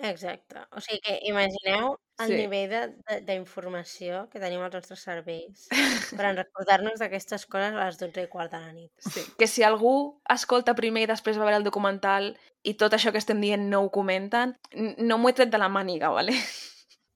Exacte. 0.00 0.64
O 0.72 0.80
sigui 0.80 1.00
que 1.04 1.18
imagineu 1.30 1.96
el 2.22 2.28
Sí. 2.30 2.36
nivell 2.46 2.94
d'informació 3.26 4.28
que 4.30 4.38
tenim 4.38 4.62
als 4.62 4.74
nostres 4.76 5.02
serveis 5.02 5.66
per 6.18 6.34
recordar-nos 6.36 7.00
d'aquestes 7.02 7.46
coses 7.50 7.74
a 7.74 7.86
les 7.88 7.98
12 7.98 8.22
i 8.22 8.30
quart 8.30 8.52
de 8.54 8.60
la 8.62 8.72
nit. 8.72 8.92
Sí. 9.02 9.24
Que 9.38 9.48
si 9.50 9.64
algú 9.66 10.20
escolta 10.30 10.76
primer 10.78 11.02
i 11.04 11.10
després 11.10 11.38
va 11.38 11.48
veure 11.48 11.58
el 11.58 11.66
documental 11.66 12.36
i 12.62 12.76
tot 12.80 12.94
això 12.94 13.10
que 13.12 13.18
estem 13.18 13.40
dient 13.42 13.66
no 13.70 13.82
ho 13.82 13.90
comenten, 13.90 14.54
no 14.98 15.18
m'ho 15.18 15.28
he 15.32 15.36
tret 15.36 15.50
de 15.50 15.58
la 15.58 15.68
màniga, 15.68 16.10
vale? 16.14 16.36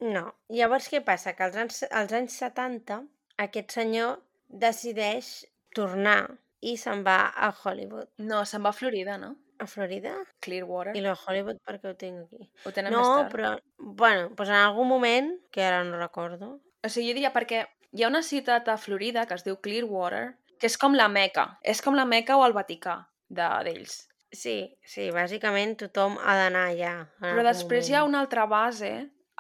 No. 0.01 0.29
Llavors, 0.49 0.91
què 0.93 1.01
passa? 1.05 1.33
Que 1.35 1.43
als 1.47 1.57
anys, 1.59 1.85
als 1.91 2.13
anys 2.15 2.37
70 2.39 3.01
aquest 3.39 3.73
senyor 3.75 4.19
decideix 4.49 5.45
tornar 5.75 6.39
i 6.61 6.77
se'n 6.77 7.05
va 7.07 7.29
a 7.37 7.53
Hollywood. 7.65 8.09
No, 8.19 8.45
se'n 8.45 8.65
va 8.65 8.71
a 8.71 8.77
Florida, 8.77 9.19
no? 9.19 9.37
A 9.61 9.67
Florida? 9.67 10.15
Clearwater. 10.41 10.97
I 10.97 11.01
lo 11.03 11.13
de 11.15 11.19
Hollywood 11.27 11.59
per 11.67 11.79
què 11.83 11.91
ho 11.93 11.97
tinc 11.99 12.25
aquí? 12.27 12.49
Ho 12.67 12.73
tenen 12.73 12.93
No, 12.95 13.01
més 13.03 13.09
tard. 13.25 13.33
però... 13.35 13.53
Bueno, 13.79 14.29
doncs 14.35 14.51
en 14.51 14.57
algun 14.59 14.89
moment, 14.89 15.33
que 15.51 15.63
ara 15.67 15.85
no 15.85 15.99
recordo, 15.99 16.61
O 16.85 16.89
sigui, 16.89 17.09
jo 17.11 17.15
diria 17.17 17.33
perquè 17.35 17.65
hi 17.93 18.05
ha 18.05 18.09
una 18.09 18.23
ciutat 18.23 18.69
a 18.71 18.77
Florida 18.79 19.25
que 19.27 19.35
es 19.35 19.43
diu 19.45 19.57
Clearwater, 19.61 20.37
que 20.61 20.67
és 20.71 20.77
com 20.79 20.95
la 20.95 21.09
Meca. 21.09 21.59
És 21.63 21.83
com 21.83 21.95
la 21.99 22.05
Meca 22.07 22.37
o 22.39 22.45
el 22.47 22.53
Vaticà 22.55 23.09
de- 23.29 23.49
d'ells. 23.67 24.05
Sí, 24.31 24.77
sí, 24.85 25.09
bàsicament 25.11 25.75
tothom 25.81 26.19
ha 26.23 26.37
d'anar 26.39 26.69
allà. 26.71 26.93
Però 27.19 27.43
després 27.43 27.89
hi 27.89 27.95
ha 27.95 28.03
moment. 28.05 28.15
una 28.15 28.21
altra 28.21 28.47
base 28.47 28.93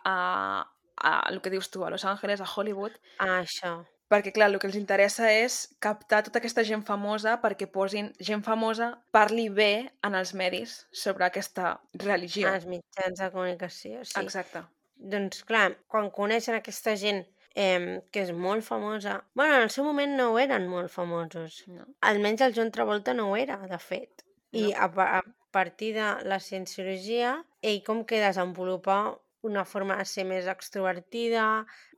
a, 0.04 0.66
a 0.96 1.12
el 1.30 1.40
que 1.42 1.50
dius 1.50 1.70
tu, 1.70 1.84
a 1.84 1.90
Los 1.90 2.04
Angeles, 2.04 2.40
a 2.40 2.46
Hollywood, 2.56 2.92
Ah, 3.18 3.42
això. 3.42 3.84
Perquè, 4.08 4.32
clar, 4.34 4.48
el 4.50 4.58
que 4.60 4.68
els 4.70 4.78
interessa 4.78 5.30
és 5.32 5.60
captar 5.84 6.22
tota 6.26 6.40
aquesta 6.40 6.64
gent 6.64 6.84
famosa 6.88 7.36
perquè 7.42 7.68
posin 7.70 8.10
gent 8.24 8.44
famosa 8.46 8.94
parli 9.14 9.48
bé 9.52 9.88
en 10.04 10.16
els 10.18 10.34
medis 10.34 10.80
sobre 10.92 11.28
aquesta 11.28 11.76
religió. 11.94 12.52
Els 12.52 12.66
mitjans 12.66 13.20
de 13.20 13.30
comunicació, 13.34 14.04
sí. 14.04 14.16
Exacte. 14.20 14.64
Doncs 14.98 15.44
clar, 15.46 15.72
quan 15.86 16.08
coneixen 16.10 16.56
aquesta 16.58 16.96
gent 16.98 17.22
eh, 17.54 18.00
que 18.10 18.24
és 18.24 18.32
molt 18.32 18.64
famosa... 18.66 19.20
bueno, 19.34 19.56
en 19.56 19.66
el 19.68 19.70
seu 19.70 19.84
moment 19.84 20.16
no 20.16 20.32
ho 20.32 20.38
eren 20.42 20.66
molt 20.70 20.90
famosos. 20.90 21.62
No? 21.68 21.86
Almenys 22.00 22.46
el 22.46 22.56
John 22.56 22.72
Travolta 22.74 23.14
no 23.14 23.30
ho 23.30 23.36
era, 23.36 23.60
de 23.70 23.78
fet. 23.78 24.24
I 24.52 24.70
No. 24.72 24.88
a, 24.88 25.18
a 25.18 25.22
partir 25.50 25.94
de 25.94 26.08
la 26.24 26.40
cienciologia, 26.40 27.44
ell 27.62 27.82
com 27.84 28.04
que 28.08 28.20
desenvolupa 28.22 29.18
una 29.46 29.64
forma 29.64 29.96
de 29.98 30.06
ser 30.08 30.24
més 30.26 30.48
extrovertida, 30.50 31.44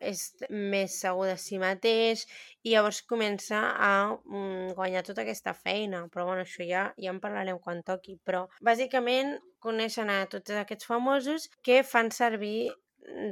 és 0.01 0.25
més 0.51 0.99
segur 1.01 1.29
de 1.31 1.37
si 1.41 1.61
mateix, 1.63 2.27
i 2.65 2.75
llavors 2.75 3.01
comença 3.09 3.61
a 3.77 3.93
mm, 4.13 4.75
guanyar 4.77 5.05
tota 5.07 5.25
aquesta 5.25 5.55
feina. 5.57 6.05
Però 6.13 6.27
bueno, 6.29 6.45
això 6.45 6.67
ja, 6.67 6.91
ja 7.01 7.15
en 7.15 7.21
parlarem 7.23 7.61
quan 7.63 7.85
toqui. 7.87 8.19
Però 8.25 8.47
bàsicament 8.65 9.39
coneixen 9.61 10.13
a 10.13 10.25
tots 10.33 10.53
aquests 10.57 10.89
famosos 10.89 11.49
que 11.65 11.83
fan 11.85 12.13
servir 12.15 12.71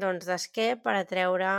doncs, 0.01 0.27
d'esquer 0.29 0.75
per 0.83 0.97
atreure 0.97 1.53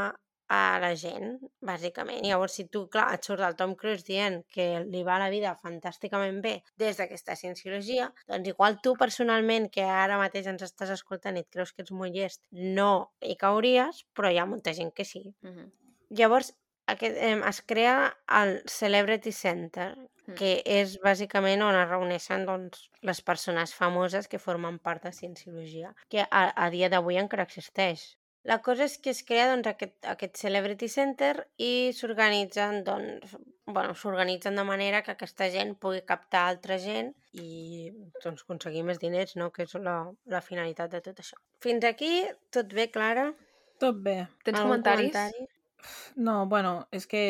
a 0.50 0.80
la 0.82 0.91
gent, 0.97 1.38
bàsicament. 1.66 2.24
Llavors, 2.26 2.56
si 2.58 2.66
tu, 2.74 2.86
clar, 2.91 3.08
et 3.16 3.26
surt 3.26 3.45
el 3.45 3.58
Tom 3.60 3.76
Cruise 3.80 4.06
dient 4.08 4.39
que 4.56 4.68
li 4.86 5.04
va 5.08 5.20
la 5.22 5.30
vida 5.34 5.56
fantàsticament 5.64 6.41
bé 6.45 6.56
des 6.82 6.97
d'aquesta 6.97 7.38
cienciologia, 7.39 8.10
doncs 8.28 8.50
igual 8.54 8.80
tu 8.82 8.95
personalment, 9.00 9.70
que 9.74 9.86
ara 9.86 10.18
mateix 10.22 10.50
ens 10.50 10.66
estàs 10.66 10.93
escoltant 10.95 11.38
i 11.38 11.45
et 11.45 11.52
creus 11.54 11.74
que 11.74 11.86
ets 11.86 11.93
molt 11.93 12.16
llest, 12.16 12.41
no 12.52 13.12
hi 13.22 13.38
cauries, 13.38 14.06
però 14.18 14.34
hi 14.34 14.41
ha 14.41 14.50
molta 14.50 14.74
gent 14.74 14.93
que 14.93 15.06
sí. 15.06 15.24
Uh 15.43 15.50
-huh. 15.50 15.70
Llavors, 16.10 16.56
aquest, 16.88 17.18
eh, 17.18 17.41
es 17.47 17.62
crea 17.62 18.18
el 18.41 18.64
Celebrity 18.66 19.32
Center, 19.32 19.95
Mm. 20.30 20.36
que 20.38 20.62
és 20.66 20.97
bàsicament 21.02 21.64
on 21.66 21.76
es 21.76 21.88
reuneixen 21.89 22.45
doncs, 22.45 22.89
les 23.02 23.22
persones 23.26 23.74
famoses 23.74 24.28
que 24.28 24.41
formen 24.41 24.78
part 24.80 25.04
de 25.04 25.12
Cienciologia, 25.12 25.93
que 26.10 26.26
a, 26.30 26.43
a 26.54 26.70
dia 26.70 26.89
d'avui 26.89 27.18
encara 27.18 27.47
existeix. 27.47 28.18
La 28.47 28.61
cosa 28.63 28.85
és 28.87 28.95
que 29.03 29.11
es 29.11 29.19
crea 29.27 29.49
doncs, 29.51 29.67
aquest, 29.67 29.97
aquest 30.07 30.37
Celebrity 30.39 30.87
Center 30.87 31.33
i 31.59 31.91
s'organitzen 31.95 32.83
doncs, 32.87 33.35
bueno, 33.67 33.93
s'organitzen 33.93 34.55
de 34.55 34.63
manera 34.63 35.01
que 35.03 35.11
aquesta 35.11 35.49
gent 35.51 35.75
pugui 35.81 36.01
captar 36.07 36.45
altra 36.47 36.79
gent 36.79 37.11
i 37.35 37.91
doncs, 38.23 38.45
aconseguir 38.45 38.85
més 38.87 39.01
diners, 39.01 39.35
no? 39.35 39.51
que 39.51 39.67
és 39.67 39.75
la, 39.83 39.99
la 40.31 40.41
finalitat 40.45 40.95
de 40.95 41.03
tot 41.05 41.19
això. 41.19 41.37
Fins 41.61 41.85
aquí, 41.85 42.23
tot 42.55 42.71
bé, 42.73 42.87
Clara? 42.93 43.29
Tot 43.79 43.99
bé. 44.07 44.17
Tens 44.43 44.57
Algun 44.57 44.79
comentaris? 44.79 45.13
comentari? 45.13 45.47
No, 46.15 46.45
bueno, 46.47 46.87
és 46.95 47.07
que... 47.07 47.23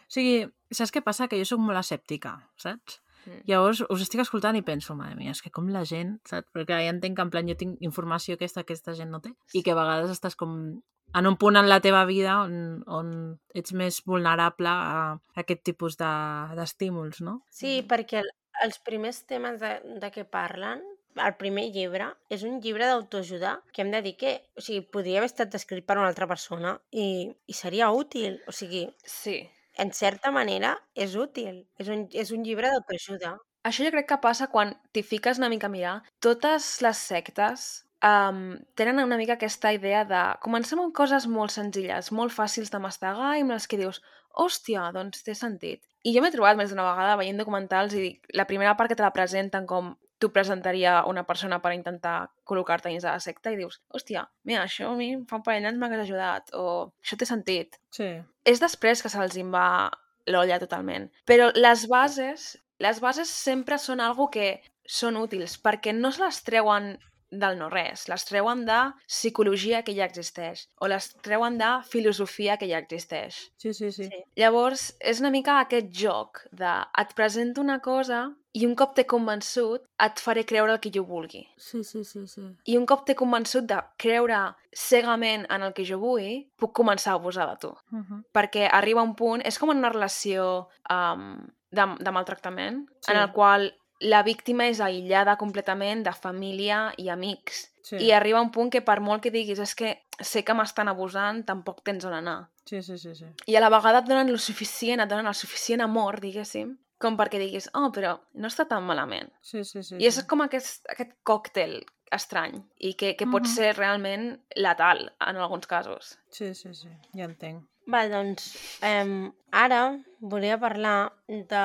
O 0.00 0.12
sigui, 0.14 0.46
saps 0.74 0.94
què 0.94 1.02
passa? 1.06 1.28
Que 1.30 1.38
jo 1.38 1.46
sóc 1.46 1.60
molt 1.62 1.78
escèptica, 1.78 2.38
saps? 2.58 2.98
Mm. 3.26 3.40
Llavors 3.46 3.82
us 3.88 4.00
estic 4.02 4.20
escoltant 4.20 4.56
i 4.56 4.62
penso, 4.62 4.94
mare 4.96 5.14
mia, 5.16 5.30
és 5.32 5.42
que 5.42 5.50
com 5.50 5.68
la 5.68 5.84
gent, 5.84 6.18
saps? 6.24 6.48
Perquè 6.54 6.78
ja 6.86 6.90
entenc 6.94 7.16
que 7.16 7.22
en 7.22 7.30
plan 7.30 7.48
jo 7.48 7.54
tinc 7.56 7.76
informació 7.80 8.34
aquesta 8.34 8.62
que 8.64 8.72
aquesta 8.72 8.94
gent 8.94 9.10
no 9.10 9.20
té 9.20 9.34
i 9.52 9.62
que 9.62 9.72
a 9.72 9.78
vegades 9.78 10.10
estàs 10.10 10.36
com 10.36 10.80
en 11.12 11.26
un 11.26 11.36
punt 11.36 11.56
en 11.58 11.68
la 11.68 11.80
teva 11.82 12.04
vida 12.06 12.36
on, 12.44 12.84
on 12.86 13.08
ets 13.52 13.72
més 13.74 14.02
vulnerable 14.06 14.68
a 14.70 15.18
aquest 15.36 15.64
tipus 15.64 15.96
de- 15.98 16.54
d'estímuls, 16.56 17.20
no? 17.20 17.42
Sí, 17.50 17.80
Mhm. 17.82 17.88
perquè 17.88 18.20
el, 18.22 18.30
els 18.62 18.78
primers 18.78 19.24
temes 19.26 19.58
de, 19.60 19.80
de 20.00 20.10
què 20.12 20.24
parlen, 20.24 20.82
el 21.16 21.34
primer 21.36 21.64
llibre, 21.74 22.06
és 22.30 22.44
un 22.46 22.60
llibre 22.62 22.86
d'autoajuda 22.86 23.62
que 23.72 23.82
hem 23.82 23.90
de 23.90 24.00
dir 24.02 24.16
que, 24.16 24.44
o 24.56 24.60
sigui, 24.62 24.80
podria 24.86 25.18
haver 25.18 25.26
estat 25.32 25.52
escrit 25.58 25.84
per 25.84 25.98
una 25.98 26.06
altra 26.06 26.28
persona 26.30 26.80
i, 26.92 27.34
i 27.46 27.52
seria 27.52 27.90
útil. 27.90 28.40
O 28.46 28.52
sigui, 28.52 28.86
Sí. 29.04 29.40
En 29.82 29.92
certa 29.96 30.32
manera 30.34 30.74
és 30.94 31.16
útil. 31.16 31.62
És 31.80 31.88
un, 31.92 32.06
és 32.12 32.32
un 32.36 32.44
llibre 32.46 32.70
d'autoajuda. 32.72 33.36
Això 33.68 33.84
jo 33.84 33.92
crec 33.92 34.08
que 34.08 34.20
passa 34.22 34.48
quan 34.52 34.74
t'hi 34.94 35.02
fiques 35.04 35.40
una 35.40 35.50
mica 35.52 35.68
a 35.68 35.72
mirar. 35.72 35.96
Totes 36.24 36.68
les 36.84 37.00
sectes 37.12 37.68
um, 38.04 38.56
tenen 38.76 39.02
una 39.04 39.18
mica 39.20 39.36
aquesta 39.36 39.72
idea 39.76 40.04
de... 40.08 40.22
Comencem 40.44 40.80
amb 40.80 40.94
coses 40.96 41.28
molt 41.28 41.54
senzilles, 41.56 42.12
molt 42.16 42.34
fàcils 42.36 42.72
de 42.72 42.80
mastegar 42.82 43.34
i 43.36 43.44
amb 43.44 43.56
les 43.56 43.68
que 43.68 43.80
dius, 43.80 44.00
hòstia, 44.44 44.88
doncs 44.96 45.24
té 45.26 45.36
sentit. 45.36 45.84
I 46.04 46.14
jo 46.14 46.22
m'he 46.24 46.32
trobat 46.32 46.56
més 46.56 46.72
d'una 46.72 46.86
vegada 46.88 47.18
veient 47.20 47.40
documentals 47.40 47.96
i 47.96 48.14
la 48.36 48.48
primera 48.48 48.76
part 48.76 48.92
que 48.92 48.96
te 48.96 49.04
la 49.04 49.12
presenten 49.16 49.68
com 49.68 49.94
tu 50.20 50.28
presentaria 50.34 51.00
una 51.08 51.24
persona 51.24 51.58
per 51.64 51.72
intentar 51.72 52.30
col·locar-te 52.46 52.92
dins 52.92 53.06
de 53.06 53.08
la 53.08 53.22
secta 53.24 53.50
i 53.50 53.58
dius, 53.58 53.80
hòstia, 53.88 54.26
mira, 54.44 54.66
això 54.68 54.90
a 54.92 54.96
mi 54.98 55.14
fa 55.28 55.40
un 55.40 55.44
parell 55.46 55.64
d'anys 55.66 55.80
m'hagués 55.80 56.04
ajudat, 56.04 56.52
o 56.54 56.92
això 57.00 57.16
té 57.18 57.28
sentit. 57.28 57.80
Sí. 57.96 58.10
És 58.44 58.60
després 58.62 59.02
que 59.02 59.10
se'ls 59.12 59.38
va 59.50 59.88
l'olla 60.30 60.60
totalment. 60.60 61.08
Però 61.26 61.48
les 61.56 61.86
bases, 61.88 62.52
les 62.78 63.00
bases 63.00 63.32
sempre 63.32 63.80
són 63.80 64.04
algo 64.04 64.28
que 64.30 64.60
són 64.84 65.16
útils, 65.16 65.56
perquè 65.62 65.94
no 65.96 66.12
se 66.12 66.22
les 66.24 66.42
treuen 66.44 66.92
del 67.30 67.58
no-res, 67.58 68.08
les 68.08 68.24
treuen 68.26 68.64
de 68.66 68.78
psicologia 69.06 69.82
que 69.86 69.94
ja 69.94 70.04
existeix, 70.08 70.66
o 70.80 70.88
les 70.90 71.12
treuen 71.22 71.58
de 71.58 71.70
filosofia 71.88 72.56
que 72.58 72.68
ja 72.70 72.78
existeix. 72.82 73.50
Sí, 73.56 73.72
sí, 73.72 73.92
sí. 73.92 74.08
Sí. 74.10 74.22
Llavors, 74.36 74.90
és 75.00 75.20
una 75.20 75.30
mica 75.30 75.60
aquest 75.60 75.92
joc 75.94 76.44
de 76.52 76.72
et 76.98 77.14
presento 77.14 77.60
una 77.60 77.78
cosa 77.80 78.28
i 78.52 78.64
un 78.66 78.74
cop 78.74 78.96
t'he 78.96 79.04
convençut 79.06 79.84
et 80.02 80.18
faré 80.18 80.42
creure 80.44 80.72
el 80.74 80.80
que 80.82 80.90
jo 80.90 81.04
vulgui. 81.06 81.44
Sí, 81.56 81.84
sí, 81.84 82.02
sí, 82.04 82.24
sí. 82.26 82.42
I 82.66 82.76
un 82.80 82.86
cop 82.86 83.04
t'he 83.06 83.14
convençut 83.14 83.62
de 83.70 83.78
creure 83.96 84.40
cegament 84.74 85.46
en 85.50 85.62
el 85.62 85.72
que 85.76 85.84
jo 85.86 86.00
vull, 86.02 86.42
puc 86.58 86.72
començar 86.74 87.12
a 87.12 87.20
abusar 87.20 87.46
de 87.52 87.56
tu. 87.62 87.70
Uh 87.92 88.00
-huh. 88.02 88.22
Perquè 88.34 88.68
arriba 88.72 89.02
un 89.02 89.14
punt, 89.14 89.42
és 89.46 89.58
com 89.58 89.70
en 89.70 89.78
una 89.78 89.90
relació 89.90 90.68
um, 90.90 91.46
de, 91.70 91.84
de 92.00 92.10
maltractament, 92.10 92.88
Sí. 93.00 93.12
en 93.12 93.18
el 93.18 93.30
qual 93.32 93.72
la 94.00 94.22
víctima 94.22 94.66
és 94.70 94.80
aïllada 94.80 95.36
completament 95.36 96.02
de 96.06 96.12
família 96.16 96.92
i 96.96 97.08
amics. 97.12 97.66
Sí. 97.82 97.96
I 97.96 98.12
arriba 98.12 98.40
un 98.40 98.50
punt 98.52 98.70
que 98.72 98.80
per 98.84 99.00
molt 99.00 99.22
que 99.22 99.30
diguis 99.30 99.58
és 99.58 99.74
que 99.74 99.94
sé 100.20 100.42
que 100.44 100.54
m'estan 100.54 100.88
abusant, 100.88 101.42
tampoc 101.48 101.82
tens 101.84 102.04
on 102.04 102.14
anar. 102.14 102.50
Sí, 102.64 102.82
sí, 102.82 102.96
sí, 102.98 103.14
sí. 103.14 103.26
I 103.46 103.56
a 103.56 103.60
la 103.60 103.70
vegada 103.72 103.98
et 104.00 104.08
donen 104.08 104.28
el 104.28 104.38
suficient, 104.38 105.00
et 105.00 105.08
donen 105.10 105.26
el 105.26 105.34
suficient 105.34 105.80
amor, 105.82 106.20
diguéssim, 106.20 106.76
com 107.00 107.16
perquè 107.16 107.40
diguis, 107.40 107.70
oh, 107.74 107.88
però 107.92 108.18
no 108.34 108.48
està 108.48 108.66
tan 108.68 108.84
malament. 108.84 109.32
Sí, 109.42 109.64
sí, 109.64 109.82
sí. 109.82 109.96
I 109.98 110.06
és 110.06 110.20
sí. 110.20 110.26
com 110.28 110.44
aquest, 110.44 110.84
aquest 110.92 111.16
còctel 111.24 111.80
estrany 112.12 112.60
i 112.78 112.94
que, 112.94 113.14
que 113.16 113.26
pot 113.26 113.42
Mhm. 113.42 113.50
ser 113.54 113.76
realment 113.76 114.40
letal 114.56 115.12
en 115.26 115.36
alguns 115.36 115.66
casos. 115.66 116.18
Sí, 116.30 116.54
sí, 116.54 116.74
sí. 116.74 116.88
Ja 117.14 117.24
entenc. 117.24 117.64
Val, 117.86 118.10
doncs, 118.10 118.52
eh, 118.82 119.30
ara 119.50 119.98
volia 120.20 120.58
parlar 120.60 121.12
de 121.26 121.64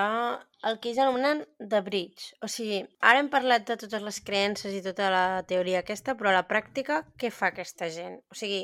el 0.66 0.80
que 0.82 0.90
ells 0.92 1.00
anomenen 1.04 1.44
The 1.60 1.82
Bridge. 1.86 2.32
O 2.42 2.50
sigui, 2.52 2.80
ara 3.06 3.20
hem 3.22 3.30
parlat 3.34 3.68
de 3.68 3.78
totes 3.84 4.02
les 4.02 4.20
creences 4.26 4.74
i 4.74 4.82
tota 4.86 5.12
la 5.14 5.26
teoria 5.48 5.84
aquesta, 5.84 6.16
però 6.18 6.32
a 6.32 6.38
la 6.40 6.46
pràctica, 6.50 7.04
què 7.22 7.30
fa 7.32 7.52
aquesta 7.54 7.90
gent? 7.94 8.18
O 8.34 8.38
sigui, 8.38 8.64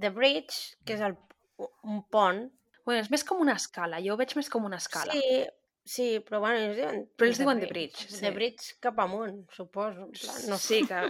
The 0.00 0.10
Bridge, 0.10 0.78
que 0.86 0.96
és 0.96 1.02
el, 1.04 1.16
un 1.84 2.02
pont... 2.10 2.46
Bueno, 2.84 3.00
és 3.00 3.10
més 3.12 3.22
com 3.24 3.38
una 3.40 3.54
escala, 3.56 4.00
jo 4.04 4.12
ho 4.12 4.20
veig 4.20 4.34
més 4.36 4.50
com 4.52 4.64
una 4.68 4.76
escala. 4.76 5.12
Sí, 5.16 5.44
sí, 5.88 6.08
però 6.26 6.40
bueno, 6.44 6.58
ells 6.60 6.76
diuen... 6.76 7.04
Però 7.16 7.28
ells 7.30 7.38
diuen 7.40 7.60
The 7.62 7.70
Bridge, 7.70 8.08
sí. 8.10 8.18
The 8.20 8.32
Bridge 8.34 8.74
cap 8.84 8.98
amunt, 9.00 9.38
suposo. 9.56 10.10
plan, 10.12 10.42
No 10.50 10.58
Sí, 10.60 10.82
que 10.88 11.00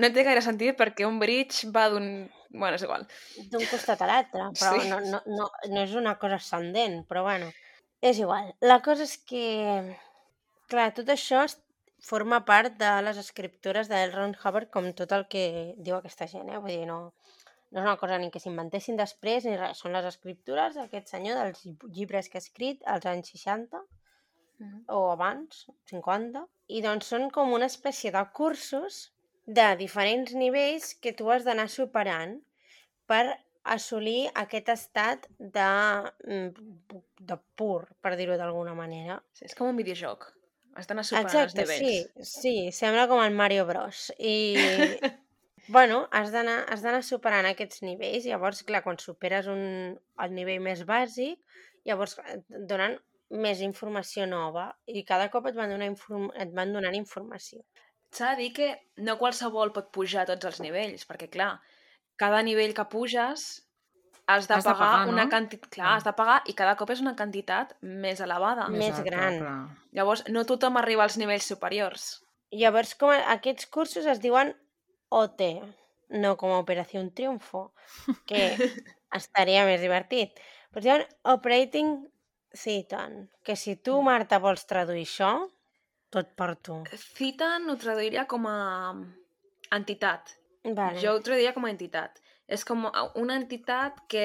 no 0.00 0.08
té 0.12 0.24
gaire 0.24 0.40
sentit 0.44 0.76
perquè 0.76 1.06
un 1.08 1.18
bridge 1.20 1.70
va 1.72 1.86
d'un... 1.92 2.08
Bueno, 2.50 2.76
és 2.76 2.82
igual. 2.84 3.04
d'un 3.52 3.64
costat 3.68 4.00
a 4.04 4.08
l'altre, 4.08 4.46
però 4.56 4.74
Sí. 4.80 4.88
no, 4.88 4.98
no, 5.04 5.20
no, 5.28 5.48
no 5.72 5.82
és 5.84 5.92
una 5.96 6.14
cosa 6.20 6.36
ascendent, 6.40 7.02
però 7.08 7.22
bueno, 7.24 7.48
és 8.00 8.18
igual. 8.18 8.52
La 8.60 8.80
cosa 8.82 9.04
és 9.06 9.16
que, 9.28 9.44
clar, 10.70 10.92
tot 10.94 11.08
això 11.14 11.44
forma 12.04 12.44
part 12.46 12.76
de 12.78 12.90
les 13.02 13.18
escriptures 13.18 13.88
d'El 13.90 14.12
Ron 14.14 14.36
Hubbard, 14.38 14.70
com 14.70 14.86
tot 14.94 15.12
el 15.16 15.26
que 15.32 15.44
diu 15.76 15.96
aquesta 15.98 16.28
gent, 16.30 16.48
eh? 16.52 16.60
Vull 16.62 16.76
dir, 16.76 16.86
no, 16.86 16.98
no 17.72 17.80
és 17.80 17.84
una 17.84 17.96
cosa 18.00 18.18
ni 18.22 18.30
que 18.30 18.40
s'inventessin 18.42 18.96
després 18.96 19.44
ni 19.48 19.56
res, 19.58 19.80
són 19.82 19.96
les 19.96 20.06
escriptures 20.08 20.78
d'aquest 20.78 21.10
senyor 21.16 21.40
dels 21.42 21.64
lli- 21.66 21.92
llibres 21.96 22.30
que 22.30 22.38
ha 22.38 22.44
escrit 22.44 22.86
als 22.86 23.06
anys 23.10 23.34
60 23.34 23.82
o 24.94 25.10
abans, 25.12 25.66
50, 25.90 26.44
i 26.74 26.80
doncs 26.82 27.10
són 27.12 27.28
com 27.34 27.52
una 27.54 27.66
espècie 27.70 28.10
de 28.14 28.22
cursos 28.34 29.12
de 29.46 29.66
diferents 29.78 30.32
nivells 30.34 30.94
que 31.02 31.12
tu 31.18 31.30
has 31.30 31.44
d'anar 31.46 31.68
superant 31.70 32.38
per 33.06 33.38
assolir 33.64 34.30
aquest 34.34 34.68
estat 34.72 35.28
de, 35.38 35.68
mm, 36.24 36.98
de 37.30 37.38
pur, 37.58 37.86
per 38.00 38.16
dir-ho 38.16 38.36
d'alguna 38.40 38.74
manera. 38.74 39.20
Sí, 39.32 39.44
és 39.46 39.54
com 39.54 39.68
un 39.68 39.76
videojoc. 39.76 40.32
D'anar 40.78 41.02
superant 41.02 41.26
Exacte, 41.26 41.64
els 41.64 41.70
sí, 41.74 41.84
nivells. 41.84 42.34
sí, 42.42 42.54
sembla 42.72 43.08
com 43.10 43.20
el 43.22 43.34
Mario 43.34 43.64
Bros. 43.66 44.12
I, 44.18 44.54
bueno, 45.76 46.04
has 46.12 46.30
d'anar 46.30 46.60
has 46.70 46.84
d'anar 46.84 47.02
superant 47.02 47.48
aquests 47.50 47.82
nivells, 47.82 48.28
llavors, 48.30 48.62
clar, 48.62 48.84
quan 48.84 49.00
superes 49.02 49.50
un, 49.50 49.98
el 49.98 50.36
nivell 50.36 50.62
més 50.62 50.84
bàsic, 50.86 51.42
llavors 51.88 52.18
et 52.30 52.46
donen 52.70 52.94
més 53.30 53.60
informació 53.60 54.24
nova 54.26 54.70
i 54.86 55.02
cada 55.04 55.28
cop 55.32 55.50
et 55.50 55.56
van, 55.56 55.74
donar 55.74 55.88
inform 55.90 56.30
et 56.38 56.54
van 56.54 56.72
donant 56.72 56.94
informació. 56.96 57.60
S'ha 58.14 58.32
de 58.32 58.44
dir 58.44 58.52
que 58.56 58.68
no 59.04 59.18
qualsevol 59.20 59.74
pot 59.74 59.90
pujar 59.92 60.22
a 60.22 60.30
tots 60.30 60.48
els 60.48 60.62
nivells, 60.64 61.04
perquè, 61.08 61.28
clar, 61.32 61.58
cada 62.18 62.42
nivell 62.42 62.74
que 62.76 62.84
puges 62.90 63.46
has 64.28 64.44
de 64.48 64.54
Has 64.58 64.64
de 64.66 64.70
pagar, 64.74 64.78
pagar, 64.78 65.08
una 65.08 65.24
no? 65.24 65.30
quantitat... 65.32 65.70
Clar, 65.72 65.86
Ah. 65.88 65.94
has 65.96 66.04
de 66.04 66.12
pagar 66.12 66.42
i 66.50 66.52
cada 66.58 66.74
cop 66.76 66.90
és 66.92 67.00
una 67.00 67.14
quantitat 67.16 67.74
més 67.80 68.20
elevada. 68.20 68.66
Més 68.68 68.90
Exacte, 68.90 69.10
gran. 69.10 69.38
clar. 69.40 69.58
Llavors, 69.96 70.24
no 70.28 70.42
tothom 70.44 70.76
arriba 70.76 71.06
als 71.06 71.16
nivells 71.16 71.46
superiors. 71.48 72.08
Llavors, 72.52 72.94
com 73.00 73.10
a- 73.14 73.24
aquests 73.32 73.66
cursos 73.72 74.04
es 74.06 74.20
diuen 74.20 74.52
OT, 75.08 75.62
no 76.10 76.36
com 76.36 76.52
a 76.52 76.58
Operació 76.60 77.00
Triunfo, 77.16 77.72
que 78.26 78.42
estaria 79.16 79.64
més 79.64 79.80
divertit. 79.80 80.36
Però 80.72 80.82
es 80.82 80.84
diuen 80.84 81.06
Operating 81.24 81.94
Citan, 82.54 83.30
que 83.44 83.56
si 83.56 83.76
tu, 83.76 84.02
Marta, 84.02 84.38
vols 84.40 84.66
traduir 84.68 85.06
això, 85.06 85.32
tot 86.12 86.34
per 86.36 86.54
tu. 86.56 86.82
Citan 87.16 87.68
ho 87.70 87.76
traduiria 87.80 88.26
com 88.26 88.44
a 88.48 88.58
entitat. 89.72 90.34
Vale. 90.64 91.00
Jo 91.00 91.14
ho 91.16 91.20
traduiria 91.22 91.54
com 91.54 91.64
a 91.66 91.70
entitat. 91.70 92.18
És 92.48 92.64
com 92.64 92.86
una 93.20 93.36
entitat 93.36 94.00
que, 94.08 94.24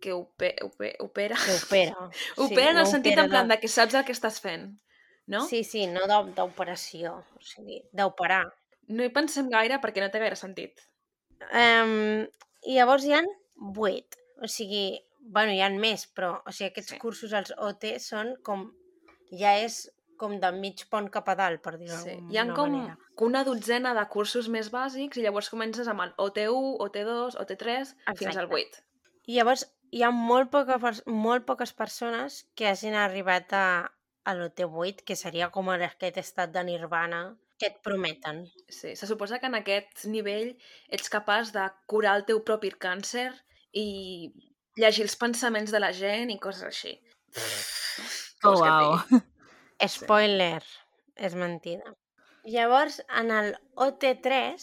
que 0.00 0.12
ope, 0.12 0.54
ope, 0.62 0.94
opera. 1.00 1.36
Que 1.36 1.54
opera. 1.58 2.08
opera 2.46 2.70
en 2.70 2.78
el 2.78 2.84
no 2.84 2.90
sentit 2.90 3.12
opera 3.12 3.24
en 3.24 3.30
plan 3.30 3.48
de- 3.48 3.58
que 3.60 3.68
saps 3.68 3.94
el 3.94 4.04
que 4.04 4.12
estàs 4.16 4.40
fent. 4.40 4.70
No? 5.26 5.40
Sí, 5.48 5.62
sí, 5.64 5.86
no 5.88 6.04
d'o- 6.06 6.30
d'operació, 6.36 7.14
o 7.36 7.40
sigui, 7.40 7.80
d'operar. 7.92 8.44
No 8.88 9.04
hi 9.04 9.08
pensem 9.14 9.48
gaire 9.48 9.78
perquè 9.80 10.02
no 10.04 10.10
té 10.12 10.20
gaire 10.20 10.36
sentit. 10.36 10.82
Um, 11.52 12.26
I 12.68 12.76
llavors 12.78 13.04
hi 13.08 13.14
han 13.16 13.28
vuit. 13.74 14.16
O 14.44 14.48
sigui, 14.50 15.00
bueno, 15.20 15.52
hi 15.56 15.62
han 15.64 15.78
més, 15.80 16.04
però 16.12 16.34
o 16.44 16.52
sigui, 16.52 16.70
aquests 16.70 16.90
Sí. 16.92 16.96
sí. 16.96 17.00
cursos, 17.00 17.32
els 17.32 17.52
OT, 17.56 17.94
són 18.00 18.34
com... 18.44 18.66
Ja 19.34 19.54
és 19.58 19.78
com 20.20 20.38
de 20.40 20.50
mig 20.52 20.84
pont 20.90 21.08
cap 21.10 21.28
a 21.28 21.34
dalt, 21.38 21.60
per 21.62 21.76
dir-ho 21.78 21.96
Sí. 21.96 22.14
d'alguna 22.16 22.32
Hi 22.32 22.38
ha 22.38 22.46
com 22.54 22.72
manera. 22.72 22.98
una 23.26 23.44
dotzena 23.44 23.94
de 23.94 24.04
cursos 24.08 24.48
més 24.48 24.70
bàsics 24.72 25.16
i 25.16 25.22
llavors 25.22 25.50
comences 25.50 25.88
amb 25.88 26.00
el 26.06 26.12
OT1, 26.18 26.76
OT2, 26.86 27.36
OT3 27.40 27.94
fins 28.16 28.36
al 28.36 28.44
Exacte. 28.46 28.54
8. 28.54 28.82
I 29.26 29.34
llavors 29.38 29.66
hi 29.92 30.02
ha 30.02 30.10
molt, 30.10 30.50
poca, 30.50 30.78
molt 31.06 31.44
poques 31.46 31.72
persones 31.72 32.44
que 32.54 32.66
hagin 32.68 32.94
arribat 32.94 33.52
a, 33.52 33.90
a 34.24 34.34
l'OT8, 34.34 35.04
que 35.04 35.16
seria 35.16 35.50
com 35.50 35.68
aquest 35.70 36.18
estat 36.18 36.50
de 36.52 36.64
nirvana 36.64 37.36
que 37.58 37.66
et 37.70 37.76
prometen. 37.82 38.48
Sí, 38.68 38.96
se 38.96 39.06
suposa 39.06 39.38
que 39.38 39.46
en 39.46 39.54
aquest 39.54 40.04
nivell 40.10 40.56
ets 40.88 41.08
capaç 41.08 41.52
de 41.54 41.68
curar 41.86 42.16
el 42.18 42.24
teu 42.26 42.42
propi 42.42 42.70
càncer 42.70 43.30
i 43.72 44.32
llegir 44.76 45.04
els 45.04 45.14
pensaments 45.16 45.70
de 45.70 45.78
la 45.78 45.92
gent 45.92 46.30
i 46.34 46.38
coses 46.42 46.64
així. 46.64 46.98
Oh, 48.42 48.58
wow. 48.58 48.98
Spoiler, 49.88 50.62
és 51.16 51.34
mentida. 51.34 51.94
Llavors, 52.44 53.00
en 53.08 53.30
el 53.32 53.54
OT3, 53.76 54.56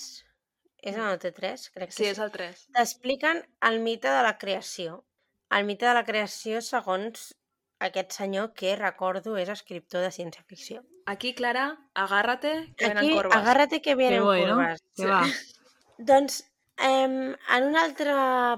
és 0.81 0.95
en 0.95 1.01
el 1.01 1.17
OT3? 1.17 1.69
Crec 1.73 1.89
que 1.89 1.95
Sí, 1.95 2.05
és 2.11 2.19
el 2.19 2.31
3. 2.31 2.67
t'expliquen 2.75 3.43
el 3.69 3.79
mite 3.79 4.07
de 4.09 4.21
la 4.23 4.37
creació. 4.37 5.05
El 5.49 5.65
mite 5.65 5.85
de 5.85 5.93
la 5.93 6.05
creació 6.05 6.61
segons 6.61 7.33
aquest 7.79 8.11
senyor 8.13 8.53
que, 8.53 8.75
recordo, 8.75 9.35
és 9.37 9.49
escriptor 9.49 10.01
de 10.05 10.11
ciència-ficció. 10.11 10.83
Aquí, 11.07 11.33
Clara, 11.33 11.77
agárrate, 11.95 12.73
que 12.77 12.85
Aquí, 12.85 12.93
venen 12.93 13.15
corbes. 13.17 13.35
agárrate 13.35 13.81
que 13.81 13.89
Que 13.91 13.95
vienen 13.95 14.23
bueno. 14.23 14.55
curvas. 14.55 14.79
Que 14.95 15.05
va. 15.07 15.21
Doncs, 15.97 16.43
em, 16.77 17.35
en 17.55 17.63
un 17.67 17.75
altre 17.75 18.13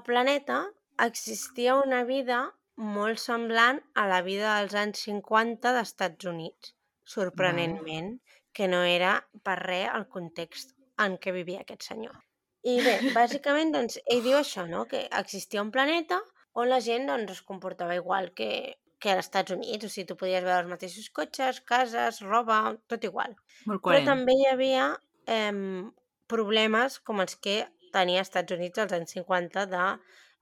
planeta 0.05 0.65
existia 0.99 1.75
una 1.75 2.03
vida 2.03 2.53
molt 2.77 3.21
semblant 3.21 3.79
a 3.99 4.05
la 4.09 4.21
vida 4.25 4.57
dels 4.59 4.75
anys 4.79 5.05
50 5.07 5.73
d'Estats 5.75 6.29
Units, 6.29 6.73
sorprenentment, 7.05 8.15
que 8.53 8.67
no 8.69 8.83
era 8.85 9.17
per 9.43 9.57
res 9.61 9.89
el 9.93 10.07
context 10.09 10.75
en 11.03 11.17
què 11.17 11.33
vivia 11.35 11.63
aquest 11.63 11.89
senyor. 11.89 12.15
I 12.63 12.77
bé, 12.85 12.95
bàsicament, 13.17 13.73
doncs, 13.75 13.99
ell 14.05 14.23
diu 14.25 14.37
això, 14.39 14.65
no? 14.69 14.85
que 14.89 15.05
existia 15.19 15.61
un 15.61 15.73
planeta 15.73 16.21
on 16.53 16.69
la 16.69 16.79
gent 16.85 17.09
doncs, 17.09 17.39
es 17.39 17.41
comportava 17.41 17.97
igual 17.97 18.31
que, 18.37 18.77
que 19.01 19.11
als 19.11 19.27
Estats 19.27 19.55
Units, 19.55 19.85
o 19.85 19.91
sigui, 19.91 20.07
tu 20.09 20.17
podies 20.19 20.45
veure 20.45 20.61
els 20.63 20.71
mateixos 20.71 21.09
cotxes, 21.17 21.61
cases, 21.69 22.21
roba, 22.25 22.61
tot 22.87 23.03
igual. 23.09 23.35
Molt 23.69 23.83
Però 23.83 24.03
també 24.05 24.37
hi 24.37 24.49
havia 24.51 24.91
eh, 25.25 25.89
problemes 26.29 26.99
com 27.03 27.21
els 27.25 27.35
que 27.35 27.63
tenia 27.93 28.23
Estats 28.25 28.55
Units 28.55 28.81
als 28.81 28.95
anys 28.95 29.17
50 29.17 29.65
de 29.73 29.87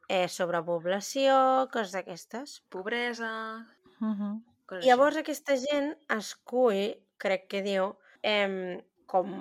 eh, 0.08 0.28
sobrepoblació, 0.28 1.68
coses 1.74 1.93
d'aquestes. 1.97 2.62
Pobresa... 2.70 3.32
Uh 3.99 4.14
-huh. 4.16 4.34
Coses 4.66 4.86
llavors 4.86 5.18
aquesta 5.18 5.58
gent 5.58 5.95
escull, 6.10 6.95
crec 7.18 7.47
que 7.47 7.62
diu, 7.62 7.95
eh, 8.24 8.82
com, 9.06 9.34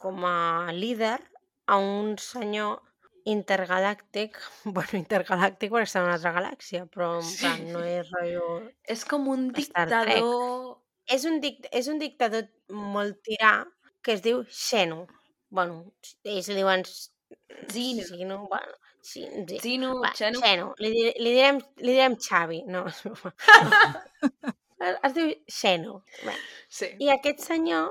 com 0.00 0.24
a 0.24 0.72
líder 0.72 1.20
a 1.66 1.76
un 1.76 2.16
senyor 2.18 2.80
intergalàctic, 3.28 4.38
bueno, 4.76 4.96
intergalàctic 4.96 5.72
perquè 5.72 5.88
està 5.88 6.00
en 6.00 6.08
una 6.08 6.16
altra 6.16 6.32
galàxia, 6.38 6.86
però 6.92 7.18
en 7.20 7.32
plan, 7.40 7.64
no 7.74 7.84
és 7.84 8.10
rotllo... 8.14 8.46
així. 8.56 8.74
És 8.96 9.04
com 9.04 9.28
un 9.28 9.50
dictador... 9.52 10.12
És 11.08 11.24
un, 11.24 11.38
dic 11.40 11.64
és 11.72 11.86
un 11.88 12.00
dictador 12.00 12.48
molt 12.68 13.22
tirà 13.24 13.52
que 14.04 14.12
es 14.12 14.20
diu 14.24 14.42
Xeno. 14.52 15.06
Bueno, 15.48 15.94
ells 16.24 16.50
li 16.50 16.58
diuen... 16.58 16.84
Zino. 17.72 18.04
Xeno, 18.08 18.42
bueno, 18.48 18.76
sí, 19.02 19.26
sí. 19.48 19.58
Zino, 19.60 20.00
Va, 20.00 20.12
Xeno... 20.16 20.40
Xeno. 20.40 20.74
Li, 20.82 20.90
li, 20.92 21.32
direm, 21.32 21.60
li 21.82 21.92
direm 21.94 22.16
Xavi, 22.20 22.62
no. 22.68 22.84
es 25.08 25.16
diu 25.16 25.32
Xeno. 25.60 26.02
Bé. 26.24 26.34
Sí. 26.68 26.86
I 27.04 27.06
aquest 27.14 27.40
senyor, 27.46 27.84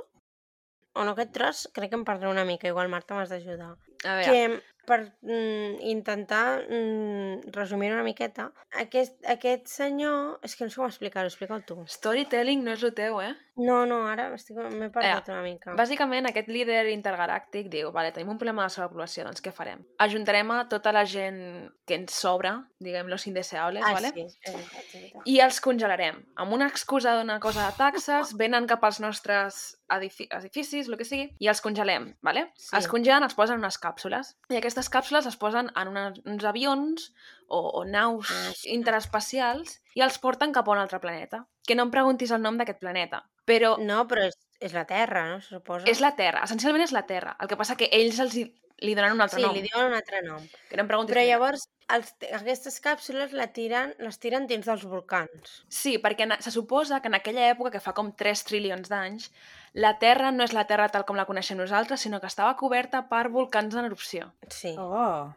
o 0.97 1.05
no 1.05 1.11
aquest 1.15 1.33
tros, 1.35 1.57
crec 1.75 1.89
que 1.93 1.99
em 1.99 2.05
perdré 2.07 2.27
una 2.31 2.45
mica, 2.45 2.69
igual 2.69 2.91
Marta 2.93 3.11
m'has 3.17 3.31
d'ajudar. 3.33 3.71
A 4.05 4.07
veure, 4.19 4.27
Que 4.27 4.39
per 4.87 5.01
mm, 5.21 5.81
intentar 5.91 6.63
mm, 6.63 7.51
resumir 7.55 7.91
una 7.91 8.05
miqueta, 8.07 8.47
aquest, 8.79 9.17
aquest 9.27 9.67
senyor... 9.67 10.37
És 10.47 10.55
que 10.55 10.63
no 10.63 10.71
sé 10.71 10.79
com 10.79 10.87
explicar-ho, 10.87 11.27
explica-ho 11.27 11.59
tu. 11.67 11.81
storytelling 11.91 12.63
no 12.63 12.73
és 12.77 12.85
el 12.87 12.95
teu, 12.95 13.19
eh? 13.21 13.33
No, 13.57 13.81
no, 13.89 14.03
ara 14.05 14.27
m'he 14.29 14.89
perdut 14.93 15.31
una 15.33 15.41
mica. 15.41 15.73
Bàsicament, 15.77 16.29
aquest 16.29 16.49
líder 16.53 16.83
intergalàctic 16.91 17.71
diu, 17.73 17.89
vale, 17.95 18.11
tenim 18.13 18.29
un 18.35 18.39
problema 18.39 18.67
de 18.67 18.75
sobrepoblació, 18.75 19.25
doncs 19.25 19.41
què 19.43 19.51
farem? 19.55 19.81
Ajuntarem 20.03 20.53
a 20.53 20.59
tota 20.69 20.93
la 20.93 21.03
gent 21.09 21.39
que 21.87 21.97
ens 21.97 22.13
sobra, 22.13 22.53
diguem, 22.83 23.09
los 23.09 23.25
indeseables, 23.27 23.83
ah, 23.83 23.95
vale? 23.97 24.13
sí, 24.13 25.07
i 25.25 25.39
els 25.41 25.59
congelarem. 25.63 26.21
Amb 26.37 26.53
una 26.53 26.69
excusa 26.69 27.17
d'una 27.17 27.39
cosa 27.43 27.65
de 27.65 27.75
taxes, 27.79 28.35
venen 28.37 28.69
cap 28.69 28.85
als 28.85 29.01
nostres 29.01 29.77
edifi 29.89 30.27
edificis, 30.37 30.89
el 30.91 30.97
que 30.99 31.07
sigui, 31.07 31.27
i 31.41 31.49
els 31.49 31.61
congelem, 31.63 32.11
vale? 32.25 32.47
Sí. 32.59 32.75
Els 32.77 32.89
congelen, 32.91 33.25
els 33.25 33.37
posen 33.37 33.57
en 33.57 33.65
unes 33.65 33.79
càpsules. 33.81 34.35
I 34.51 34.59
aquestes 34.77 34.93
càpsules 34.93 35.25
es 35.25 35.37
posen 35.41 35.71
en 35.75 35.89
una, 35.89 36.03
uns 36.29 36.43
avions 36.45 37.07
o, 37.47 37.57
o 37.79 37.83
naus 37.85 38.29
Ah, 38.29 38.51
interespacials 38.69 39.79
i 39.97 40.03
els 40.05 40.19
porten 40.21 40.53
cap 40.53 40.67
a 40.67 40.71
un 40.75 40.81
altre 40.81 40.99
planeta. 41.01 41.45
Que 41.67 41.75
no 41.75 41.87
em 41.87 41.91
preguntis 41.91 42.31
el 42.31 42.41
nom 42.43 42.57
d'aquest 42.59 42.79
planeta, 42.79 43.23
però 43.47 43.75
No, 43.81 44.03
però 44.07 44.27
és, 44.29 44.37
és 44.61 44.73
la 44.77 44.85
Terra, 44.85 45.25
no? 45.31 45.41
Se 45.41 45.55
suposa. 45.57 45.87
és 45.89 45.99
la 46.03 46.13
Terra. 46.15 46.43
Essencialment 46.45 46.83
és 46.85 46.93
la 46.93 47.05
Terra. 47.09 47.35
El 47.41 47.47
que 47.49 47.57
passa 47.57 47.75
que 47.75 47.89
ells 47.91 48.19
els 48.19 48.35
hi, 48.37 48.45
li 48.79 48.93
donen 48.95 49.13
un 49.13 49.21
altre 49.21 49.39
Sí, 49.39 49.45
nom. 49.45 49.55
li 49.55 49.61
diuen 49.65 49.87
un 49.87 49.93
altre 49.97 50.21
nom. 50.25 50.43
Que 50.69 50.77
no 50.77 50.83
em 50.83 50.87
preguntis 50.87 51.15
Però 51.15 51.23
llavors 51.25 51.67
els, 51.89 52.13
aquestes 52.35 52.81
càpsules 52.83 53.31
la 53.31 53.47
tiren, 53.55 53.93
les 53.99 54.19
tiren 54.19 54.45
dins 54.47 54.65
dels 54.65 54.83
volcans. 54.85 55.63
Sí, 55.69 55.97
perquè 56.03 56.27
na- 56.27 56.39
se 56.41 56.51
suposa 56.51 56.99
que 57.01 57.07
en 57.07 57.15
aquella 57.15 57.49
època, 57.49 57.71
que 57.71 57.79
fa 57.79 57.93
com 57.93 58.11
3 58.13 58.43
trilions 58.43 58.89
d'anys, 58.89 59.31
la 59.73 59.97
Terra 59.99 60.31
no 60.31 60.43
és 60.43 60.53
la 60.53 60.65
Terra 60.67 60.89
tal 60.89 61.05
com 61.05 61.15
la 61.15 61.25
coneixem 61.25 61.57
nosaltres, 61.57 62.01
sinó 62.01 62.19
que 62.19 62.27
estava 62.27 62.55
coberta 62.57 63.07
per 63.09 63.29
volcans 63.29 63.73
en 63.75 63.85
erupció. 63.85 64.33
Sí. 64.49 64.75
Oh. 64.77 65.33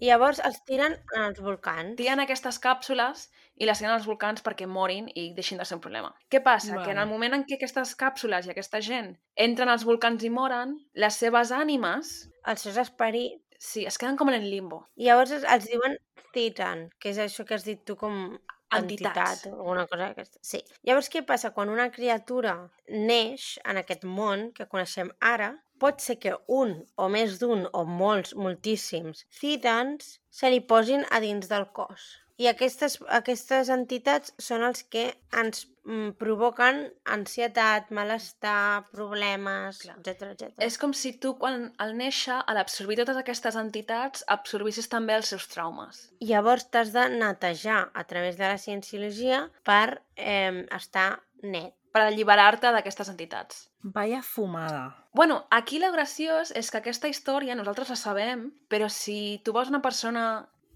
I 0.00 0.06
llavors 0.10 0.40
els 0.44 0.58
tiren 0.64 0.98
en 1.14 1.22
els 1.22 1.38
volcans. 1.40 1.94
Tiren 1.96 2.20
aquestes 2.20 2.58
càpsules 2.60 3.30
i 3.56 3.66
les 3.66 3.78
tiren 3.78 3.94
als 3.94 4.06
volcans 4.06 4.42
perquè 4.42 4.66
morin 4.66 5.06
i 5.14 5.32
deixin 5.36 5.58
de 5.58 5.64
ser 5.64 5.76
un 5.76 5.80
problema. 5.84 6.10
Què 6.30 6.40
passa? 6.42 6.80
Que 6.84 6.90
en 6.90 6.98
el 6.98 7.08
moment 7.08 7.34
en 7.34 7.44
què 7.46 7.54
aquestes 7.58 7.94
càpsules 7.96 8.46
i 8.46 8.50
aquesta 8.54 8.80
gent 8.82 9.12
entren 9.36 9.68
als 9.68 9.84
volcans 9.84 10.24
i 10.24 10.30
moren, 10.30 10.78
les 10.94 11.14
seves 11.22 11.52
ànimes, 11.52 12.30
Els 12.44 12.60
seus 12.60 12.76
esperits. 12.76 13.40
sí, 13.58 13.86
es 13.86 13.96
queden 13.98 14.16
com 14.16 14.28
en 14.28 14.34
el 14.34 14.50
limbo. 14.50 14.86
I 14.96 15.06
llavors 15.06 15.30
els, 15.30 15.44
els 15.44 15.64
diuen 15.70 15.96
Titan, 16.34 16.88
que 16.98 17.10
és 17.14 17.18
això 17.18 17.44
que 17.46 17.54
has 17.54 17.64
dit 17.64 17.84
tu 17.86 17.94
com 17.96 18.38
Entitats. 18.74 19.44
entitat 19.44 19.52
o 19.52 19.60
alguna 19.60 19.86
cosa 19.86 20.08
d'aquesta. 20.08 20.38
Sí. 20.42 20.58
Llavors 20.82 21.08
què 21.08 21.22
passa? 21.24 21.52
Quan 21.54 21.68
una 21.70 21.90
criatura 21.94 22.56
neix 22.88 23.58
en 23.64 23.78
aquest 23.78 24.02
món 24.04 24.50
que 24.52 24.66
coneixem 24.66 25.12
ara, 25.20 25.52
pot 25.78 26.00
ser 26.00 26.18
que 26.18 26.34
un 26.48 26.84
o 26.96 27.08
més 27.08 27.38
d'un 27.38 27.68
o 27.72 27.84
molts, 27.84 28.34
moltíssims 28.34 29.24
Titans 29.38 30.18
se 30.30 30.50
li 30.50 30.60
posin 30.60 31.04
a 31.10 31.20
dins 31.20 31.48
del 31.48 31.68
cos. 31.72 32.23
I 32.40 32.48
aquestes, 32.50 32.96
aquestes 33.14 33.70
entitats 33.70 34.32
són 34.42 34.64
els 34.66 34.82
que 34.90 35.04
ens 35.38 35.66
mm, 35.86 36.16
provoquen 36.18 36.80
ansietat, 37.16 37.92
malestar, 37.94 38.88
problemes, 38.90 39.84
etc 39.92 40.32
etc. 40.32 40.48
És 40.66 40.78
com 40.82 40.94
si 40.98 41.14
tu, 41.22 41.36
quan 41.38 41.68
al 41.78 41.94
néixer, 41.98 42.40
a 42.40 42.56
l'absorbir 42.56 42.98
totes 43.02 43.20
aquestes 43.20 43.58
entitats, 43.60 44.26
absorbissis 44.34 44.90
també 44.90 45.14
els 45.14 45.30
seus 45.30 45.46
traumes. 45.52 46.08
Llavors 46.26 46.66
t'has 46.74 46.90
de 46.96 47.06
netejar 47.14 47.84
a 47.94 48.04
través 48.10 48.40
de 48.40 48.50
la 48.50 48.58
cienciologia 48.58 49.44
per 49.62 50.02
eh, 50.16 50.66
estar 50.74 51.22
net. 51.44 51.74
per 51.94 52.08
alliberar-te 52.08 52.72
d'aquestes 52.74 53.06
entitats. 53.12 53.68
Vaya 53.94 54.18
fumada. 54.26 54.96
Bueno, 55.14 55.46
aquí 55.50 55.78
lo 55.78 55.92
graciós 55.92 56.50
és 56.50 56.72
que 56.72 56.80
aquesta 56.80 57.06
història 57.06 57.54
nosaltres 57.54 57.92
la 57.92 57.98
sabem, 58.00 58.48
però 58.66 58.88
si 58.90 59.38
tu 59.46 59.54
veus 59.54 59.70
una 59.70 59.82
persona 59.84 60.24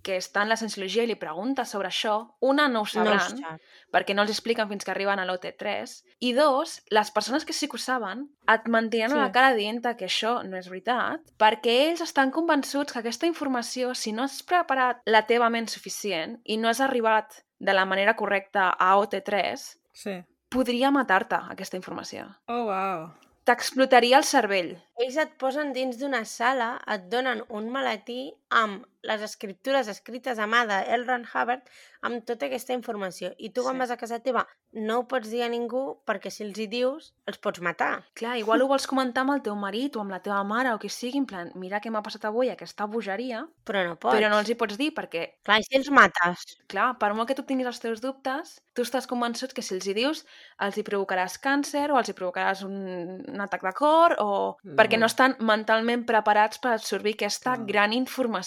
que 0.03 0.17
està 0.17 0.43
en 0.43 0.49
la 0.49 0.57
cienciologia 0.57 1.03
i 1.05 1.07
li 1.07 1.15
preguntes 1.17 1.69
sobre 1.69 1.89
això, 1.89 2.35
una 2.41 2.69
no 2.69 2.81
ho 2.81 2.83
No 2.83 2.83
ho 2.83 2.87
sabran, 2.87 3.39
sap. 3.39 3.61
perquè 3.93 4.15
no 4.15 4.23
els 4.23 4.31
expliquen 4.31 4.69
fins 4.69 4.85
que 4.85 4.91
arriben 4.91 5.19
a 5.19 5.25
l'OT3, 5.27 6.05
i 6.21 6.33
dos, 6.33 6.83
les 6.91 7.11
persones 7.11 7.45
que 7.45 7.53
sí 7.53 7.69
que 7.69 7.77
ho 7.77 7.79
saben 7.79 8.29
et 8.49 8.67
mantenen 8.69 9.11
Sí. 9.11 9.17
a 9.19 9.23
la 9.27 9.33
cara 9.33 9.55
dient 9.55 9.83
que 9.97 10.07
això 10.07 10.43
no 10.45 10.57
és 10.57 10.69
veritat, 10.69 11.21
perquè 11.39 11.89
ells 11.91 12.01
estan 12.01 12.31
convençuts 12.31 12.93
que 12.93 12.99
aquesta 13.01 13.27
informació, 13.27 13.95
si 13.95 14.13
no 14.13 14.23
has 14.25 14.43
preparat 14.43 15.01
la 15.07 15.27
teva 15.27 15.51
ment 15.51 15.69
suficient 15.69 16.41
i 16.45 16.57
no 16.57 16.69
has 16.69 16.81
arribat 16.81 17.43
de 17.59 17.73
la 17.75 17.85
manera 17.85 18.15
correcta 18.17 18.71
a 18.71 18.97
OT3, 18.99 19.79
Sí. 19.93 20.23
podria 20.49 20.91
matar-te, 20.91 21.35
aquesta 21.51 21.77
informació. 21.77 22.25
Oh, 22.47 22.65
wow. 22.67 23.11
T'explotaria 23.45 24.19
el 24.19 24.25
cervell. 24.25 24.75
Ells 25.01 25.17
et 25.17 25.31
posen 25.41 25.73
dins 25.73 25.97
d'una 25.99 26.25
sala, 26.29 26.79
et 26.87 27.07
donen 27.09 27.43
un 27.49 27.71
maletí 27.73 28.35
amb 28.51 28.85
les 29.09 29.23
escriptures 29.23 29.87
escrites 29.89 30.39
a 30.39 30.47
mà 30.47 30.65
de 30.67 30.79
L. 30.97 31.05
Ron 31.07 31.25
Hubbard 31.33 31.63
amb 32.03 32.25
tota 32.27 32.47
aquesta 32.47 32.73
informació. 32.75 33.31
I 33.39 33.51
tu 33.51 33.63
quan 33.63 33.75
Sí. 33.77 33.79
vas 33.79 33.91
a 33.91 33.97
casa 33.97 34.19
teva 34.21 34.47
no 34.73 34.99
ho 34.99 35.07
pots 35.09 35.31
dir 35.31 35.43
a 35.43 35.49
ningú 35.49 36.01
perquè 36.07 36.31
si 36.31 36.43
els 36.45 36.59
hi 36.59 36.67
dius 36.67 37.15
els 37.27 37.39
pots 37.39 37.61
matar. 37.61 38.05
Clar, 38.15 38.37
igual 38.39 38.61
ho 38.63 38.67
vols 38.69 38.87
comentar 38.87 39.23
amb 39.23 39.33
el 39.33 39.43
teu 39.43 39.55
marit 39.57 39.97
o 39.97 40.01
amb 40.01 40.11
la 40.11 40.21
teva 40.21 40.43
mare 40.45 40.73
o 40.75 40.79
qui 40.79 40.89
sigui, 40.89 41.19
en 41.19 41.27
plan, 41.27 41.51
mira 41.55 41.81
què 41.81 41.91
m'ha 41.91 42.03
passat 42.03 42.25
avui, 42.27 42.51
aquesta 42.51 42.87
bogeria, 42.87 43.47
Però 43.65 43.85
no 43.87 43.97
pots. 43.97 44.15
però 44.19 44.29
no 44.29 44.39
els 44.39 44.49
hi 44.51 44.55
pots 44.55 44.77
dir 44.77 44.93
perquè, 44.93 45.37
Clar, 45.45 45.61
i 45.61 45.63
si 45.63 45.77
els 45.77 45.91
mates? 45.91 46.45
clar, 46.69 46.99
per 46.99 47.15
molt 47.15 47.29
que 47.29 47.35
tu 47.35 47.43
tinguis 47.45 47.67
els 47.67 47.81
teus 47.81 48.01
dubtes, 48.01 48.61
tu 48.75 48.83
estàs 48.83 49.07
convençut 49.07 49.53
que 49.55 49.63
si 49.63 49.75
els 49.75 49.87
hi 49.87 49.95
dius, 49.95 50.27
els 50.61 50.77
hi 50.77 50.83
provocaràs 50.83 51.39
càncer 51.41 51.91
o 51.91 51.97
els 51.99 52.09
hi 52.09 52.13
provocaràs 52.13 52.63
un, 52.65 53.25
un 53.29 53.41
atac 53.41 53.63
de 53.63 53.73
cor 53.73 54.17
o... 54.19 54.57
Mm. 54.65 54.77
perquè 54.77 54.99
no 54.99 55.07
estan 55.07 55.37
mentalment 55.41 56.05
preparats 56.05 56.59
per 56.59 56.73
absorbir 56.73 57.15
aquesta 57.15 57.55
Clar. 57.57 57.67
gran 57.67 57.93
informació. 57.93 58.38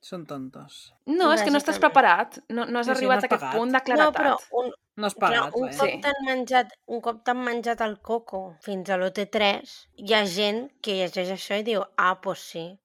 Són 0.00 0.26
tontos. 0.26 0.92
No, 1.06 1.32
és 1.34 1.42
que 1.42 1.50
no 1.50 1.58
estàs 1.58 1.78
preparat, 1.78 2.38
no, 2.48 2.64
no 2.66 2.78
has 2.80 2.86
Sí, 2.86 2.92
sí, 2.92 2.96
arribat 2.98 3.16
no 3.16 3.18
has 3.18 3.24
a 3.24 3.26
aquest 3.26 3.40
pagat. 3.42 3.56
punt 3.56 3.72
de 3.72 3.78
No, 3.78 3.84
claretat. 3.84 4.16
però 4.16 4.36
un, 4.62 4.72
No 4.96 5.06
has 5.06 5.14
clar, 5.14 5.30
pagat, 5.30 5.54
un 5.56 5.66
vaja. 5.66 5.78
cop 5.78 5.88
Sí. 5.90 6.00
t'han 6.00 6.24
menjat, 6.24 6.72
un 6.86 7.00
cop 7.00 7.22
t'han 7.24 7.36
menjat 7.44 7.80
el 7.80 7.98
coco 8.00 8.56
fins 8.62 8.88
a 8.90 8.96
l'OT3, 8.96 9.86
hi 9.98 10.12
ha 10.14 10.24
gent 10.26 10.70
que 10.80 10.92
llegeix 10.92 11.30
això 11.30 11.58
i 11.60 11.62
diu, 11.62 11.82
ah, 11.96 12.18
doncs 12.22 12.40
sí. 12.40 12.78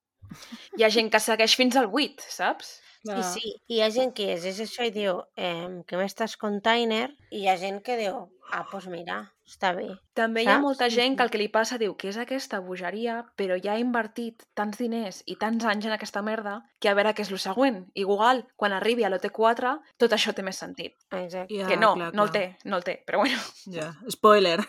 Hi 0.78 0.84
ha 0.84 0.90
gent 0.90 1.10
que 1.12 1.20
segueix 1.20 1.56
fins 1.56 1.76
al 1.76 1.88
8, 1.92 2.22
saps? 2.30 2.82
Sí, 3.04 3.24
sí. 3.24 3.56
I 3.68 3.76
hi 3.76 3.82
ha 3.82 3.90
gent 3.90 4.14
que 4.14 4.26
llegeix 4.28 4.60
això 4.62 4.86
i 4.86 4.92
diu, 4.92 5.24
eh, 5.36 5.82
que 5.88 5.98
m'estàs 5.98 6.38
container? 6.38 7.10
I 7.32 7.40
hi 7.44 7.48
ha 7.50 7.58
gent 7.58 7.82
que 7.84 7.98
diu, 7.98 8.30
ah, 8.52 8.66
doncs 8.72 8.88
mira, 8.88 9.32
està 9.52 9.74
bé. 9.76 9.88
També 10.16 10.46
hi 10.46 10.48
ha 10.48 10.56
Saps? 10.56 10.64
molta 10.64 10.88
gent 10.94 11.18
que 11.18 11.26
el 11.28 11.32
que 11.34 11.40
li 11.42 11.50
passa 11.52 11.78
diu 11.82 11.94
que 12.00 12.08
és 12.12 12.18
aquesta 12.22 12.62
bogeria, 12.64 13.18
però 13.36 13.58
ja 13.60 13.74
ha 13.76 13.82
invertit 13.82 14.46
tants 14.58 14.80
diners 14.80 15.22
i 15.28 15.36
tants 15.42 15.66
anys 15.68 15.90
en 15.90 15.96
aquesta 15.98 16.24
merda 16.24 16.58
que 16.80 16.90
a 16.90 16.96
veure 16.96 17.12
què 17.18 17.26
és 17.26 17.32
el 17.36 17.42
següent. 17.44 17.82
Igual, 18.00 18.46
quan 18.56 18.74
arribi 18.78 19.04
a 19.04 19.12
l'OT4, 19.12 19.76
tot 20.00 20.16
això 20.16 20.34
té 20.38 20.46
més 20.48 20.62
sentit. 20.64 20.96
Exacte. 21.12 21.52
Ja, 21.54 21.68
que 21.68 21.78
no, 21.78 21.94
clar, 22.00 22.12
no 22.16 22.28
el 22.28 22.32
clar. 22.32 22.42
té, 22.56 22.70
no 22.70 22.80
el 22.80 22.88
té, 22.88 22.98
però 23.06 23.24
bueno. 23.26 23.40
Ja, 23.76 23.92
spoiler. 24.10 24.60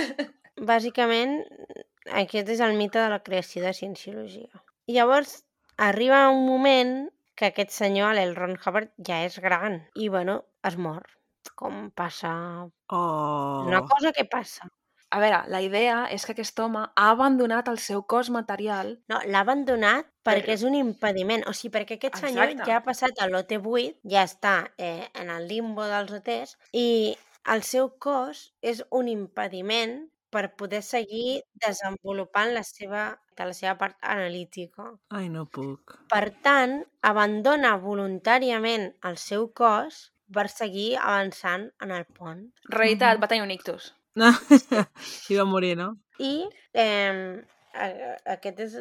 Bàsicament, 0.72 1.38
aquest 2.22 2.48
és 2.54 2.62
el 2.64 2.76
mite 2.78 2.98
de 2.98 3.10
la 3.12 3.22
creació 3.22 3.62
de 3.62 3.74
cienciologia. 3.76 4.64
I 4.86 4.96
llavors, 4.98 5.42
arriba 5.76 6.28
un 6.32 6.46
moment 6.48 6.96
que 7.36 7.50
aquest 7.50 7.70
senyor, 7.76 8.14
l'L. 8.16 8.34
Ron 8.34 8.56
Hubbard, 8.56 8.90
ja 9.06 9.20
és 9.26 9.38
gran 9.44 9.82
i, 9.94 10.08
bueno, 10.08 10.40
es 10.64 10.78
mor. 10.80 11.04
Com 11.56 11.86
passa... 11.96 12.32
Oh. 12.92 13.64
Una 13.66 13.82
cosa 13.88 14.12
que 14.12 14.26
passa. 14.28 14.68
A 15.16 15.20
veure, 15.22 15.38
la 15.48 15.60
idea 15.62 15.98
és 16.12 16.24
que 16.26 16.34
aquest 16.34 16.58
home 16.60 16.82
ha 16.82 17.06
abandonat 17.12 17.68
el 17.70 17.78
seu 17.78 18.02
cos 18.10 18.28
material 18.34 18.96
No, 19.08 19.20
l'ha 19.24 19.42
abandonat 19.44 20.08
Per- 20.26 20.34
perquè 20.34 20.56
és 20.56 20.64
un 20.66 20.74
impediment. 20.78 21.44
O 21.46 21.54
sigui, 21.54 21.72
perquè 21.76 21.96
aquest 22.00 22.18
senyor 22.20 22.50
Exacte. 22.50 22.66
ja 22.70 22.80
ha 22.80 22.84
passat 22.84 23.22
a 23.22 23.28
l'OT8, 23.30 24.02
ja 24.12 24.24
està 24.26 24.56
eh, 24.76 25.06
en 25.14 25.30
el 25.32 25.46
limbo 25.48 25.86
dels 25.88 26.12
OTs, 26.18 26.56
i 26.74 26.88
el 27.54 27.62
seu 27.62 27.92
cos 28.02 28.50
és 28.60 28.82
un 28.90 29.08
impediment 29.08 30.00
per 30.34 30.50
poder 30.58 30.82
seguir 30.82 31.38
desenvolupant 31.62 32.50
la 32.52 32.64
seva, 32.66 33.04
de 33.38 33.46
la 33.46 33.54
seva 33.56 33.76
part 33.78 33.96
analítica. 34.02 34.90
Ai, 35.14 35.30
no 35.32 35.46
puc. 35.46 35.94
Per 36.10 36.24
tant, 36.44 36.80
abandona 37.06 37.76
voluntàriament 37.80 38.90
el 39.06 39.16
seu 39.22 39.48
cos 39.54 40.10
per 40.32 40.48
seguir 40.48 40.96
avançant 40.96 41.68
en 41.80 41.90
el 41.90 42.04
pont. 42.06 42.46
Realitat, 42.68 43.16
Mhm. 43.16 43.22
va 43.22 43.28
tenir 43.28 43.42
un 43.42 43.50
ictus. 43.50 43.94
I 45.30 45.36
va 45.36 45.44
morir, 45.44 45.76
no? 45.76 45.96
I 46.18 46.48
eh, 46.72 47.42
aquest 48.32 48.60
és, 48.64 48.74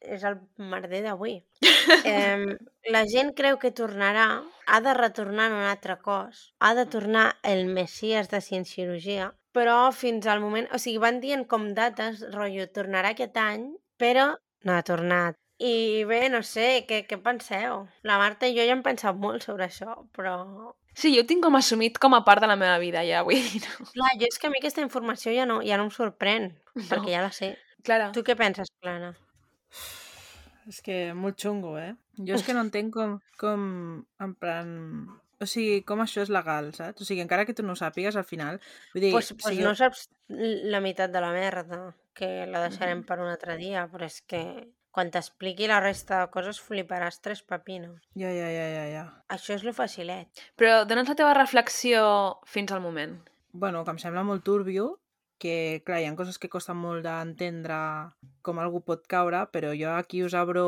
és 0.00 0.24
el 0.24 0.40
merder 0.58 1.02
d'avui. 1.06 1.38
Eh, 2.06 2.56
la 2.94 3.04
gent 3.10 3.32
creu 3.34 3.58
que 3.58 3.70
tornarà, 3.74 4.42
ha 4.66 4.80
de 4.80 4.92
retornar 4.94 5.48
en 5.50 5.56
un 5.58 5.64
altre 5.66 5.96
cos, 6.02 6.52
ha 6.60 6.74
de 6.78 6.84
tornar 6.86 7.36
el 7.42 7.66
Messies 7.66 8.28
de 8.30 8.40
Cienciologia, 8.40 9.32
però 9.52 9.90
fins 9.92 10.26
al 10.26 10.40
moment... 10.40 10.68
O 10.72 10.78
sigui, 10.78 10.98
van 11.02 11.18
dient 11.20 11.44
com 11.50 11.72
dates, 11.74 12.22
rotllo, 12.34 12.68
tornarà 12.70 13.10
aquest 13.16 13.36
any, 13.36 13.66
però 13.98 14.32
no 14.64 14.76
ha 14.76 14.82
tornat. 14.86 15.36
I 15.62 16.02
bé, 16.08 16.24
no 16.32 16.40
sé, 16.42 16.84
què, 16.88 17.02
què 17.06 17.18
penseu? 17.22 17.84
La 18.08 18.16
Marta 18.18 18.48
i 18.50 18.54
jo 18.56 18.64
ja 18.66 18.72
hem 18.74 18.82
pensat 18.82 19.14
molt 19.20 19.44
sobre 19.46 19.68
això, 19.68 19.94
però... 20.16 20.36
Sí, 20.92 21.12
jo 21.14 21.22
ho 21.22 21.26
tinc 21.28 21.44
com 21.44 21.54
assumit 21.56 21.96
com 22.02 22.12
a 22.16 22.22
part 22.26 22.42
de 22.42 22.48
la 22.50 22.56
meva 22.58 22.74
vida, 22.82 23.00
ja, 23.06 23.22
vull 23.24 23.38
dir, 23.40 23.62
no? 23.64 23.86
Clar, 23.94 24.10
jo 24.20 24.26
és 24.28 24.38
que 24.42 24.48
a 24.48 24.50
mi 24.52 24.58
aquesta 24.60 24.82
informació 24.84 25.32
ja 25.32 25.46
no, 25.48 25.60
ja 25.64 25.78
no 25.80 25.86
em 25.86 25.92
sorprèn, 25.94 26.50
perquè 26.90 27.06
No. 27.06 27.14
ja 27.14 27.22
la 27.24 27.30
sé. 27.32 27.52
Clara, 27.86 28.10
Tu 28.12 28.22
què 28.26 28.34
penses, 28.38 28.68
Plana? 28.82 29.12
És 30.70 30.78
que 30.84 30.96
molt 31.18 31.38
xungo, 31.42 31.72
eh? 31.80 31.94
Jo 32.22 32.36
és 32.36 32.44
que 32.46 32.54
no 32.54 32.62
entenc 32.66 32.92
com, 32.94 33.16
com, 33.40 33.64
en 34.22 34.34
plan... 34.38 34.72
O 35.42 35.46
sigui, 35.50 35.80
com 35.82 35.98
això 36.04 36.22
és 36.22 36.28
legal, 36.30 36.68
saps? 36.76 37.02
O 37.02 37.06
sigui, 37.08 37.22
encara 37.24 37.42
que 37.48 37.54
tu 37.58 37.64
no 37.66 37.74
ho 37.74 37.78
sàpigues, 37.78 38.14
al 38.14 38.26
final... 38.28 38.60
Vull 38.92 39.02
dir, 39.02 39.10
Pues, 39.14 39.32
si 39.32 39.34
pues 39.40 39.56
jo- 39.58 39.64
no 39.66 39.72
saps 39.74 40.04
la 40.28 40.78
meitat 40.84 41.10
de 41.10 41.22
la 41.24 41.32
merda, 41.34 41.80
que 42.14 42.44
la 42.46 42.60
deixarem 42.68 43.02
per 43.08 43.18
un 43.24 43.30
altre 43.32 43.56
dia, 43.58 43.88
però 43.90 44.06
és 44.06 44.20
que 44.22 44.42
quan 44.92 45.10
t'expliqui 45.10 45.66
la 45.70 45.80
resta 45.80 46.20
de 46.20 46.30
coses 46.30 46.60
fliparàs 46.60 47.20
tres 47.24 47.42
pepinos. 47.42 47.98
Ja, 48.14 48.30
ja, 48.30 48.48
ja, 48.52 48.66
ja, 48.76 48.84
ja. 48.92 49.04
Això 49.32 49.56
és 49.56 49.64
lo 49.64 49.72
facilet. 49.72 50.28
però 50.56 50.84
dona'ns 50.84 51.08
la 51.08 51.16
teva 51.18 51.34
reflexió 51.34 52.38
fins 52.44 52.72
al 52.72 52.84
moment. 52.84 53.16
Bueno, 53.52 53.84
que 53.84 53.90
em 53.90 53.98
sembla 53.98 54.22
molt 54.22 54.44
turbio, 54.44 55.00
que, 55.42 55.82
clar, 55.86 56.00
hi 56.00 56.06
ha 56.06 56.14
coses 56.16 56.38
que 56.38 56.52
costen 56.52 56.76
molt 56.78 57.02
d'entendre 57.02 57.78
com 58.46 58.60
algú 58.60 58.82
pot 58.84 59.08
caure, 59.08 59.46
però 59.50 59.72
jo 59.74 59.90
aquí 59.96 60.22
us 60.22 60.36
obro 60.38 60.66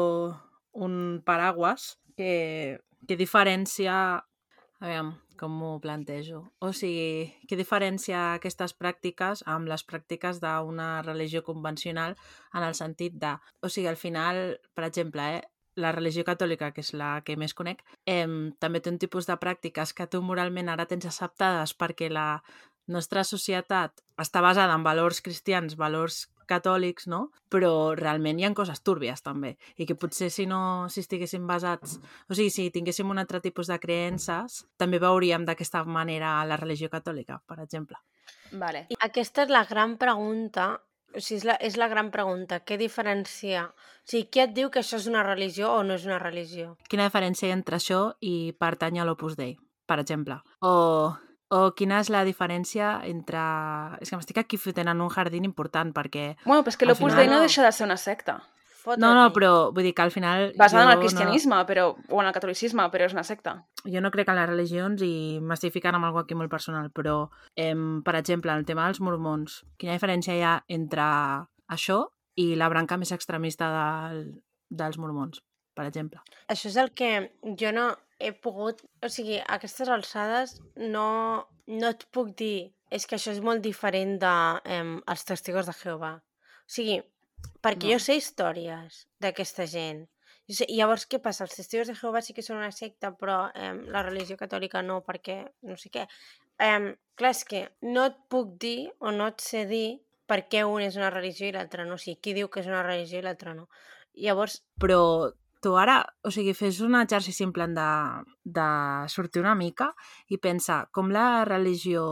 un 0.73 1.23
paraguas 1.25 1.99
que, 2.17 2.81
que 3.07 3.17
diferencia... 3.17 4.25
A 4.83 4.89
veure, 4.91 5.15
com 5.39 5.55
m'ho 5.61 5.73
plantejo? 5.83 6.41
O 6.65 6.73
sigui, 6.77 7.31
què 7.49 7.59
diferencia 7.59 8.35
aquestes 8.35 8.75
pràctiques 8.77 9.45
amb 9.51 9.71
les 9.71 9.85
pràctiques 9.87 10.41
d'una 10.43 10.89
religió 11.03 11.45
convencional 11.47 12.17
en 12.55 12.67
el 12.67 12.77
sentit 12.79 13.19
de... 13.21 13.35
O 13.63 13.71
sigui, 13.73 13.89
al 13.91 14.01
final, 14.01 14.59
per 14.75 14.87
exemple, 14.89 15.27
eh, 15.39 15.43
la 15.77 15.91
religió 15.93 16.23
catòlica, 16.27 16.71
que 16.75 16.85
és 16.85 16.93
la 16.95 17.17
que 17.27 17.37
més 17.41 17.55
conec, 17.55 17.83
eh, 18.07 18.27
també 18.63 18.81
té 18.81 18.93
un 18.93 19.01
tipus 19.03 19.27
de 19.27 19.39
pràctiques 19.41 19.95
que 19.95 20.07
tu 20.07 20.23
moralment 20.23 20.71
ara 20.71 20.87
tens 20.87 21.07
acceptades 21.11 21.75
perquè 21.75 22.11
la 22.13 22.29
nostra 22.87 23.25
societat 23.25 24.03
està 24.21 24.43
basada 24.45 24.75
en 24.77 24.85
valors 24.85 25.21
cristians, 25.25 25.77
valors 25.81 26.29
catòlics, 26.49 27.09
no? 27.11 27.29
Però 27.53 27.95
realment 27.99 28.41
hi 28.41 28.47
ha 28.47 28.53
coses 28.57 28.83
túrbies, 28.85 29.23
també. 29.25 29.55
I 29.77 29.87
que 29.89 29.97
potser 29.99 30.31
si 30.31 30.47
no 30.51 30.89
si 30.91 31.05
estiguéssim 31.05 31.47
basats... 31.47 31.99
O 32.29 32.35
sigui, 32.37 32.51
si 32.51 32.71
tinguéssim 32.75 33.11
un 33.11 33.23
altre 33.23 33.41
tipus 33.45 33.71
de 33.71 33.79
creences, 33.83 34.65
també 34.81 35.01
veuríem 35.03 35.45
d'aquesta 35.45 35.85
manera 35.85 36.37
la 36.49 36.59
religió 36.61 36.91
catòlica, 36.93 37.41
per 37.47 37.61
exemple. 37.65 38.01
Vale. 38.53 38.87
I 38.95 38.99
aquesta 39.01 39.45
és 39.45 39.53
la 39.53 39.65
gran 39.69 39.97
pregunta, 40.01 40.73
o 41.15 41.21
sigui, 41.21 41.41
és 41.41 41.49
la, 41.49 41.59
és 41.71 41.77
la 41.81 41.89
gran 41.91 42.11
pregunta, 42.15 42.61
què 42.67 42.79
diferencia? 42.81 43.67
O 43.71 44.09
sigui, 44.11 44.29
què 44.31 44.47
et 44.49 44.55
diu 44.57 44.71
que 44.71 44.83
això 44.83 44.99
és 45.01 45.09
una 45.11 45.25
religió 45.27 45.73
o 45.79 45.83
no 45.87 45.99
és 45.99 46.07
una 46.09 46.19
religió? 46.23 46.75
Quina 46.91 47.07
diferència 47.09 47.49
hi 47.49 47.55
ha 47.55 47.59
entre 47.59 47.79
això 47.81 48.01
i 48.21 48.55
pertany 48.59 49.01
a 49.01 49.07
l'Opus 49.07 49.39
Dei, 49.39 49.57
per 49.87 50.01
exemple? 50.03 50.41
O, 50.61 50.75
o 51.51 51.75
quina 51.77 52.01
és 52.01 52.11
la 52.13 52.25
diferència 52.25 52.97
entre... 53.09 53.43
És 54.01 54.11
que 54.11 54.19
m'estic 54.19 54.41
aquí 54.41 54.59
fotent 54.61 54.91
en 54.91 55.03
un 55.05 55.13
jardín 55.13 55.45
important, 55.45 55.93
perquè... 55.95 56.35
Bueno, 56.45 56.63
però 56.65 56.73
és 56.73 56.81
que 56.81 56.89
l'Opus 56.89 57.13
final 57.13 57.21
Dei 57.21 57.31
no 57.31 57.39
no. 57.39 57.47
deixa 57.47 57.65
de 57.67 57.73
ser 57.73 57.87
una 57.87 57.99
secta. 58.01 58.39
Fot-te 58.85 59.01
No, 59.01 59.15
no, 59.17 59.29
però 59.33 59.71
vull 59.73 59.87
dir 59.87 59.95
que 59.97 60.05
al 60.05 60.13
final... 60.13 60.51
Basada 60.61 60.85
en 60.85 60.93
el 60.93 61.01
cristianisme, 61.01 61.63
però, 61.69 61.87
o 61.95 62.21
en 62.21 62.29
el 62.29 62.35
catolicisme, 62.37 62.85
però 62.93 63.09
és 63.09 63.17
una 63.17 63.25
secta. 63.25 63.55
No, 63.81 63.93
jo 63.95 64.03
no 64.05 64.13
crec 64.13 64.29
en 64.29 64.41
les 64.41 64.51
religions 64.51 65.05
i 65.07 65.15
m'estic 65.41 65.73
ficant 65.73 65.97
en 65.97 66.05
algo 66.05 66.21
aquí 66.21 66.37
molt 66.37 66.53
personal, 66.53 66.91
però, 66.93 67.31
em, 67.57 68.03
per 68.05 68.17
exemple, 68.21 68.53
el 68.53 68.67
tema 68.69 68.89
dels 68.89 69.01
mormons, 69.01 69.63
quina 69.81 69.97
diferència 69.97 70.37
hi 70.37 70.45
ha 70.45 70.59
entre 70.69 71.09
això 71.73 72.03
i 72.37 72.53
la 72.61 72.69
branca 72.69 72.99
més 73.01 73.15
extremista 73.15 73.71
del, 73.73 74.25
dels 74.69 75.01
mormons, 75.01 75.41
per 75.75 75.87
exemple? 75.89 76.21
Això 76.53 76.69
és 76.69 76.77
el 76.81 76.93
que 76.93 77.15
jo 77.61 77.73
no 77.73 77.93
he 78.25 78.33
pogut... 78.33 78.81
O 79.05 79.11
sigui, 79.13 79.39
a 79.41 79.59
aquestes 79.59 79.91
alçades 79.93 80.57
no, 80.77 81.09
no 81.69 81.91
et 81.93 82.07
puc 82.15 82.33
dir 82.39 82.73
és 82.95 83.07
que 83.11 83.17
això 83.19 83.33
és 83.35 83.43
molt 83.43 83.63
diferent 83.65 84.17
de 84.23 84.35
eh, 84.71 84.83
els 85.13 85.25
testigos 85.29 85.67
de 85.69 85.75
Jehovà. 85.77 86.15
O 86.65 86.71
sigui, 86.77 87.01
perquè 87.65 87.89
No. 87.89 87.95
jo 87.95 87.99
sé 88.03 88.17
històries 88.21 89.05
d'aquesta 89.21 89.67
gent. 89.71 90.05
Jo 90.49 90.59
sé, 90.59 90.67
llavors, 90.69 91.07
què 91.09 91.19
passa? 91.25 91.47
Els 91.47 91.57
testigos 91.57 91.89
de 91.89 91.97
Jehovà 91.97 92.21
sí 92.23 92.35
que 92.37 92.45
són 92.45 92.59
una 92.61 92.73
secta, 92.73 93.15
però 93.17 93.51
eh, 93.55 93.73
la 93.89 94.03
religió 94.05 94.37
catòlica 94.37 94.83
no, 94.85 95.01
perquè 95.07 95.41
no 95.65 95.77
sé 95.81 95.91
què. 95.91 96.07
Eh, 96.61 96.95
clar, 97.17 97.31
és 97.33 97.45
que 97.49 97.63
no 97.89 98.05
et 98.11 98.19
puc 98.31 98.57
dir 98.61 98.91
o 99.01 99.11
no 99.11 99.31
et 99.33 99.41
sé 99.43 99.65
dir 99.67 100.01
per 100.29 100.45
què 100.49 100.63
un 100.65 100.85
és 100.85 100.97
una 100.97 101.11
religió 101.11 101.49
i 101.49 101.53
l'altre 101.57 101.85
no. 101.89 101.97
O 101.97 102.01
sigui, 102.01 102.21
qui 102.21 102.37
diu 102.37 102.49
que 102.49 102.61
és 102.61 102.69
una 102.71 102.85
religió 102.85 103.19
i 103.19 103.25
l'altre 103.25 103.57
no. 103.57 103.67
Llavors, 104.15 104.61
Però 104.81 105.01
tu 105.65 105.75
ara, 105.81 106.03
o 106.23 106.31
sigui, 106.35 106.53
fes 106.55 106.83
un 106.85 106.99
exercici 107.01 107.47
en 107.47 107.55
plan 107.57 107.73
de, 107.75 107.89
de 108.45 108.69
sortir 109.09 109.43
una 109.43 109.57
mica 109.57 109.91
i 110.29 110.39
pensa 110.39 110.85
com 110.93 111.11
la 111.15 111.45
religió 111.49 112.05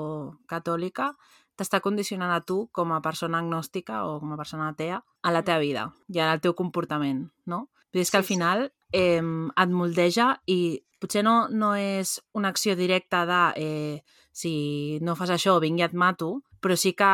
catòlica 0.49 1.13
t'està 1.59 1.83
condicionant 1.85 2.33
a 2.33 2.41
tu 2.41 2.65
com 2.73 2.95
a 2.97 3.03
persona 3.05 3.43
agnòstica 3.43 4.03
o 4.09 4.17
com 4.23 4.33
a 4.33 4.39
persona 4.41 4.71
atea 4.73 5.03
a 5.03 5.33
la 5.35 5.45
teva 5.45 5.61
vida 5.61 5.85
i 6.09 6.23
al 6.25 6.41
teu 6.41 6.57
comportament, 6.57 7.27
no? 7.47 7.69
Dir, 7.93 8.01
és 8.01 8.11
que 8.11 8.19
al 8.19 8.25
final 8.25 8.71
eh, 8.97 9.21
et 9.21 9.71
moldeja 9.71 10.33
i 10.49 10.81
potser 11.03 11.23
no, 11.27 11.49
no 11.51 11.75
és 11.77 12.17
una 12.33 12.49
acció 12.55 12.77
directa 12.79 13.27
de 13.29 13.43
eh, 13.61 13.97
si 14.33 14.99
no 15.05 15.17
fas 15.19 15.35
això, 15.35 15.59
vinc 15.61 15.83
i 15.83 15.87
et 15.87 15.95
mato, 15.95 16.39
però 16.63 16.77
sí 16.79 16.95
que 16.97 17.13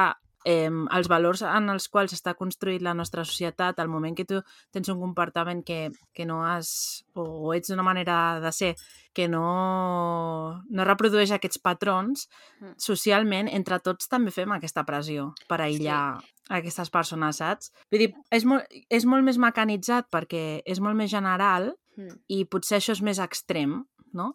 eh, 0.48 0.70
els 0.96 1.08
valors 1.12 1.42
en 1.44 1.68
els 1.74 1.88
quals 1.92 2.14
està 2.16 2.32
construït 2.38 2.80
la 2.84 2.94
nostra 2.96 3.24
societat, 3.28 3.78
al 3.82 3.90
moment 3.92 4.16
que 4.16 4.24
tu 4.24 4.40
tens 4.72 4.88
un 4.88 5.00
comportament 5.02 5.60
que, 5.66 5.90
que 6.16 6.24
no 6.28 6.40
has... 6.46 7.04
o, 7.12 7.26
o 7.50 7.52
ets 7.56 7.68
d'una 7.68 7.84
manera 7.84 8.38
de 8.40 8.52
ser 8.54 8.72
que 9.12 9.26
no, 9.28 9.44
no 10.70 10.86
reprodueix 10.88 11.32
aquests 11.34 11.60
patrons, 11.60 12.28
Mm. 12.58 12.72
socialment, 12.82 13.48
entre 13.54 13.76
tots 13.78 14.08
també 14.10 14.32
fem 14.34 14.50
aquesta 14.50 14.82
pressió 14.86 15.28
per 15.50 15.60
aïllar 15.62 16.18
sí. 16.18 16.30
aquestes 16.56 16.90
persones, 16.90 17.38
saps? 17.38 17.70
Vull 17.92 18.02
dir, 18.02 18.08
és 18.34 18.44
molt, 18.48 18.66
és 18.90 19.06
molt 19.06 19.22
més 19.26 19.38
mecanitzat 19.38 20.08
perquè 20.10 20.62
és 20.66 20.80
molt 20.82 20.98
més 20.98 21.10
general 21.12 21.72
Mm. 21.98 22.14
i 22.30 22.44
potser 22.46 22.78
això 22.78 22.92
és 22.94 23.02
més 23.02 23.18
extrem, 23.18 23.72
no? 24.14 24.32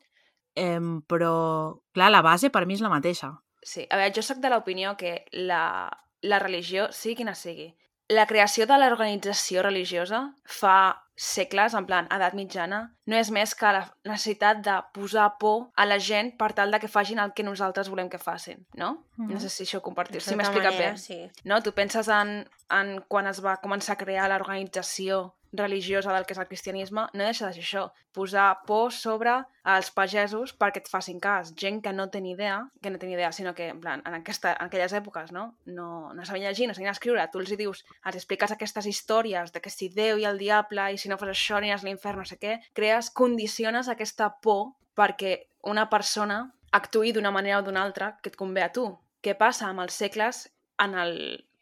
Em, 0.56 1.02
però, 1.08 1.80
clar, 1.96 2.10
la 2.12 2.22
base 2.22 2.50
per 2.52 2.66
mi 2.68 2.76
és 2.76 2.82
la 2.84 2.92
mateixa. 2.92 3.32
Sí, 3.64 3.86
a 3.90 3.96
veure, 3.96 4.12
jo 4.14 4.22
sóc 4.22 4.42
de 4.44 4.50
l'opinió 4.52 4.98
que 5.00 5.24
la, 5.32 5.88
la 6.24 6.40
religió, 6.40 6.90
sigui 6.96 7.20
quina 7.22 7.36
sigui, 7.36 7.74
la 8.12 8.26
creació 8.28 8.66
de 8.68 8.78
l'organització 8.80 9.64
religiosa 9.64 10.26
fa 10.44 10.76
segles, 11.16 11.76
en 11.78 11.86
plan, 11.86 12.08
edat 12.12 12.34
mitjana, 12.34 12.80
no 13.06 13.18
és 13.20 13.30
més 13.32 13.54
que 13.56 13.70
la 13.76 13.84
necessitat 14.10 14.64
de 14.66 14.80
posar 14.96 15.28
por 15.40 15.70
a 15.78 15.86
la 15.86 16.00
gent 16.02 16.34
per 16.40 16.52
tal 16.58 16.74
de 16.74 16.80
que 16.82 16.90
facin 16.90 17.22
el 17.22 17.36
que 17.38 17.46
nosaltres 17.46 17.90
volem 17.94 18.10
que 18.10 18.18
facin, 18.18 18.66
no? 18.74 19.06
Mhm. 19.18 19.34
No 19.34 19.40
sé 19.40 19.50
si 19.50 19.64
això 19.64 19.78
ho 19.78 19.86
compartir, 19.86 20.22
si 20.22 20.36
m'he 20.36 20.44
explicat 20.44 20.78
bé. 20.78 20.98
sí. 20.98 21.20
No? 21.44 21.62
Tu 21.62 21.72
penses 21.72 22.08
en, 22.10 22.50
en 22.70 23.02
quan 23.08 23.28
es 23.28 23.44
va 23.46 23.60
començar 23.62 23.94
a 23.94 24.02
crear 24.02 24.28
l'organització 24.30 25.36
religiosa 25.54 26.14
del 26.14 26.26
que 26.26 26.34
és 26.34 26.42
el 26.42 26.48
cristianisme, 26.50 27.06
no 27.14 27.24
deixa 27.24 27.48
de 27.48 27.54
ser 27.56 27.64
això, 27.64 27.84
posar 28.14 28.64
por 28.68 28.92
sobre 28.94 29.36
els 29.74 29.92
pagesos 29.94 30.54
perquè 30.58 30.82
et 30.82 30.90
facin 30.90 31.20
cas. 31.22 31.54
Gent 31.58 31.82
que 31.86 31.94
no 31.94 32.10
té 32.10 32.22
ni 32.22 32.34
idea, 32.34 32.58
que 32.82 32.92
no 32.92 33.00
té 33.00 33.08
ni 33.08 33.16
idea, 33.16 33.32
sinó 33.32 33.54
que 33.56 33.70
en, 33.70 33.80
plan, 33.82 34.02
en, 34.06 34.18
aquesta, 34.20 34.56
en 34.58 34.68
aquelles 34.68 34.94
èpoques 34.98 35.32
no, 35.32 35.46
no, 35.66 36.14
no 36.14 36.26
sabien 36.26 36.50
llegir, 36.50 36.68
no 36.68 36.74
sabien 36.74 36.92
escriure, 36.92 37.28
tu 37.32 37.42
els 37.42 37.54
hi 37.54 37.60
dius, 37.62 37.86
els 38.04 38.18
expliques 38.20 38.52
aquestes 38.52 38.90
històries 38.90 39.54
de 39.54 39.62
que 39.62 39.74
si 39.74 39.92
Déu 39.94 40.18
i 40.18 40.26
el 40.26 40.42
diable 40.42 40.90
i 40.94 40.98
si 40.98 41.10
no 41.10 41.20
fos 41.22 41.30
això 41.30 41.60
aniràs 41.60 41.86
a 41.86 41.90
l'infern, 41.90 42.24
no 42.24 42.26
sé 42.26 42.40
què, 42.42 42.58
crees, 42.74 43.12
condiciones 43.14 43.90
aquesta 43.90 44.32
por 44.42 44.74
perquè 44.98 45.38
una 45.70 45.88
persona 45.90 46.44
actuï 46.74 47.14
d'una 47.14 47.32
manera 47.32 47.62
o 47.62 47.66
d'una 47.66 47.84
altra 47.86 48.16
que 48.22 48.34
et 48.34 48.38
convé 48.40 48.66
a 48.66 48.72
tu. 48.74 48.88
Què 49.24 49.38
passa 49.40 49.70
amb 49.70 49.84
els 49.86 49.96
segles 49.96 50.48
en 50.82 50.98
el 51.00 51.14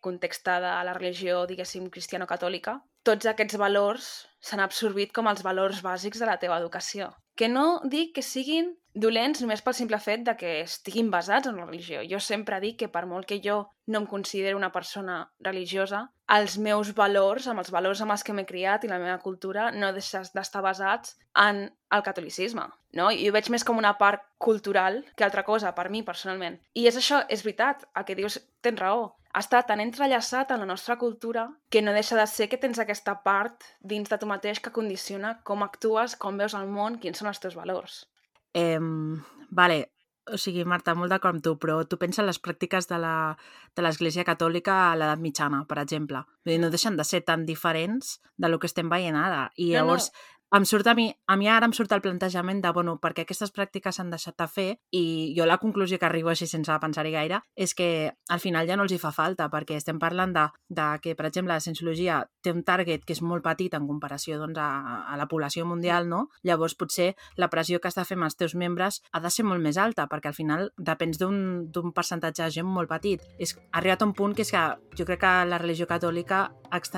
context 0.01 0.47
de 0.47 0.71
la 0.87 0.95
religió, 0.97 1.43
diguéssim, 1.45 1.91
cristiano-catòlica? 1.93 2.79
Tots 3.07 3.25
aquests 3.25 3.57
valors 3.57 4.11
s'han 4.45 4.61
absorbit 4.61 5.13
com 5.15 5.29
els 5.29 5.41
valors 5.45 5.81
bàsics 5.85 6.21
de 6.21 6.27
la 6.29 6.37
teva 6.41 6.59
educació. 6.61 7.09
Que 7.37 7.47
no 7.49 7.81
dic 7.89 8.11
que 8.17 8.21
siguin 8.25 8.75
dolents 8.93 9.39
només 9.41 9.61
pel 9.65 9.73
simple 9.73 9.97
fet 10.03 10.25
de 10.27 10.35
que 10.37 10.51
estiguin 10.61 11.09
basats 11.13 11.47
en 11.49 11.57
la 11.57 11.65
religió. 11.65 12.01
Jo 12.11 12.19
sempre 12.19 12.59
dic 12.61 12.77
que 12.81 12.89
per 12.91 13.05
molt 13.07 13.25
que 13.25 13.39
jo 13.41 13.55
no 13.87 14.01
em 14.01 14.07
considero 14.07 14.59
una 14.59 14.71
persona 14.75 15.15
religiosa, 15.39 16.03
els 16.35 16.57
meus 16.57 16.91
valors, 16.97 17.47
amb 17.47 17.63
els 17.63 17.71
valors 17.71 18.03
amb 18.03 18.13
els 18.15 18.25
que 18.27 18.35
m'he 18.35 18.45
criat 18.45 18.83
i 18.83 18.91
la 18.91 18.99
meva 19.01 19.17
cultura, 19.23 19.69
no 19.71 19.93
deixen 19.95 20.27
d'estar 20.35 20.61
basats 20.61 21.15
en 21.45 21.63
el 21.91 22.03
catolicisme. 22.03 22.67
No? 22.99 23.09
I 23.09 23.29
ho 23.29 23.33
veig 23.33 23.49
més 23.49 23.65
com 23.65 23.79
una 23.79 23.95
part 23.97 24.27
cultural 24.37 25.01
que 25.15 25.25
altra 25.25 25.45
cosa, 25.47 25.73
per 25.73 25.89
mi, 25.89 26.03
personalment. 26.03 26.59
I 26.75 26.85
és 26.91 26.99
això, 26.99 27.23
és 27.29 27.41
veritat, 27.47 27.87
el 27.95 28.05
que 28.05 28.19
dius, 28.19 28.41
tens 28.61 28.79
raó 28.79 29.09
està 29.38 29.61
tan 29.67 29.79
entrellaçat 29.84 30.51
en 30.51 30.63
la 30.63 30.69
nostra 30.69 30.97
cultura 30.99 31.47
que 31.69 31.82
no 31.82 31.93
deixa 31.95 32.17
de 32.19 32.27
ser 32.27 32.49
que 32.51 32.59
tens 32.59 32.79
aquesta 32.79 33.17
part 33.23 33.63
dins 33.79 34.09
de 34.09 34.19
tu 34.19 34.27
mateix 34.27 34.59
que 34.59 34.73
condiciona 34.75 35.38
com 35.47 35.63
actues, 35.63 36.15
com 36.15 36.38
veus 36.38 36.57
el 36.57 36.67
món, 36.67 36.99
quins 36.99 37.21
són 37.21 37.32
els 37.32 37.39
teus 37.39 37.55
valors. 37.55 38.05
Eh, 38.53 38.79
vale, 39.49 39.86
o 40.32 40.38
sigui, 40.38 40.63
Marta, 40.67 40.93
molt 40.95 41.11
d'acord 41.11 41.38
amb 41.38 41.43
tu, 41.43 41.55
però 41.59 41.79
tu 41.89 41.97
pensa 42.01 42.21
en 42.21 42.27
les 42.29 42.39
pràctiques 42.43 42.88
de 42.91 42.99
l'Església 43.82 44.25
Catòlica 44.27 44.75
a 44.89 44.95
l'edat 44.99 45.21
mitjana, 45.23 45.63
per 45.67 45.79
exemple. 45.82 46.21
Vull 46.45 46.55
dir, 46.55 46.59
no 46.61 46.69
deixen 46.73 46.97
de 46.99 47.05
ser 47.07 47.23
tan 47.25 47.45
diferents 47.47 48.19
de 48.38 48.51
lo 48.51 48.59
que 48.59 48.69
estem 48.69 48.91
veient 48.91 49.17
ara. 49.17 49.47
I 49.57 49.71
llavors, 49.73 50.11
no, 50.11 50.19
no 50.19 50.40
em 50.51 50.65
surt 50.65 50.87
a 50.87 50.93
mi, 50.93 51.07
a 51.27 51.37
mi 51.39 51.47
ara 51.47 51.67
em 51.67 51.73
surt 51.73 51.93
el 51.95 52.01
plantejament 52.03 52.59
de, 52.63 52.71
bueno, 52.75 52.97
perquè 52.99 53.23
aquestes 53.23 53.53
pràctiques 53.55 53.95
s'han 53.95 54.09
deixat 54.11 54.35
de 54.35 54.47
fer 54.51 54.67
i 54.91 55.03
jo 55.37 55.45
la 55.47 55.59
conclusió 55.61 55.99
que 55.99 56.07
arribo 56.07 56.31
així 56.31 56.47
sense 56.49 56.75
pensar-hi 56.83 57.13
gaire 57.13 57.39
és 57.55 57.73
que 57.73 58.11
al 58.29 58.41
final 58.43 58.67
ja 58.67 58.75
no 58.75 58.83
els 58.83 58.91
hi 58.91 58.99
fa 58.99 59.13
falta 59.15 59.47
perquè 59.53 59.77
estem 59.79 59.99
parlant 59.99 60.33
de, 60.35 60.43
de 60.67 60.87
que, 61.03 61.15
per 61.15 61.29
exemple, 61.29 61.53
la 61.53 61.63
cienciologia 61.63 62.19
té 62.43 62.51
un 62.51 62.65
target 62.67 63.05
que 63.07 63.15
és 63.15 63.21
molt 63.23 63.45
petit 63.45 63.73
en 63.77 63.87
comparació 63.87 64.41
doncs, 64.41 64.59
a, 64.59 65.05
a 65.07 65.15
la 65.19 65.27
població 65.31 65.65
mundial, 65.65 66.09
no? 66.11 66.25
Llavors 66.43 66.75
potser 66.75 67.13
la 67.39 67.49
pressió 67.53 67.79
que 67.79 67.87
has 67.87 67.95
de 67.95 68.05
fer 68.07 68.19
amb 68.19 68.27
els 68.27 68.35
teus 68.35 68.55
membres 68.55 68.99
ha 69.11 69.23
de 69.23 69.31
ser 69.31 69.47
molt 69.47 69.63
més 69.63 69.79
alta 69.79 70.09
perquè 70.11 70.31
al 70.33 70.37
final 70.37 70.67
depens 70.77 71.21
d'un 71.21 71.95
percentatge 71.95 72.43
de 72.43 72.51
gent 72.59 72.67
molt 72.67 72.91
petit. 72.91 73.23
És, 73.39 73.55
ha 73.71 73.79
arribat 73.79 74.03
a 74.03 74.09
un 74.09 74.15
punt 74.17 74.35
que 74.35 74.43
és 74.43 74.51
que 74.51 74.65
jo 74.99 75.07
crec 75.07 75.23
que 75.23 75.33
la 75.47 75.61
religió 75.61 75.87
catòlica, 75.87 76.43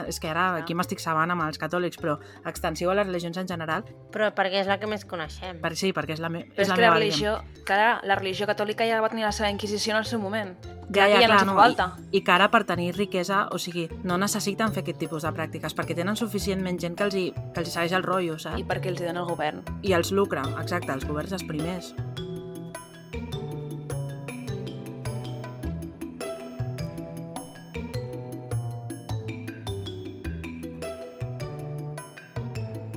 és 0.07 0.19
que 0.19 0.29
ara 0.31 0.49
aquí 0.57 0.73
m'estic 0.73 1.01
sabant 1.03 1.29
amb 1.33 1.45
els 1.45 1.61
catòlics, 1.61 1.99
però 2.01 2.17
extensiu 2.49 2.89
a 2.89 2.97
les 2.97 3.07
religions 3.09 3.42
en 3.43 3.51
general. 3.51 3.85
Però 4.13 4.29
perquè 4.35 4.61
és 4.63 4.69
la 4.69 4.79
que 4.79 4.89
més 4.89 5.05
coneixem. 5.09 5.59
Per, 5.63 5.73
sí, 5.79 5.93
perquè 5.95 6.17
és 6.17 6.23
la, 6.23 6.31
me 6.33 6.45
Però 6.49 6.63
és 6.63 6.67
és 6.67 6.71
la 6.71 6.77
que 6.79 6.85
la 6.85 6.93
religió, 6.95 7.35
clar, 7.67 7.97
la 8.07 8.17
religió 8.19 8.47
catòlica 8.49 8.87
ja 8.89 9.01
va 9.03 9.11
tenir 9.13 9.27
la 9.27 9.33
seva 9.35 9.51
inquisició 9.53 9.95
en 9.95 10.01
el 10.03 10.09
seu 10.09 10.21
moment. 10.23 10.55
Ja, 10.93 11.07
ja, 11.07 11.21
ja 11.21 11.27
clar, 11.27 11.45
no 11.45 11.53
no. 11.53 11.55
fa 11.57 11.67
falta. 11.67 11.87
I, 12.11 12.19
I 12.19 12.23
que 12.25 12.33
ara 12.33 12.49
per 12.53 12.63
tenir 12.69 12.91
riquesa, 12.97 13.47
o 13.51 13.59
sigui, 13.61 13.87
no 14.03 14.17
necessiten 14.21 14.73
fer 14.75 14.83
aquest 14.83 14.99
tipus 15.01 15.25
de 15.25 15.31
pràctiques 15.35 15.75
perquè 15.77 15.95
tenen 15.97 16.19
suficientment 16.19 16.79
gent 16.81 16.97
que 16.99 17.07
els 17.07 17.15
hi, 17.17 17.25
que 17.33 17.63
els 17.63 17.71
hi 17.71 17.77
segueix 17.77 17.95
el 17.97 18.05
rotllo, 18.05 18.37
saps? 18.37 18.59
I 18.61 18.67
perquè 18.67 18.93
els 18.93 19.01
hi 19.01 19.09
dona 19.09 19.23
el 19.23 19.31
govern. 19.31 19.63
I 19.81 19.95
els 19.97 20.13
lucra, 20.13 20.45
exacte, 20.61 20.93
els 20.93 21.07
governs 21.09 21.33
els 21.39 21.47
primers. 21.49 21.93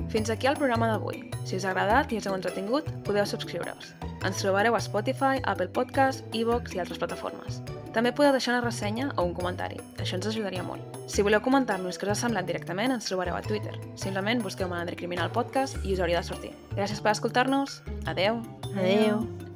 Fins 0.09 0.29
aquí 0.31 0.47
el 0.47 0.55
programa 0.55 0.87
d'avui. 0.87 1.25
Si 1.45 1.57
us 1.57 1.65
ha 1.65 1.71
agradat 1.73 2.11
i 2.11 2.19
us 2.21 2.27
heu 2.27 2.35
entretingut, 2.35 2.87
podeu 3.07 3.25
subscriure-us. 3.27 3.93
Ens 4.25 4.39
trobareu 4.41 4.75
a 4.75 4.81
Spotify, 4.83 5.41
Apple 5.43 5.69
Podcast, 5.75 6.23
iVoox 6.35 6.75
i 6.75 6.81
altres 6.83 6.99
plataformes. 7.01 7.61
També 7.95 8.11
podeu 8.13 8.35
deixar 8.35 8.53
una 8.53 8.63
ressenya 8.63 9.09
o 9.15 9.25
un 9.25 9.33
comentari. 9.33 9.79
Això 9.97 10.19
ens 10.19 10.27
ajudaria 10.29 10.63
molt. 10.63 10.99
Si 11.09 11.25
voleu 11.25 11.41
comentar-nos 11.41 11.97
què 11.97 12.07
us 12.07 12.13
ha 12.13 12.19
semblat 12.21 12.47
directament, 12.47 12.93
ens 12.93 13.09
trobareu 13.09 13.35
a 13.35 13.41
Twitter. 13.41 13.73
Simplement 13.95 14.43
busqueu 14.43 14.69
Malandre 14.69 14.99
Criminal 14.99 15.33
Podcast 15.33 15.81
i 15.83 15.95
us 15.95 16.03
hauria 16.03 16.21
de 16.21 16.29
sortir. 16.29 16.53
Gràcies 16.75 17.01
per 17.01 17.15
escoltar-nos. 17.15 17.81
Adeu. 18.05 18.43
Adeu. 18.75 19.46